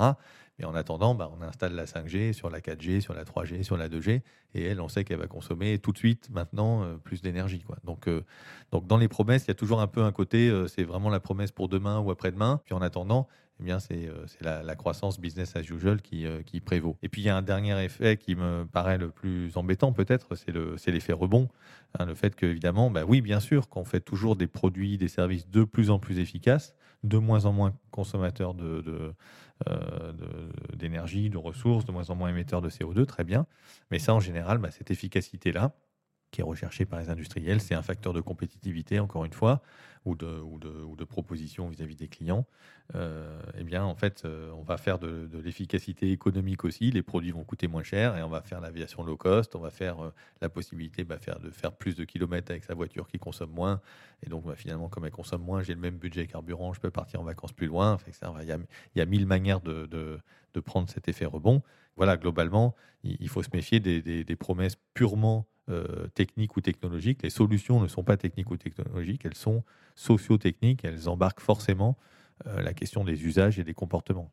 Mais 0.60 0.65
en 0.65 0.76
attendant, 0.76 1.15
bah, 1.15 1.32
on 1.36 1.41
installe 1.41 1.74
la 1.74 1.86
5G 1.86 2.34
sur 2.34 2.52
la 2.52 2.60
4G, 2.60 3.02
sur 3.02 3.15
la 3.15 3.24
3G, 3.24 3.63
sur 3.63 3.76
la 3.76 3.89
2G, 3.89 4.22
et 4.54 4.63
elle, 4.65 4.80
on 4.80 4.88
sait 4.88 5.04
qu'elle 5.04 5.17
va 5.17 5.26
consommer 5.26 5.80
tout 5.80 5.91
de 5.91 5.98
suite, 5.98 6.30
maintenant, 6.30 6.84
euh, 6.84 6.98
plus 6.98 7.24
d'énergie. 7.24 7.63
Donc, 7.84 8.08
euh, 8.08 8.24
donc 8.72 8.86
dans 8.86 8.98
les 8.98 9.08
promesses, 9.08 9.46
il 9.46 9.48
y 9.48 9.52
a 9.52 9.56
toujours 9.56 9.82
un 9.82 9.88
peu 9.88 10.04
un 10.04 10.12
côté, 10.12 10.50
euh, 10.50 10.67
c'est 10.67 10.84
vraiment 10.84 11.10
la 11.10 11.20
promesse 11.20 11.52
pour 11.52 11.70
demain 11.70 12.00
ou 12.00 12.12
après-demain. 12.12 12.62
Puis 12.65 12.76
en 12.76 12.82
attendant, 12.82 13.28
eh 13.60 13.63
bien, 13.63 13.80
c'est 13.80 14.08
euh, 14.08 14.63
la, 14.63 14.76
croissance 14.76 15.20
business 15.20 15.56
as 15.56 15.62
usual 15.62 15.98
euh, 16.13 16.43
qui, 16.43 16.62
prévaut. 16.62 16.96
Et 17.02 17.10
puis, 17.10 17.24
il 17.24 17.26
y 17.26 17.30
a 17.30 17.36
un 17.36 17.41
dernier 17.41 17.84
effet 17.84 18.17
qui 18.17 18.36
me 18.36 18.65
paraît 18.65 19.00
le 19.00 19.10
plus 19.10 19.58
embêtant, 19.58 19.93
peut-être, 19.93 20.36
c'est 20.36 20.91
l'effet 20.91 21.13
rebond. 21.13 21.50
Hein, 21.98 22.06
le 22.06 22.13
fait 22.13 22.36
qu'évidemment, 22.36 22.91
bah 22.91 23.04
oui, 23.08 23.22
bien 23.22 23.39
sûr, 23.39 23.67
qu'on 23.67 23.84
fait 23.84 24.02
toujours 24.02 24.36
des 24.36 24.48
produits, 24.48 24.98
des 24.98 25.08
services 25.08 25.50
de 25.50 25.63
plus 25.63 25.89
en 25.89 25.98
plus 25.98 26.20
efficaces, 26.20 26.76
de 27.04 27.17
moins 27.17 27.46
en 27.46 27.54
moins 27.54 27.74
consommateurs 27.89 28.56
euh, 28.62 30.13
d'énergie, 30.76 31.32
de, 31.32 31.38
ressources, 31.38 31.86
de 31.86 31.91
moins 31.91 32.12
en 32.12 32.15
moins 32.15 32.30
émetteurs 32.30 32.62
de 32.62 32.70
CO2, 32.70 33.06
très 33.06 33.24
bien. 33.24 33.48
Mais 33.89 33.98
ça, 33.98 34.13
en 34.13 34.20
général, 34.20 34.60
bah, 34.60 34.70
cette 34.70 34.91
efficacité-là, 34.91 35.74
qui 36.32 36.41
est 36.41 36.43
recherché 36.43 36.86
par 36.86 37.00
les 37.00 37.10
industriels. 37.10 37.62
C'est 37.62 37.76
un 37.76 37.82
facteur 37.82 38.13
de 38.13 38.22
compétitivité, 38.22 39.00
encore 39.00 39.26
une 39.26 39.34
fois, 39.34 39.62
ou 40.08 40.15
de, 40.15 40.26
ou 40.26 40.58
de, 40.58 40.70
ou 40.70 40.96
de 40.96 41.04
proposition 41.04 41.67
vis-à-vis 41.67 41.96
des 41.96 42.08
clients. 42.08 42.46
Euh, 42.96 43.41
eh 43.58 43.63
bien, 43.63 43.84
en 43.84 43.96
fait, 43.96 44.24
euh, 44.24 44.52
on 44.58 44.63
va 44.63 44.78
faire 44.78 45.00
de, 45.00 45.30
l'efficacité 45.43 46.12
économique 46.12 46.63
aussi. 46.63 46.91
Les 46.91 47.04
produits 47.04 47.32
vont 47.32 47.43
coûter 47.43 47.67
moins 47.67 47.84
cher 47.84 48.15
et 48.17 48.24
on 48.24 48.30
va 48.30 48.41
faire 48.41 48.62
l'aviation 48.62 49.04
low 49.04 49.17
cost. 49.17 49.56
On 49.56 49.60
va 49.60 49.70
faire 49.70 50.00
euh, 50.00 50.13
la 50.41 50.48
possibilité 50.48 51.04
bah, 51.04 51.20
faire, 51.20 51.39
de 51.39 51.50
faire 51.50 51.74
plus 51.74 51.96
de 51.96 52.06
kilomètres 52.06 52.52
avec 52.52 52.63
sa 52.63 52.74
voiture 52.74 53.08
qui 53.08 53.20
consomme 53.20 53.52
moins. 53.52 53.82
Et 54.26 54.30
donc, 54.30 54.46
bah, 54.46 54.56
finalement, 54.56 54.88
comme 54.88 55.06
elle 55.06 55.12
consomme 55.12 55.43
moins, 55.43 55.62
j'ai 55.62 55.74
le 55.74 55.82
même 55.82 55.98
budget 55.98 56.26
carburant, 56.26 56.72
je 56.72 56.80
peux 56.80 56.91
partir 56.91 57.20
en 57.20 57.24
vacances 57.24 57.54
plus 57.54 57.67
loin. 57.67 57.98
Il 58.41 58.48
y, 58.48 58.52
a, 58.52 58.58
y 58.96 59.02
a 59.02 59.06
mille 59.06 59.26
manières 59.26 59.60
de, 59.60 59.86
de, 59.86 60.20
prendre 60.62 60.89
cet 60.89 61.08
effet 61.08 61.26
rebond. 61.26 61.62
Voilà, 61.98 62.17
globalement, 62.17 62.74
il, 63.04 63.30
faut 63.30 63.43
se 63.43 63.50
méfier 63.54 63.80
des 63.80 64.36
promesses 64.36 64.76
purement 64.96 65.46
euh, 65.69 66.08
techniques 66.13 66.56
ou 66.56 66.62
technologiques. 66.62 67.23
Les 67.23 67.30
solutions 67.30 67.82
ne 67.82 67.88
sont 67.88 68.03
pas 68.03 68.17
techniques 68.17 68.51
ou 68.51 68.58
technologiques, 68.58 69.25
elles 69.25 69.36
sont 69.36 69.63
socio-techniques, 69.95 70.86
elles 70.86 71.10
embarquent 71.10 71.41
forcément 71.41 71.97
euh, 72.45 72.62
la 72.62 72.73
question 72.73 73.03
des 73.03 73.25
usages 73.25 73.60
et 73.60 73.63
des 73.63 73.73
comportements. 73.73 74.32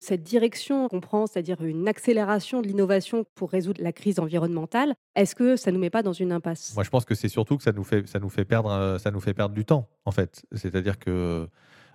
Cette 0.00 0.22
direction 0.22 0.88
qu'on 0.88 1.00
prend, 1.00 1.26
c'est-à-dire 1.26 1.60
une 1.62 1.88
accélération 1.88 2.62
de 2.62 2.68
l'innovation 2.68 3.24
pour 3.34 3.50
résoudre 3.50 3.82
la 3.82 3.92
crise 3.92 4.20
environnementale, 4.20 4.94
est-ce 5.16 5.34
que 5.34 5.56
ça 5.56 5.70
ne 5.70 5.76
nous 5.76 5.80
met 5.80 5.90
pas 5.90 6.04
dans 6.04 6.12
une 6.12 6.30
impasse? 6.30 6.72
Moi, 6.74 6.84
je 6.84 6.90
pense 6.90 7.04
que 7.04 7.16
c'est 7.16 7.28
surtout 7.28 7.56
que 7.56 7.64
ça 7.64 7.72
nous 7.72 7.82
fait, 7.82 8.06
ça 8.06 8.20
nous 8.20 8.28
fait, 8.28 8.44
perdre, 8.44 8.70
euh, 8.70 8.98
ça 8.98 9.10
nous 9.10 9.20
fait 9.20 9.34
perdre 9.34 9.54
du 9.54 9.64
temps, 9.64 9.88
en 10.04 10.12
fait. 10.12 10.46
C'est-à-dire 10.52 11.00
que 11.00 11.48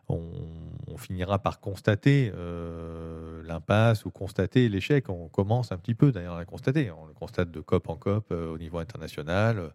on, 0.10 0.98
finira 0.98 1.40
par 1.40 1.60
constater 1.60 2.32
euh, 2.36 3.42
l'impasse 3.44 4.06
ou 4.06 4.12
constater 4.12 4.70
l'échec. 4.70 5.10
On 5.10 5.28
commence 5.28 5.72
un 5.72 5.78
petit 5.78 5.96
peu 5.96 6.12
d'ailleurs 6.12 6.36
à 6.36 6.40
le 6.40 6.46
constater. 6.46 6.92
On 6.92 7.06
le 7.06 7.14
constate 7.14 7.52
de 7.52 7.60
COP 7.60 7.90
en 7.90 7.96
COP 7.96 8.32
euh, 8.32 8.54
au 8.54 8.58
niveau 8.58 8.78
international. 8.78 9.74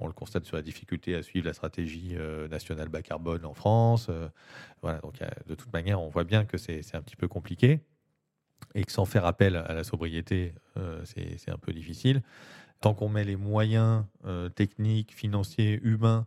On 0.00 0.06
le 0.06 0.12
constate 0.12 0.46
sur 0.46 0.56
la 0.56 0.62
difficulté 0.62 1.14
à 1.14 1.22
suivre 1.22 1.46
la 1.46 1.52
stratégie 1.52 2.14
euh, 2.16 2.48
nationale 2.48 2.88
bas 2.88 3.02
carbone 3.02 3.44
en 3.44 3.54
France. 3.54 4.10
voilà, 4.82 4.98
donc 4.98 5.20
de 5.46 5.54
toute 5.54 5.72
manière, 5.72 6.00
on 6.00 6.08
voit 6.08 6.24
bien 6.24 6.44
que 6.44 6.56
c'est 6.56 6.94
un 6.94 7.02
petit 7.02 7.16
peu 7.16 7.28
compliqué 7.28 7.80
et 8.74 8.84
que 8.84 8.90
sans 8.90 9.04
faire 9.04 9.26
appel 9.26 9.54
à 9.56 9.74
la 9.74 9.84
sobriété, 9.84 10.54
c'est 11.04 11.50
un 11.50 11.58
peu 11.58 11.72
difficile. 11.72 12.22
Tant 12.80 12.94
qu'on 12.94 13.08
met 13.08 13.24
les 13.24 13.36
moyens 13.36 14.04
techniques, 14.56 15.14
financiers, 15.14 15.78
humains 15.84 16.26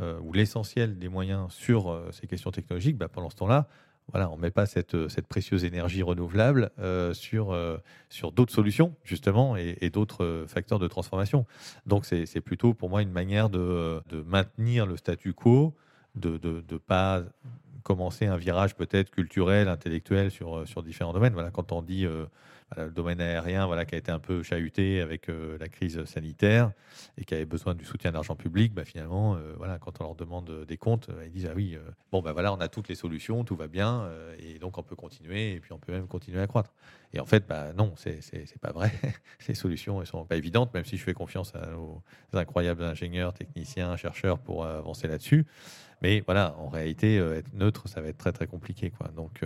euh, 0.00 0.18
ou 0.20 0.32
l'essentiel 0.32 0.98
des 0.98 1.08
moyens 1.08 1.52
sur 1.52 1.90
euh, 1.90 2.10
ces 2.12 2.28
questions 2.28 2.52
technologiques, 2.52 2.96
bah, 2.96 3.08
pendant 3.08 3.30
ce 3.30 3.36
temps-là, 3.36 3.66
voilà, 4.12 4.30
on 4.30 4.36
ne 4.36 4.42
met 4.42 4.50
pas 4.52 4.64
cette, 4.64 4.94
euh, 4.94 5.08
cette, 5.08 5.26
précieuse 5.26 5.64
énergie 5.64 6.02
renouvelable 6.02 6.70
sur, 7.12 7.56
sur 8.08 8.32
d'autres 8.32 8.52
solutions, 8.52 8.94
justement, 9.02 9.56
et, 9.56 9.90
d'autres 9.90 10.44
facteurs 10.46 10.78
de 10.78 10.86
transformation. 10.86 11.46
Donc, 11.84 12.06
c'est 12.06 12.40
plutôt 12.40 12.74
pour 12.74 12.90
moi 12.90 13.02
une 13.02 13.10
manière 13.10 13.50
de, 13.50 14.00
de 14.08 14.22
maintenir 14.22 14.86
le 14.86 14.96
statu 14.96 15.32
quo, 15.32 15.74
de 16.14 16.38
ne 16.42 16.78
pas 16.78 17.22
commencer 17.82 18.26
un 18.26 18.36
virage 18.36 18.76
peut-être 18.76 19.10
culturel, 19.10 19.68
intellectuel 19.68 20.30
sur, 20.30 20.66
sur 20.66 20.82
différents 20.82 21.12
domaines. 21.12 21.32
Voilà, 21.32 21.50
quand 21.50 21.72
on 21.72 21.82
dit 21.82 22.06
le 22.76 22.90
domaine 22.90 23.20
aérien 23.20 23.66
voilà, 23.66 23.84
qui 23.84 23.94
a 23.94 23.98
été 23.98 24.12
un 24.12 24.18
peu 24.18 24.42
chahuté 24.42 25.00
avec 25.00 25.28
euh, 25.28 25.56
la 25.58 25.68
crise 25.68 26.04
sanitaire 26.04 26.72
et 27.16 27.24
qui 27.24 27.34
avait 27.34 27.46
besoin 27.46 27.74
du 27.74 27.84
soutien 27.84 28.12
d'argent 28.12 28.36
public, 28.36 28.74
bah, 28.74 28.84
finalement, 28.84 29.36
euh, 29.36 29.54
voilà, 29.56 29.78
quand 29.78 30.00
on 30.00 30.04
leur 30.04 30.14
demande 30.14 30.64
des 30.66 30.76
comptes, 30.76 31.08
ils 31.24 31.30
disent 31.30 31.48
Ah 31.50 31.54
oui, 31.56 31.76
euh, 31.76 31.90
bon, 32.12 32.20
bah, 32.20 32.32
voilà, 32.32 32.52
on 32.52 32.60
a 32.60 32.68
toutes 32.68 32.88
les 32.88 32.94
solutions, 32.94 33.44
tout 33.44 33.56
va 33.56 33.68
bien, 33.68 34.08
et 34.38 34.58
donc 34.58 34.78
on 34.78 34.82
peut 34.82 34.96
continuer, 34.96 35.54
et 35.54 35.60
puis 35.60 35.72
on 35.72 35.78
peut 35.78 35.92
même 35.92 36.06
continuer 36.06 36.40
à 36.40 36.46
croître. 36.46 36.72
Et 37.14 37.20
en 37.20 37.26
fait, 37.26 37.46
bah, 37.48 37.72
non, 37.72 37.94
c'est 37.96 38.20
pas 38.60 38.72
vrai. 38.72 38.92
Ces 39.38 39.54
solutions 39.54 40.00
ne 40.00 40.04
sont 40.04 40.24
pas 40.24 40.36
évidentes, 40.36 40.72
même 40.74 40.84
si 40.84 40.96
je 40.96 41.02
fais 41.02 41.14
confiance 41.14 41.54
à 41.54 41.70
nos 41.70 42.02
incroyables 42.34 42.82
ingénieurs, 42.82 43.32
techniciens, 43.32 43.96
chercheurs 43.96 44.38
pour 44.38 44.66
avancer 44.66 45.08
là-dessus. 45.08 45.46
Mais 46.02 46.20
voilà, 46.20 46.54
en 46.58 46.68
réalité, 46.68 47.16
être 47.16 47.52
neutre, 47.54 47.88
ça 47.88 48.00
va 48.00 48.08
être 48.08 48.18
très 48.18 48.32
très 48.32 48.46
compliqué. 48.46 48.92
Donc, 49.16 49.42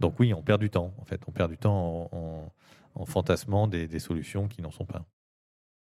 donc 0.00 0.18
oui, 0.18 0.34
on 0.34 0.42
perd 0.42 0.60
du 0.60 0.70
temps, 0.70 0.92
en 0.98 1.04
fait. 1.04 1.20
On 1.26 1.32
perd 1.32 1.50
du 1.50 1.58
temps 1.58 2.10
en, 2.12 3.06
fantasmant 3.06 3.66
des, 3.66 3.98
solutions 3.98 4.48
qui 4.48 4.62
n'en 4.62 4.70
sont 4.70 4.84
pas. 4.84 5.04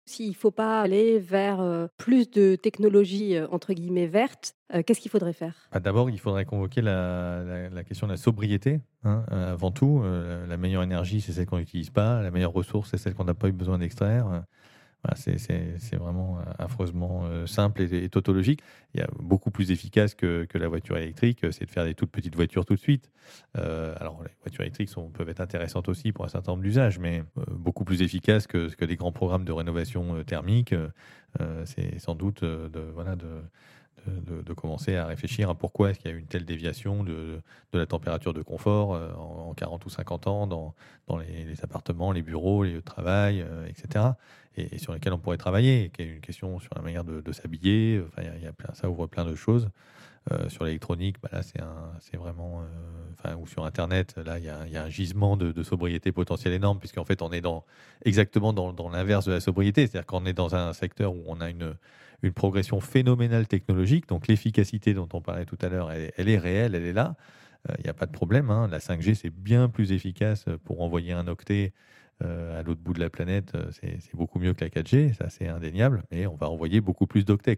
S'il 0.06 0.30
ne 0.30 0.34
faut 0.34 0.50
pas 0.50 0.80
aller 0.80 1.18
vers 1.18 1.60
euh, 1.60 1.86
plus 1.98 2.30
de 2.30 2.56
technologies 2.56 3.36
euh, 3.36 3.46
entre 3.50 3.74
guillemets 3.74 4.06
vertes, 4.06 4.54
euh, 4.72 4.82
qu'est-ce 4.82 5.00
qu'il 5.00 5.10
faudrait 5.10 5.34
faire? 5.34 5.68
Bah, 5.70 5.80
D'abord, 5.80 6.08
il 6.08 6.18
faudrait 6.18 6.46
convoquer 6.46 6.80
la, 6.80 7.70
question 7.86 8.06
de 8.06 8.12
la 8.12 8.16
sobriété. 8.16 8.80
Hein, 9.04 9.24
avant 9.30 9.70
tout, 9.70 10.02
la 10.02 10.56
meilleure 10.56 10.82
énergie, 10.82 11.20
c'est 11.20 11.32
celle 11.32 11.46
qu'on 11.46 11.58
n'utilise 11.58 11.90
pas. 11.90 12.22
La 12.22 12.30
meilleure 12.30 12.54
ressource, 12.54 12.90
c'est 12.90 12.98
celle 12.98 13.14
qu'on 13.14 13.24
n'a 13.24 13.34
pas 13.34 13.48
eu 13.48 13.52
besoin 13.52 13.78
d'extraire 13.78 14.44
c'est 15.14 15.96
vraiment 15.96 16.38
euh, 16.38 16.42
affreusement 16.58 17.24
euh, 17.24 17.46
simple 17.46 17.82
et, 17.82 18.08
tautologique. 18.08 18.60
Il 18.94 19.00
y 19.00 19.02
a 19.02 19.08
beaucoup 19.18 19.50
plus 19.50 19.70
efficace 19.70 20.14
que, 20.14 20.46
la 20.54 20.68
voiture 20.68 20.96
électrique, 20.96 21.46
c'est 21.52 21.66
de 21.66 21.70
faire 21.70 21.84
des 21.84 21.94
toutes 21.94 22.10
petites 22.10 22.34
voitures 22.34 22.64
tout 22.64 22.74
de 22.74 22.80
suite. 22.80 23.10
Euh, 23.56 23.94
alors, 24.00 24.22
les 24.22 24.30
voitures 24.42 24.62
électriques 24.62 24.90
peuvent 25.14 25.28
être 25.28 25.40
intéressantes 25.40 25.88
aussi 25.88 26.12
pour 26.12 26.24
un 26.24 26.28
certain 26.28 26.52
nombre 26.52 26.64
d'usages, 26.64 26.98
mais 26.98 27.22
beaucoup 27.50 27.84
plus 27.84 28.02
efficaces 28.02 28.46
que, 28.46 28.74
que 28.74 28.84
des 28.84 28.96
grands 28.96 29.12
programmes 29.12 29.44
de 29.44 29.52
rénovation 29.52 30.22
thermique. 30.24 30.74
c'est 31.64 31.98
sans 31.98 32.14
doute 32.14 32.42
de, 32.42 32.80
voilà, 32.92 33.14
de, 33.14 33.42
de, 34.06 34.52
commencer 34.52 34.96
à 34.96 35.06
réfléchir 35.06 35.50
à 35.50 35.54
pourquoi 35.54 35.90
est-ce 35.90 35.98
qu'il 35.98 36.10
y 36.10 36.14
a 36.14 36.16
une 36.16 36.26
telle 36.26 36.44
déviation 36.44 37.04
de, 37.04 37.40
la 37.72 37.86
température 37.86 38.32
de 38.32 38.42
confort 38.42 38.90
en, 39.18 39.54
40 39.54 39.84
ou 39.86 39.90
50 39.90 40.26
ans 40.26 40.46
dans, 40.46 40.74
dans 41.06 41.16
les, 41.18 41.62
appartements, 41.62 42.12
les 42.12 42.22
bureaux, 42.22 42.64
les 42.64 42.72
lieux 42.72 42.80
de 42.80 42.84
travail, 42.84 43.44
etc 43.68 44.10
et, 44.58 44.78
sur 44.78 44.92
lesquels 44.92 45.12
on 45.12 45.18
pourrait 45.18 45.36
travailler, 45.36 45.90
qui 45.90 46.02
est 46.02 46.06
une 46.06 46.20
question 46.20 46.58
sur 46.58 46.70
la 46.74 46.82
manière 46.82 47.04
de, 47.04 47.32
s'habiller. 47.32 48.02
Enfin, 48.08 48.22
y 48.22 48.46
a, 48.46 48.52
plein, 48.52 48.74
ça 48.74 48.88
ouvre 48.88 49.06
plein 49.06 49.24
de 49.24 49.34
choses. 49.34 49.68
Euh, 50.32 50.48
sur 50.50 50.64
l'électronique, 50.64 51.16
bah 51.22 51.30
là, 51.32 51.40
c'est 51.42 52.16
vraiment, 52.16 52.62
euh, 53.24 53.34
ou 53.36 53.46
sur 53.46 53.64
Internet, 53.64 54.14
là, 54.16 54.38
il 54.38 54.44
y, 54.44 54.72
y, 54.72 54.76
a 54.76 54.82
un 54.82 54.90
gisement 54.90 55.36
de, 55.38 55.62
sobriété 55.62 56.12
potentielle 56.12 56.52
énorme, 56.52 56.78
puisqu'en 56.78 57.04
fait, 57.04 57.22
on 57.22 57.32
est 57.32 57.40
dans, 57.40 57.64
exactement 58.04 58.52
dans 58.52 58.90
l'inverse 58.90 59.24
de 59.24 59.32
la 59.32 59.40
sobriété, 59.40 59.86
c'est-à-dire 59.86 60.06
qu'on 60.06 60.26
est 60.26 60.34
dans 60.34 60.54
un 60.54 60.72
secteur 60.74 61.14
où 61.14 61.22
on 61.26 61.40
a 61.40 61.48
une, 61.48 61.74
une 62.22 62.32
progression 62.32 62.80
phénoménale 62.80 63.46
technologique, 63.46 64.08
donc 64.08 64.26
l'efficacité 64.26 64.94
dont 64.94 65.08
on 65.12 65.20
parlait 65.20 65.44
tout 65.44 65.58
à 65.60 65.68
l'heure, 65.68 65.92
elle, 65.92 66.28
est 66.28 66.38
réelle, 66.38 66.74
elle 66.74 66.84
est 66.84 66.92
là, 66.92 67.16
il 67.68 67.72
euh, 67.72 67.74
n'y 67.84 67.90
a 67.90 67.94
pas 67.94 68.06
de 68.06 68.12
problème. 68.12 68.50
Hein. 68.50 68.68
La 68.68 68.78
5G, 68.78 69.14
c'est 69.14 69.30
bien 69.30 69.68
plus 69.68 69.92
efficace 69.92 70.46
pour 70.64 70.80
envoyer 70.80 71.12
un 71.12 71.26
octet 71.28 71.72
euh, 72.24 72.58
à 72.58 72.64
l'autre 72.64 72.80
bout 72.80 72.94
de 72.94 72.98
la 72.98 73.10
planète, 73.10 73.54
euh, 73.54 73.70
c'est 73.70 74.14
beaucoup 74.14 74.40
mieux 74.40 74.52
que 74.52 74.64
la 74.64 74.70
4G, 74.70 75.14
ça 75.14 75.28
c'est 75.28 75.46
indéniable, 75.46 76.02
mais 76.10 76.26
on 76.26 76.34
va 76.34 76.50
envoyer 76.50 76.80
beaucoup 76.80 77.06
plus 77.06 77.24
d'octets. 77.24 77.56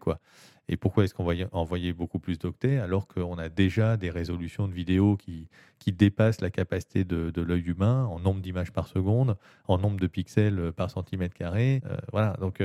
Et 0.73 0.77
pourquoi 0.77 1.05
est-ce 1.05 1.15
qu'on 1.15 1.25
va 1.25 1.35
envoyer 1.53 1.93
beaucoup 1.93 2.19
plus 2.19 2.39
d'octets 2.39 2.79
alors 2.79 3.09
qu'on 3.09 3.37
a 3.39 3.49
déjà 3.49 3.97
des 3.97 4.09
résolutions 4.09 4.69
de 4.69 4.73
vidéos 4.73 5.17
qui, 5.17 5.49
qui 5.79 5.93
dépassent 5.93 6.41
la 6.41 6.51
capacité 6.51 7.05
de, 7.05 7.43
l'œil 7.43 7.65
humain 7.67 8.07
en 8.07 8.21
nombre 8.21 8.41
d'images 8.41 8.73
par 8.73 8.87
seconde, 8.87 9.37
en 9.67 9.79
nombre 9.79 9.99
de 9.99 10.07
pixels 10.07 10.73
par 10.73 10.91
centimètre 10.91 11.35
carré 11.35 11.83
euh, 11.87 11.97
Voilà, 12.13 12.37
donc 12.41 12.63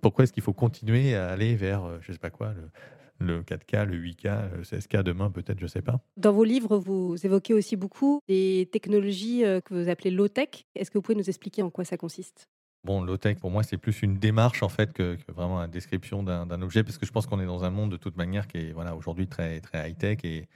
pourquoi 0.00 0.24
est-ce 0.24 0.32
qu'il 0.32 0.42
faut 0.42 0.54
continuer 0.54 1.14
à 1.14 1.28
aller 1.28 1.54
vers, 1.54 2.00
je 2.00 2.12
sais 2.12 2.18
pas 2.18 2.30
quoi, 2.30 2.54
le, 2.54 2.70
le 3.18 3.42
4K, 3.42 3.84
le 3.84 3.96
8K, 3.96 4.56
le 4.56 4.62
16K 4.62 5.02
demain 5.02 5.30
peut-être, 5.30 5.58
je 5.58 5.64
ne 5.64 5.68
sais 5.68 5.82
pas. 5.82 6.00
Dans 6.16 6.32
vos 6.32 6.44
livres, 6.44 6.76
vous 6.78 7.14
évoquez 7.24 7.54
aussi 7.54 7.76
beaucoup 7.76 8.20
des 8.28 8.68
technologies 8.72 9.44
euh, 9.44 9.60
que 9.60 9.74
vous 9.74 9.88
appelez 9.88 10.10
low-tech. 10.10 10.66
Est-ce 10.74 10.90
que 10.90 10.98
vous 10.98 11.02
pouvez 11.02 11.18
nous 11.18 11.28
expliquer 11.28 11.62
en 11.62 11.70
quoi 11.70 11.84
ça 11.84 11.96
consiste? 11.96 12.48
Bon, 12.84 13.02
low-tech, 13.02 13.38
pour 13.38 13.50
moi, 13.50 13.62
c'est 13.62 13.78
plus 13.78 14.02
une 14.02 14.18
démarche 14.18 14.62
en 14.62 14.68
fait 14.68 14.92
que, 14.92 15.16
vraiment 15.28 15.58
une 15.62 15.70
description 15.70 16.22
d'un 16.22 16.60
objet, 16.60 16.84
parce 16.84 16.98
que 16.98 17.06
je 17.06 17.12
pense 17.12 17.26
qu'on 17.26 17.40
est 17.40 17.46
dans 17.46 17.64
un 17.64 17.70
monde 17.70 17.90
de 17.90 17.96
toute 17.96 18.16
manière 18.18 18.46
qui 18.46 18.58
est 18.58 18.72
voilà, 18.72 18.94
aujourd'hui 18.94 19.26
très, 19.26 19.60
très 19.60 19.88
high-tech 19.88 20.18
et, 20.24 20.48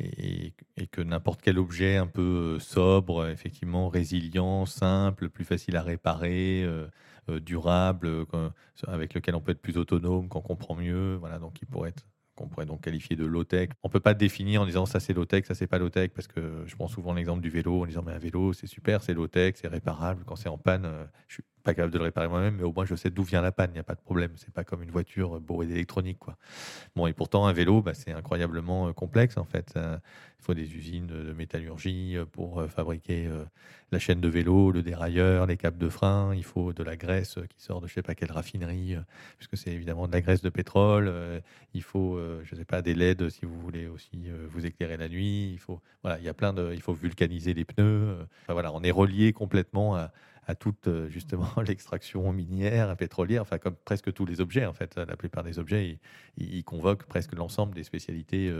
et, 0.00 0.52
et, 0.76 0.86
que 0.88 1.00
n'importe 1.00 1.42
quel 1.42 1.58
objet 1.60 1.96
un 1.96 2.08
peu 2.08 2.56
euh, 2.56 2.58
sobre, 2.58 3.28
effectivement 3.28 3.88
résilient, 3.88 4.66
simple, 4.66 5.28
plus 5.28 5.44
facile 5.44 5.76
à 5.76 5.82
réparer, 5.82 6.64
euh, 6.64 6.88
euh, 7.28 7.38
durable, 7.38 8.26
avec 8.88 9.14
lequel 9.14 9.36
on 9.36 9.40
peut 9.40 9.52
être 9.52 9.62
plus 9.62 9.76
autonome, 9.78 10.28
qu'on 10.28 10.40
comprend 10.42 10.74
mieux, 10.74 11.14
voilà, 11.14 11.38
donc 11.38 11.62
il 11.62 11.66
pourrait 11.66 11.90
être 11.90 12.04
qu'on 12.36 12.46
pourrait 12.46 12.66
donc 12.66 12.82
qualifier 12.82 13.16
de 13.16 13.24
low-tech. 13.24 13.70
On 13.82 13.88
ne 13.88 13.92
peut 13.92 14.00
pas 14.00 14.14
définir 14.14 14.62
en 14.62 14.66
disant 14.66 14.86
ça 14.86 15.00
c'est 15.00 15.12
low-tech, 15.12 15.44
ça 15.46 15.54
c'est 15.54 15.66
pas 15.66 15.78
low-tech, 15.78 16.10
parce 16.14 16.28
que 16.28 16.64
je 16.66 16.76
prends 16.76 16.88
souvent 16.88 17.14
l'exemple 17.14 17.42
du 17.42 17.50
vélo 17.50 17.82
en 17.82 17.86
disant 17.86 18.02
mais 18.06 18.12
un 18.12 18.18
vélo 18.18 18.52
c'est 18.52 18.66
super, 18.68 19.02
c'est 19.02 19.14
low-tech, 19.14 19.54
c'est 19.56 19.68
réparable, 19.68 20.22
quand 20.24 20.36
c'est 20.36 20.48
en 20.48 20.58
panne, 20.58 20.88
je 21.26 21.34
suis 21.34 21.42
pas 21.66 21.74
capable 21.74 21.92
de 21.92 21.98
le 21.98 22.04
réparer 22.04 22.28
moi-même, 22.28 22.56
mais 22.56 22.62
au 22.62 22.72
moins 22.72 22.84
je 22.84 22.94
sais 22.94 23.10
d'où 23.10 23.24
vient 23.24 23.42
la 23.42 23.52
panne, 23.52 23.70
il 23.70 23.74
n'y 23.74 23.80
a 23.80 23.84
pas 23.84 23.96
de 23.96 24.00
problème. 24.00 24.30
C'est 24.36 24.54
pas 24.54 24.64
comme 24.64 24.82
une 24.82 24.90
voiture 24.90 25.40
bourrée 25.40 25.66
d'électronique. 25.66 26.18
Bon, 26.94 27.06
et 27.08 27.12
pourtant, 27.12 27.46
un 27.46 27.52
vélo, 27.52 27.82
bah, 27.82 27.92
c'est 27.92 28.12
incroyablement 28.12 28.88
euh, 28.88 28.92
complexe 28.92 29.36
en 29.36 29.44
fait. 29.44 29.76
Faut 30.46 30.54
des 30.54 30.76
usines 30.76 31.08
de 31.08 31.32
métallurgie 31.32 32.16
euh, 32.16 32.24
pour 32.24 32.60
euh, 32.60 32.68
fabriquer 32.68 33.28
la 33.90 33.98
chaîne 33.98 34.20
de 34.20 34.28
vélo, 34.28 34.70
le 34.70 34.80
dérailleur, 34.80 35.46
les 35.46 35.56
câbles 35.56 35.76
de 35.76 35.88
frein. 35.88 36.32
Il 36.36 36.44
faut 36.44 36.72
de 36.72 36.84
la 36.84 36.96
graisse 36.96 37.34
qui 37.48 37.60
sort 37.60 37.80
de 37.80 37.88
je 37.88 37.94
sais 37.94 38.02
pas 38.02 38.14
quelle 38.14 38.30
raffinerie, 38.30 38.96
puisque 39.38 39.56
c'est 39.56 39.72
évidemment 39.72 40.06
de 40.06 40.12
la 40.12 40.20
graisse 40.20 40.42
de 40.42 40.48
pétrole. 40.48 41.12
Il 41.74 41.82
faut, 41.82 42.20
je 42.44 42.54
sais 42.54 42.64
pas, 42.64 42.82
des 42.82 42.94
LED 42.94 43.28
si 43.30 43.44
vous 43.44 43.58
voulez 43.60 43.86
aussi 43.86 44.28
vous 44.50 44.66
éclairer 44.66 44.96
la 44.96 45.08
nuit. 45.08 45.50
Il 45.52 45.58
faut, 45.58 45.80
voilà, 46.02 46.18
il 46.18 46.24
y 46.24 46.28
a 46.28 46.34
plein 46.34 46.52
de, 46.52 46.72
il 46.74 46.82
faut 46.82 46.94
vulcaniser 46.94 47.54
les 47.54 47.64
pneus. 47.64 48.16
voilà, 48.48 48.72
on 48.72 48.82
est 48.82 48.90
relié 48.90 49.32
complètement 49.32 49.96
à 49.96 50.10
à 50.46 50.54
toute 50.54 50.88
justement 51.08 51.48
l'extraction 51.66 52.32
minière, 52.32 52.96
pétrolière, 52.96 53.42
enfin 53.42 53.58
comme 53.58 53.74
presque 53.84 54.12
tous 54.12 54.26
les 54.26 54.40
objets 54.40 54.66
en 54.66 54.72
fait. 54.72 54.96
La 54.96 55.16
plupart 55.16 55.44
des 55.44 55.58
objets, 55.58 55.98
ils, 56.36 56.64
convoquent 56.64 57.04
presque 57.04 57.34
l'ensemble 57.34 57.74
des 57.74 57.84
spécialités 57.84 58.52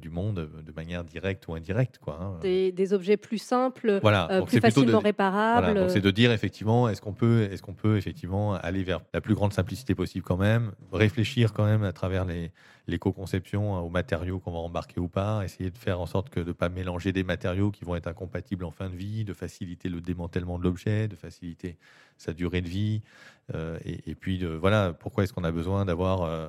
du 0.00 0.10
monde 0.10 0.48
de 0.64 0.72
manière 0.72 1.04
directe 1.04 1.48
ou 1.48 1.54
indirecte. 1.54 1.98
Quoi, 1.98 2.18
hein. 2.20 2.38
des, 2.42 2.92
objets 2.92 3.16
plus 3.16 3.38
simples, 3.38 3.98
voilà. 4.00 4.42
plus 4.46 4.60
facilement 4.60 5.00
réparables. 5.00 5.72
Voilà. 5.72 5.88
c'est 5.88 6.00
de 6.00 6.10
dire 6.10 6.32
effectivement, 6.32 6.88
est-ce 6.88 7.00
qu'on 7.00 7.12
peut, 7.12 7.48
est-ce 7.50 7.62
qu'on 7.62 7.74
peut 7.74 7.96
effectivement 7.96 8.54
aller 8.54 8.84
vers 8.84 9.00
la 9.12 9.20
plus 9.20 9.34
grande 9.34 9.52
simplicité 9.52 9.94
possible 9.94 10.24
quand 10.24 10.36
même, 10.36 10.72
réfléchir 10.92 11.52
quand 11.52 11.64
même 11.64 11.82
à 11.82 11.92
travers 11.92 12.24
les 12.24 12.52
l'éco-conception 12.88 13.84
aux 13.84 13.88
matériaux 13.88 14.38
qu'on 14.38 14.52
va 14.52 14.58
embarquer 14.58 15.00
ou 15.00 15.08
pas, 15.08 15.44
essayer 15.44 15.70
de 15.70 15.78
faire 15.78 16.00
en 16.00 16.06
sorte 16.06 16.30
que 16.30 16.40
de 16.40 16.48
ne 16.48 16.52
pas 16.52 16.68
mélanger 16.68 17.12
des 17.12 17.24
matériaux 17.24 17.70
qui 17.70 17.84
vont 17.84 17.96
être 17.96 18.06
incompatibles 18.06 18.64
en 18.64 18.70
fin 18.70 18.88
de 18.88 18.96
vie, 18.96 19.24
de 19.24 19.32
faciliter 19.32 19.88
le 19.88 20.00
démantèlement 20.00 20.58
de 20.58 20.64
l'objet, 20.64 21.08
de 21.08 21.16
faciliter 21.16 21.76
sa 22.16 22.32
durée 22.32 22.60
de 22.60 22.68
vie. 22.68 23.02
Euh, 23.54 23.78
et, 23.84 24.14
puis, 24.14 24.44
voilà, 24.44 24.92
pourquoi 24.92 25.24
est-ce 25.24 25.32
qu'on 25.32 25.44
a 25.44 25.52
besoin 25.52 25.84
d'avoir 25.84 26.22
euh, 26.22 26.48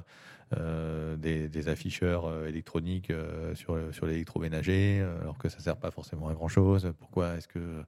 euh, 0.57 1.15
des, 1.15 1.69
afficheurs 1.69 2.45
électroniques 2.45 3.11
sur, 3.55 3.77
sur 3.91 4.05
l'électroménager, 4.05 5.01
alors 5.21 5.37
que 5.37 5.49
ça 5.49 5.57
ne 5.57 5.63
sert 5.63 5.77
pas 5.77 5.91
forcément 5.91 6.29
à 6.29 6.33
grand-chose? 6.33 6.93
Pourquoi 6.99 7.35
est-ce 7.35 7.47
que 7.47 7.83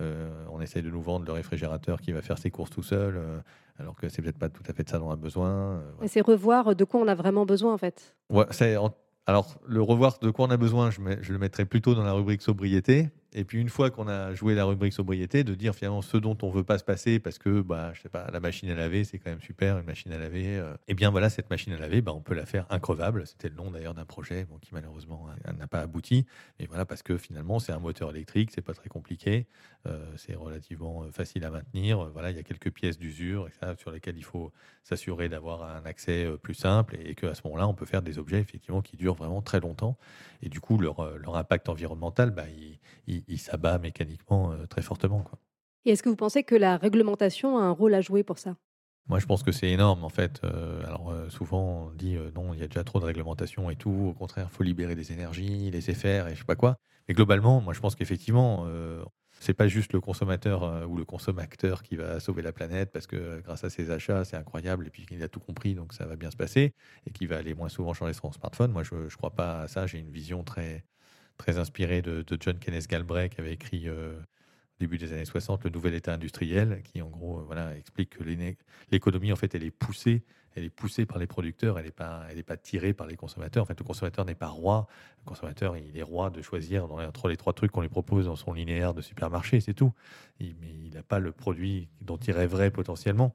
on 0.00 0.60
essaye 0.60 0.82
de 0.82 0.90
nous 0.90 1.02
vendre 1.02 1.26
le 1.26 1.32
réfrigérateur 1.32 2.00
qui 2.00 2.12
va 2.12 2.22
faire 2.22 2.38
ses 2.38 2.50
courses 2.50 2.70
tout 2.70 2.82
seul 2.82 3.42
alors 3.78 3.96
que 3.96 4.08
c'est 4.08 4.22
peut-être 4.22 4.38
pas 4.38 4.48
tout 4.48 4.62
à 4.68 4.72
fait 4.72 4.84
de 4.84 4.88
ça 4.88 4.98
dont 4.98 5.08
on 5.08 5.12
a 5.12 5.16
besoin. 5.16 5.50
Euh, 5.50 5.82
c'est 6.06 6.20
revoir 6.20 6.74
de 6.74 6.84
quoi 6.84 7.00
on 7.00 7.08
a 7.08 7.14
vraiment 7.14 7.46
besoin 7.46 7.72
en 7.72 7.78
fait. 7.78 8.14
Ouais, 8.30 8.46
alors 9.26 9.60
le 9.66 9.82
revoir 9.82 10.18
de 10.20 10.30
quoi 10.30 10.46
on 10.46 10.50
a 10.50 10.56
besoin, 10.56 10.90
je, 10.90 11.00
je 11.20 11.32
le 11.32 11.38
mettrais 11.38 11.64
plutôt 11.64 11.94
dans 11.94 12.04
la 12.04 12.12
rubrique 12.12 12.42
sobriété. 12.42 13.08
Et 13.34 13.44
puis 13.44 13.58
une 13.58 13.70
fois 13.70 13.90
qu'on 13.90 14.08
a 14.08 14.34
joué 14.34 14.54
la 14.54 14.66
rubrique 14.66 14.92
sobriété, 14.92 15.42
de 15.42 15.54
dire 15.54 15.74
finalement 15.74 16.02
ce 16.02 16.18
dont 16.18 16.36
on 16.42 16.50
veut 16.50 16.64
pas 16.64 16.76
se 16.76 16.84
passer 16.84 17.18
parce 17.18 17.38
que 17.38 17.62
bah 17.62 17.92
je 17.94 18.02
sais 18.02 18.10
pas 18.10 18.30
la 18.30 18.40
machine 18.40 18.68
à 18.68 18.74
laver 18.74 19.04
c'est 19.04 19.18
quand 19.18 19.30
même 19.30 19.40
super 19.40 19.78
une 19.78 19.86
machine 19.86 20.12
à 20.12 20.18
laver. 20.18 20.58
Euh. 20.58 20.74
Eh 20.86 20.94
bien 20.94 21.10
voilà 21.10 21.30
cette 21.30 21.48
machine 21.48 21.72
à 21.72 21.78
laver 21.78 22.02
bah, 22.02 22.12
on 22.12 22.20
peut 22.20 22.34
la 22.34 22.44
faire 22.44 22.66
increvable. 22.68 23.26
C'était 23.26 23.48
le 23.48 23.54
nom 23.54 23.70
d'ailleurs 23.70 23.94
d'un 23.94 24.04
projet 24.04 24.46
qui 24.60 24.74
malheureusement 24.74 25.28
euh, 25.48 25.52
n'a 25.52 25.66
pas 25.66 25.80
abouti. 25.80 26.26
Mais 26.60 26.66
voilà 26.66 26.84
parce 26.84 27.02
que 27.02 27.16
finalement 27.16 27.58
c'est 27.58 27.72
un 27.72 27.78
moteur 27.78 28.10
électrique, 28.10 28.50
c'est 28.54 28.60
pas 28.60 28.74
très 28.74 28.90
compliqué, 28.90 29.46
euh, 29.86 30.04
c'est 30.16 30.34
relativement 30.34 31.04
facile 31.10 31.44
à 31.44 31.50
maintenir. 31.50 32.10
Voilà 32.12 32.30
il 32.30 32.36
y 32.36 32.40
a 32.40 32.42
quelques 32.42 32.70
pièces 32.70 32.98
d'usure 32.98 33.48
sur 33.78 33.90
lesquelles 33.90 34.18
il 34.18 34.24
faut 34.24 34.52
s'assurer 34.84 35.30
d'avoir 35.30 35.62
un 35.62 35.86
accès 35.86 36.26
plus 36.42 36.54
simple 36.54 36.96
et, 37.02 37.14
qu'à 37.14 37.34
ce 37.34 37.40
moment-là 37.44 37.66
on 37.66 37.74
peut 37.74 37.86
faire 37.86 38.02
des 38.02 38.18
objets 38.18 38.40
effectivement 38.40 38.82
qui 38.82 38.96
durent 38.98 39.14
vraiment 39.14 39.40
très 39.40 39.60
longtemps 39.60 39.96
et 40.42 40.48
du 40.48 40.60
coup 40.60 40.76
leur, 40.76 41.00
impact 41.34 41.70
environnemental 41.70 42.30
bah, 42.30 42.44
il, 43.06 43.21
s'abat 43.38 43.78
mécaniquement 43.78 44.52
euh, 44.52 44.66
très 44.66 44.82
fortement. 44.82 45.20
Quoi. 45.20 45.38
Et 45.84 45.90
est-ce 45.90 46.02
que 46.02 46.08
vous 46.08 46.16
pensez 46.16 46.44
que 46.44 46.54
la 46.54 46.76
réglementation 46.76 47.58
a 47.58 47.62
un 47.62 47.70
rôle 47.70 47.94
à 47.94 48.00
jouer 48.00 48.22
pour 48.22 48.38
ça? 48.38 48.56
Moi, 49.08 49.18
je 49.18 49.26
pense 49.26 49.42
que 49.42 49.50
c'est 49.50 49.68
énorme, 49.68 50.04
en 50.04 50.08
fait. 50.08 50.40
Euh, 50.44 50.86
alors, 50.86 51.10
euh, 51.10 51.28
souvent, 51.28 51.88
on 51.88 51.94
dit 51.94 52.16
non, 52.34 52.54
il 52.54 52.60
y 52.60 52.62
a 52.62 52.68
déjà 52.68 52.84
trop 52.84 53.00
de 53.00 53.04
réglementation 53.04 53.68
et 53.68 53.76
tout. 53.76 53.90
Au 53.90 54.12
contraire, 54.12 54.48
il 54.50 54.54
faut 54.54 54.62
libérer 54.62 54.94
des 54.94 55.12
énergies, 55.12 55.70
laisser 55.70 55.94
faire 55.94 56.28
et 56.28 56.34
je 56.34 56.38
sais 56.38 56.44
pas 56.44 56.54
quoi. 56.54 56.76
Mais 57.08 57.14
globalement, 57.14 57.60
moi, 57.60 57.74
je 57.74 57.80
pense 57.80 57.96
qu'effectivement, 57.96 58.64
ce 58.64 59.04
c'est 59.40 59.54
pas 59.54 59.66
juste 59.66 59.92
le 59.92 60.00
consommateur 60.00 60.88
ou 60.88 60.96
le 60.96 61.04
consommateur 61.04 61.82
qui 61.82 61.96
va 61.96 62.20
sauver 62.20 62.42
la 62.42 62.52
planète 62.52 62.92
parce 62.92 63.08
que 63.08 63.40
grâce 63.40 63.64
à 63.64 63.70
ses 63.70 63.90
achats, 63.90 64.24
c'est 64.24 64.36
incroyable 64.36 64.86
et 64.86 64.90
puis 64.90 65.04
qu'il 65.04 65.20
a 65.20 65.28
tout 65.28 65.40
compris, 65.40 65.74
donc 65.74 65.94
ça 65.94 66.06
va 66.06 66.14
bien 66.14 66.30
se 66.30 66.36
passer 66.36 66.74
et 67.04 67.10
qu'il 67.10 67.26
va 67.26 67.38
aller 67.38 67.54
moins 67.54 67.68
souvent 67.68 67.92
changer 67.92 68.12
son 68.12 68.30
smartphone. 68.30 68.70
Moi, 68.70 68.84
je 68.84 68.94
ne 68.94 69.08
crois 69.08 69.32
pas 69.32 69.62
à 69.62 69.66
ça. 69.66 69.88
J'ai 69.88 69.98
une 69.98 70.12
vision 70.12 70.44
très, 70.44 70.84
très 71.36 71.58
inspiré 71.58 72.02
de, 72.02 72.24
John 72.40 72.58
Kenneth 72.58 72.86
Galbraith, 72.88 73.34
qui 73.34 73.40
avait 73.40 73.52
écrit 73.52 73.88
euh, 73.88 74.18
au 74.18 74.80
début 74.80 74.98
des 74.98 75.12
années 75.12 75.24
60 75.24 75.64
le 75.64 75.70
Nouvel 75.70 75.94
État 75.94 76.12
industriel, 76.12 76.82
qui 76.84 77.02
en 77.02 77.08
gros 77.08 77.40
euh, 77.40 77.42
voilà, 77.44 77.76
explique 77.76 78.10
que 78.10 78.24
l'économie, 78.90 79.32
en 79.32 79.36
fait, 79.36 79.54
elle 79.54 79.64
est 79.64 79.70
poussée 79.70 80.22
elle 80.54 80.64
est 80.64 80.70
poussée 80.70 81.06
par 81.06 81.18
les 81.18 81.26
producteurs, 81.26 81.78
elle 81.78 81.86
n'est 81.86 81.90
pas, 81.90 82.24
elle 82.30 82.42
pas 82.44 82.56
tirée 82.56 82.92
par 82.92 83.06
les 83.06 83.16
consommateurs. 83.16 83.62
En 83.62 83.66
fait, 83.66 83.78
le 83.78 83.84
consommateur 83.84 84.24
n'est 84.24 84.34
pas 84.34 84.48
roi. 84.48 84.86
Le 85.20 85.28
consommateur, 85.28 85.76
il 85.76 85.96
est 85.96 86.02
roi 86.02 86.30
de 86.30 86.42
choisir 86.42 86.90
entre 86.92 87.28
les 87.28 87.36
trois 87.36 87.52
trucs 87.52 87.72
qu'on 87.72 87.80
lui 87.80 87.88
propose 87.88 88.26
dans 88.26 88.36
son 88.36 88.52
linéaire 88.52 88.94
de 88.94 89.00
supermarché, 89.00 89.60
c'est 89.60 89.74
tout. 89.74 89.92
mais 90.40 90.74
il 90.84 90.92
n'a 90.92 91.02
pas 91.02 91.18
le 91.18 91.32
produit 91.32 91.88
dont 92.00 92.16
il 92.16 92.32
rêverait 92.32 92.70
potentiellement 92.70 93.34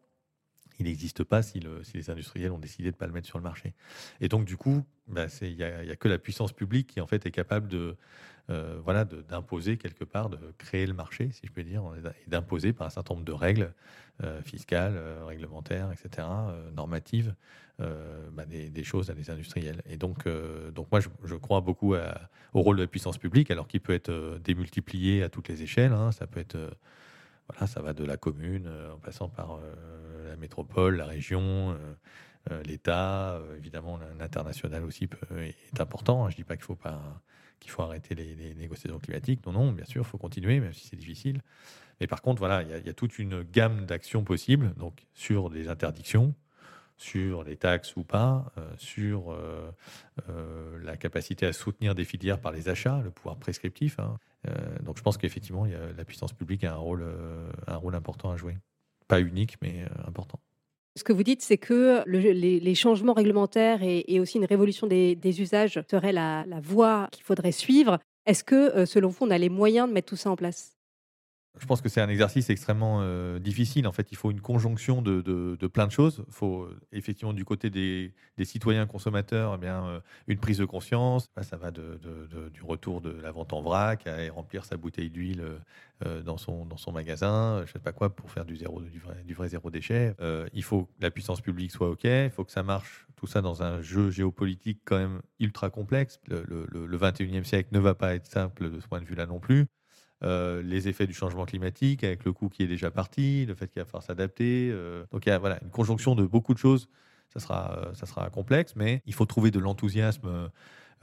il 0.80 0.86
n'existe 0.86 1.24
pas 1.24 1.42
si, 1.42 1.60
les 1.94 2.10
industriels 2.10 2.52
ont 2.52 2.60
décidé 2.60 2.86
de 2.86 2.96
ne 2.96 3.00
pas 3.00 3.08
le 3.08 3.14
mettre 3.14 3.28
sur 3.28 3.38
le 3.38 3.44
marché. 3.44 3.74
Et 4.22 4.28
donc, 4.30 4.46
du 4.46 4.58
coup, 4.58 4.84
bah, 5.08 5.26
il 5.42 5.56
n'y 5.56 5.64
a, 5.64 5.96
que 5.96 6.08
la 6.08 6.18
puissance 6.18 6.54
publique 6.54 6.88
qui, 6.88 7.02
en 7.02 7.08
fait, 7.08 7.26
est 7.26 7.32
capable 7.32 7.68
de, 7.68 7.96
euh, 8.50 8.80
voilà, 8.84 9.04
d'imposer 9.06 9.78
quelque 9.78 10.04
part, 10.04 10.30
de 10.30 10.38
créer 10.58 10.86
le 10.86 10.94
marché, 10.94 11.32
si 11.32 11.48
je 11.48 11.52
peux 11.52 11.64
dire, 11.64 11.84
et 12.26 12.30
d'imposer 12.30 12.74
par 12.74 12.88
un 12.88 12.90
certain 12.90 13.16
nombre 13.16 13.26
de 13.26 13.34
règles 13.34 13.74
euh, 14.24 14.42
fiscales, 14.42 14.96
euh, 14.96 15.26
réglementaires, 15.26 15.92
etc., 15.92 16.28
normatives, 16.76 17.36
bah, 17.80 18.46
des, 18.46 18.84
choses 18.84 19.10
à 19.10 19.14
des 19.14 19.30
industriels. 19.30 19.82
Et 19.86 19.98
donc, 19.98 20.28
donc 20.74 20.88
moi, 20.92 21.00
je, 21.00 21.36
crois 21.36 21.62
beaucoup 21.62 21.94
au 22.54 22.62
rôle 22.62 22.78
de 22.78 22.82
la 22.82 22.88
puissance 22.88 23.18
publique, 23.18 23.52
alors 23.52 23.68
qu'il 23.68 23.82
peut 23.82 23.94
être 23.94 24.40
démultiplié 24.44 25.22
à 25.22 25.30
toutes 25.30 25.48
les 25.48 25.62
échelles. 25.62 25.94
Hein. 25.94 26.12
ça 26.12 26.26
peut 26.26 26.40
être 26.40 26.58
voilà, 27.48 27.68
ça 27.68 27.82
va 27.82 27.94
de 27.94 28.04
la 28.04 28.18
commune 28.18 28.68
euh, 28.68 28.94
en 28.94 29.00
passant 29.00 29.30
par 29.30 29.56
euh, 29.56 30.30
la 30.30 30.36
métropole, 30.36 30.98
la 30.98 31.06
région, 31.06 31.78
euh, 32.50 32.64
l'État, 32.64 33.42
évidemment 33.58 34.00
l'international 34.18 34.84
aussi 34.86 35.10
est 35.38 35.82
important. 35.82 36.26
Hein. 36.26 36.30
Je 36.30 36.36
ne 36.36 36.38
dis 36.38 36.44
pas 36.46 36.56
qu'il 36.56 36.66
faut 36.66 36.76
pas 36.76 37.22
qu'il 37.60 37.72
faut 37.72 37.82
arrêter 37.82 38.14
les, 38.16 38.54
négociations 38.54 39.00
climatiques. 39.00 39.46
Non, 39.46 39.52
non, 39.52 39.72
bien 39.72 39.84
sûr, 39.86 40.04
il 40.04 40.08
faut 40.08 40.20
continuer, 40.20 40.60
même 40.60 40.74
si 40.74 40.88
c'est 40.88 40.96
difficile. 40.96 41.42
Mais 42.00 42.08
par 42.08 42.22
contre, 42.22 42.40
voilà, 42.40 42.62
il 42.62 42.86
y, 42.86 42.90
a 42.90 42.94
toute 42.94 43.18
une 43.18 43.42
gamme 43.42 43.86
d'actions 43.86 44.24
possibles, 44.24 44.74
donc 44.76 45.08
sur 45.14 45.50
des 45.50 45.68
interdictions, 45.68 46.36
sur 46.98 47.44
les 47.44 47.58
taxes 47.58 47.96
ou 47.96 48.04
pas, 48.04 48.52
sur 48.78 49.38
la 50.84 50.98
capacité 50.98 51.46
à 51.46 51.54
soutenir 51.54 51.96
des 51.96 52.04
filières 52.04 52.40
par 52.40 52.52
les 52.52 52.70
achats, 52.70 53.02
le 53.04 53.12
pouvoir 53.12 53.38
prescriptif. 53.38 54.00
Hein. 54.00 54.18
Euh, 54.48 54.52
donc 54.84 54.98
je 54.98 55.04
pense 55.04 55.18
qu'effectivement, 55.18 55.66
la 55.66 56.06
puissance 56.06 56.34
publique 56.34 56.64
a 56.64 56.74
un 56.74 56.78
rôle, 56.78 57.04
euh, 57.04 57.50
un 57.68 57.76
rôle 57.76 57.96
important 57.96 58.32
à 58.32 58.38
jouer. 58.38 58.58
Pas 59.08 59.20
unique, 59.22 59.56
mais 59.62 59.84
euh, 59.84 60.08
important. 60.08 60.40
Ce 60.96 61.04
que 61.04 61.14
vous 61.14 61.24
dites, 61.24 61.42
c'est 61.42 61.58
que 61.58 62.04
les, 62.08 62.76
changements 62.76 63.14
réglementaires 63.14 63.80
et, 63.84 64.20
aussi 64.20 64.40
une 64.40 64.46
révolution 64.46 64.88
des, 64.88 65.42
usages 65.42 65.80
seraient 65.90 66.12
la, 66.12 66.44
la 66.48 66.60
voie 66.60 67.08
qu'il 67.12 67.24
faudrait 67.24 67.52
suivre. 67.52 68.00
Est-ce 68.26 68.44
que, 68.44 68.86
selon 68.86 69.10
vous, 69.10 69.26
on 69.28 69.30
a 69.30 69.38
les 69.38 69.50
moyens 69.50 69.88
de 69.88 69.94
mettre 69.94 70.10
tout 70.10 70.16
ça 70.16 70.32
en 70.32 70.36
place? 70.36 70.77
Je 71.60 71.66
pense 71.66 71.82
que 71.82 71.90
c'est 71.90 72.02
un 72.02 72.10
exercice 72.10 72.50
extrêmement 72.50 73.00
euh, 73.02 73.40
difficile. 73.40 73.88
En 73.88 73.92
fait, 73.92 74.12
il 74.12 74.18
faut 74.18 74.32
une 74.32 74.42
conjonction 74.42 75.02
de, 75.02 75.22
de, 75.22 75.68
plein 75.68 75.88
de 75.88 75.92
choses. 75.92 76.24
Il 76.28 76.34
faut 76.34 76.64
euh, 76.64 76.80
effectivement 76.92 77.34
du 77.34 77.46
côté 77.46 77.70
des, 77.70 78.14
des 78.38 78.46
citoyens 78.46 78.86
consommateurs, 78.86 79.54
eh 79.56 79.58
bien, 79.58 79.86
euh, 79.86 80.00
une 80.28 80.40
prise 80.40 80.58
de 80.58 80.66
conscience. 80.66 81.28
ça 81.42 81.58
va 81.58 81.72
du 81.72 82.62
retour 82.64 83.02
de 83.02 83.10
la 83.10 83.32
vente 83.32 83.54
en 83.54 83.62
vrac 83.62 84.08
à 84.08 84.32
remplir 84.32 84.66
sa 84.66 84.78
bouteille 84.78 85.10
d'huile 85.10 85.44
dans, 86.26 86.38
son, 86.38 86.66
dans 86.66 86.78
son 86.78 86.92
magasin, 86.92 87.58
je 87.60 87.62
ne 87.64 87.74
sais 87.74 87.80
pas 87.80 87.92
quoi, 87.92 88.16
pour 88.16 88.30
faire 88.30 88.46
du, 88.46 88.56
zéro, 88.56 88.82
du, 88.82 89.34
vrai, 89.34 89.48
zéro 89.48 89.70
déchet. 89.70 90.16
il 90.54 90.64
faut 90.64 90.86
que 90.86 90.92
la 91.02 91.12
puissance 91.12 91.42
publique 91.42 91.72
soit 91.72 91.90
OK. 91.90 92.04
Il 92.04 92.30
faut 92.30 92.44
que 92.44 92.52
ça 92.52 92.64
marche, 92.64 93.08
tout 93.16 93.28
ça 93.28 93.42
dans 93.42 93.64
un 93.64 93.82
jeu 93.82 94.12
géopolitique 94.12 94.82
quand 94.86 94.98
même 94.98 95.22
ultra 95.40 95.70
complexe. 95.70 96.20
Le, 96.28 96.44
le, 96.48 96.86
le 96.86 96.98
21e 96.98 97.44
siècle 97.44 97.70
ne 97.72 97.80
va 97.80 97.96
pas 97.96 98.16
être 98.16 98.28
simple 98.28 98.70
de 98.70 98.80
ce 98.80 98.88
point 98.88 99.02
de 99.02 99.06
vue-là 99.06 99.26
non 99.26 99.40
plus. 99.40 99.68
Euh, 100.24 100.64
les 100.64 100.88
effets 100.88 101.06
du 101.06 101.14
changement 101.14 101.46
climatique 101.46 102.04
avec 102.04 102.26
le 102.26 102.34
coût 102.34 102.50
qui 102.50 102.64
est 102.64 102.68
déjà 102.68 102.90
parti, 102.90 103.46
le 103.46 103.54
fait 103.54 103.68
qu'il 103.68 103.82
va 103.82 103.86
falloir 103.86 104.04
s'adapter. 104.04 104.70
Euh. 104.72 105.06
donc 105.12 105.26
il 105.26 105.30
y 105.30 105.32
a 105.32 105.38
voilà, 105.38 105.60
une 105.62 105.70
conjonction 105.70 106.16
de 106.16 106.26
beaucoup 106.26 106.54
de 106.54 106.60
choses. 106.60 106.90
Ça 107.30 107.40
sera, 107.40 107.78
euh, 107.78 107.94
ça 107.94 108.06
sera 108.08 108.30
complexe, 108.30 108.76
mais 108.76 109.04
il 109.06 109.14
faut 109.14 109.26
trouver 109.26 109.52
de 109.52 109.60
l'enthousiasme 109.60 110.50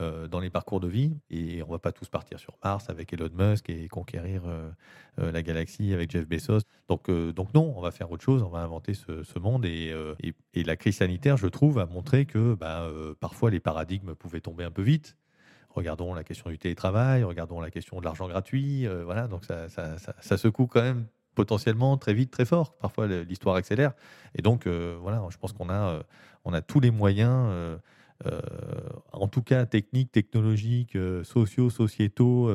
dans 0.01 0.41
les 0.41 0.51
parcours 0.51 0.81
de 0.81 0.89
vie. 0.89 1.17
Et 1.31 1.63
on 1.63 1.67
ne 1.67 1.73
va 1.73 1.79
pas 1.79 1.93
tous 1.93 2.09
partir 2.09 2.41
sur 2.41 2.59
Mars 2.65 2.91
avec 2.91 3.13
Elon 3.13 3.31
Musk 3.33 3.71
et 3.71 3.87
conquérir 3.87 4.43
la 5.19 5.43
galaxie 5.43 5.95
avec 5.95 6.11
Jeff 6.11 6.27
Bezos. 6.27 6.63
Donc, 6.89 7.09
donc 7.09 7.55
non, 7.55 7.73
on 7.77 7.81
va 7.81 7.93
faire 7.93 8.11
autre 8.11 8.25
chose, 8.25 8.43
on 8.43 8.49
va 8.49 8.59
inventer 8.59 8.95
ce, 8.95 9.39
monde. 9.39 9.65
Et, 9.65 9.95
la 10.57 10.75
crise 10.75 10.97
sanitaire, 10.97 11.37
je 11.37 11.47
trouve, 11.47 11.79
a 11.79 11.87
montré 11.87 12.27
que 12.27 12.55
bah, 12.55 12.91
parfois 13.21 13.53
les 13.53 13.61
paradigmes 13.61 14.17
pouvaient 14.17 14.41
tomber 14.41 14.65
un 14.65 14.73
peu 14.73 14.83
vite. 14.83 15.17
Regardons 15.75 16.15
la 16.15 16.23
question 16.23 16.51
du 16.51 16.59
télétravail, 16.59 17.25
regardons 17.25 17.61
la 17.61 17.71
question 17.71 17.99
de 17.99 18.05
l'argent 18.05 18.29
gratuit. 18.29 18.87
Euh, 18.87 19.03
voilà, 19.05 19.27
donc 19.27 19.45
ça, 19.45 19.69
ça, 19.69 20.37
secoue 20.37 20.69
quand 20.69 20.83
même 20.83 21.07
potentiellement 21.35 21.97
très 21.97 22.15
vite, 22.15 22.31
très 22.31 22.45
fort. 22.45 22.77
Parfois, 22.79 23.09
l'histoire 23.09 23.57
accélère. 23.57 23.93
Et 24.37 24.43
donc, 24.43 24.69
euh, 24.69 24.97
voilà, 25.01 25.21
je 25.31 25.37
pense 25.37 25.53
qu'on 25.53 25.69
a, 25.69 25.91
euh, 25.91 26.03
on 26.45 26.53
a 26.53 26.63
tous 26.63 26.79
les 26.79 26.93
moyens, 26.93 27.79
en 29.13 29.29
tout 29.29 29.43
cas 29.43 29.67
techniques, 29.67 30.13
technologiques, 30.13 30.97
sociaux, 31.25 31.71
sociétaux, 31.71 32.51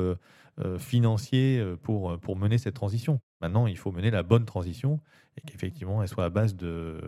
financiers, 0.78 1.62
pour, 1.82 2.18
pour 2.20 2.36
mener 2.36 2.56
cette 2.56 2.74
transition. 2.74 3.20
Maintenant, 3.42 3.66
il 3.66 3.76
faut 3.76 3.92
mener 3.92 4.10
la 4.10 4.22
bonne 4.22 4.46
transition 4.46 5.00
et 5.36 5.42
qu'effectivement, 5.42 6.02
elle 6.02 6.08
soit 6.08 6.24
à 6.24 6.30
base 6.30 6.56
de, 6.56 7.00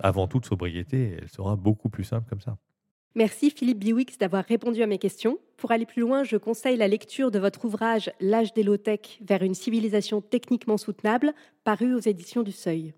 avant 0.00 0.28
tout, 0.28 0.40
de 0.40 0.46
sobriété. 0.46 1.18
Elle 1.20 1.28
sera 1.28 1.56
beaucoup 1.56 1.90
plus 1.90 2.04
simple 2.04 2.28
comme 2.28 2.40
ça. 2.40 2.56
Merci 3.14 3.50
Philippe 3.50 3.78
Biwix 3.78 4.16
d'avoir 4.16 4.44
répondu 4.44 4.82
à 4.82 4.86
mes 4.86 4.96
questions. 4.96 5.38
Pour 5.58 5.70
aller 5.70 5.84
plus 5.84 6.00
loin, 6.00 6.24
je 6.24 6.38
conseille 6.38 6.78
la 6.78 6.88
lecture 6.88 7.30
de 7.30 7.38
votre 7.38 7.66
ouvrage 7.66 8.10
L'âge 8.20 8.54
des 8.54 8.62
low-tech 8.62 9.18
vers 9.20 9.42
une 9.42 9.54
civilisation 9.54 10.22
techniquement 10.22 10.78
soutenable, 10.78 11.34
paru 11.62 11.94
aux 11.94 12.00
éditions 12.00 12.42
du 12.42 12.52
Seuil. 12.52 12.94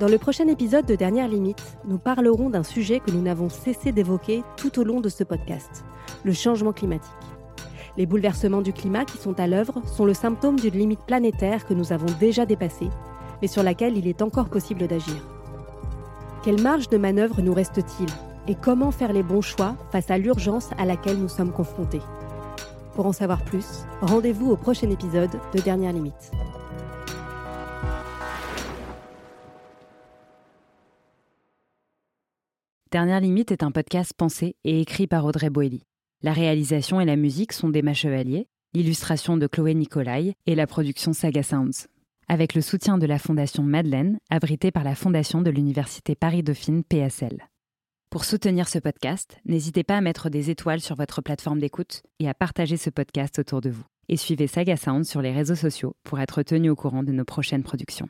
Dans 0.00 0.08
le 0.08 0.18
prochain 0.18 0.48
épisode 0.48 0.86
de 0.86 0.96
Dernière 0.96 1.28
Limite, 1.28 1.62
nous 1.84 1.98
parlerons 1.98 2.50
d'un 2.50 2.62
sujet 2.64 2.98
que 2.98 3.10
nous 3.12 3.22
n'avons 3.22 3.48
cessé 3.48 3.92
d'évoquer 3.92 4.42
tout 4.56 4.80
au 4.80 4.84
long 4.84 5.00
de 5.00 5.08
ce 5.08 5.22
podcast, 5.22 5.84
le 6.24 6.32
changement 6.32 6.72
climatique. 6.72 7.10
Les 7.96 8.06
bouleversements 8.06 8.62
du 8.62 8.72
climat 8.72 9.04
qui 9.04 9.18
sont 9.18 9.38
à 9.38 9.46
l'œuvre 9.46 9.82
sont 9.86 10.04
le 10.04 10.14
symptôme 10.14 10.58
d'une 10.58 10.78
limite 10.78 11.04
planétaire 11.06 11.64
que 11.64 11.74
nous 11.74 11.92
avons 11.92 12.12
déjà 12.18 12.44
dépassée, 12.44 12.90
mais 13.40 13.48
sur 13.48 13.62
laquelle 13.62 13.96
il 13.96 14.06
est 14.06 14.22
encore 14.22 14.50
possible 14.50 14.86
d'agir. 14.86 15.37
Quelle 16.44 16.62
marge 16.62 16.88
de 16.88 16.98
manœuvre 16.98 17.42
nous 17.42 17.52
reste-t-il 17.52 18.08
et 18.46 18.54
comment 18.54 18.92
faire 18.92 19.12
les 19.12 19.24
bons 19.24 19.42
choix 19.42 19.76
face 19.90 20.08
à 20.10 20.18
l'urgence 20.18 20.70
à 20.78 20.84
laquelle 20.84 21.18
nous 21.18 21.28
sommes 21.28 21.52
confrontés? 21.52 22.00
Pour 22.94 23.06
en 23.06 23.12
savoir 23.12 23.44
plus, 23.44 23.84
rendez-vous 24.00 24.50
au 24.50 24.56
prochain 24.56 24.88
épisode 24.88 25.32
de 25.52 25.60
Dernière 25.60 25.92
Limite. 25.92 26.30
Dernière 32.92 33.20
Limite 33.20 33.50
est 33.50 33.64
un 33.64 33.72
podcast 33.72 34.12
pensé 34.16 34.54
et 34.64 34.80
écrit 34.80 35.08
par 35.08 35.24
Audrey 35.24 35.50
Boelly. 35.50 35.82
La 36.22 36.32
réalisation 36.32 37.00
et 37.00 37.04
la 37.04 37.16
musique 37.16 37.52
sont 37.52 37.68
d'Emma 37.68 37.94
Chevalier, 37.94 38.46
l'illustration 38.74 39.36
de 39.36 39.46
Chloé 39.48 39.74
Nicolai 39.74 40.34
et 40.46 40.54
la 40.54 40.66
production 40.68 41.12
Saga 41.12 41.42
Sounds 41.42 41.88
avec 42.28 42.54
le 42.54 42.60
soutien 42.60 42.98
de 42.98 43.06
la 43.06 43.18
Fondation 43.18 43.62
Madeleine, 43.62 44.18
abritée 44.30 44.70
par 44.70 44.84
la 44.84 44.94
Fondation 44.94 45.40
de 45.40 45.50
l'Université 45.50 46.14
Paris-Dauphine 46.14 46.84
PSL. 46.84 47.48
Pour 48.10 48.24
soutenir 48.24 48.68
ce 48.68 48.78
podcast, 48.78 49.38
n'hésitez 49.44 49.84
pas 49.84 49.96
à 49.96 50.00
mettre 50.00 50.30
des 50.30 50.50
étoiles 50.50 50.80
sur 50.80 50.96
votre 50.96 51.20
plateforme 51.20 51.58
d'écoute 51.58 52.02
et 52.20 52.28
à 52.28 52.34
partager 52.34 52.76
ce 52.76 52.90
podcast 52.90 53.38
autour 53.38 53.60
de 53.60 53.70
vous. 53.70 53.84
Et 54.08 54.16
suivez 54.16 54.46
Saga 54.46 54.76
Sound 54.76 55.04
sur 55.04 55.20
les 55.20 55.32
réseaux 55.32 55.54
sociaux 55.54 55.94
pour 56.04 56.18
être 56.20 56.42
tenu 56.42 56.70
au 56.70 56.76
courant 56.76 57.02
de 57.02 57.12
nos 57.12 57.24
prochaines 57.24 57.62
productions. 57.62 58.08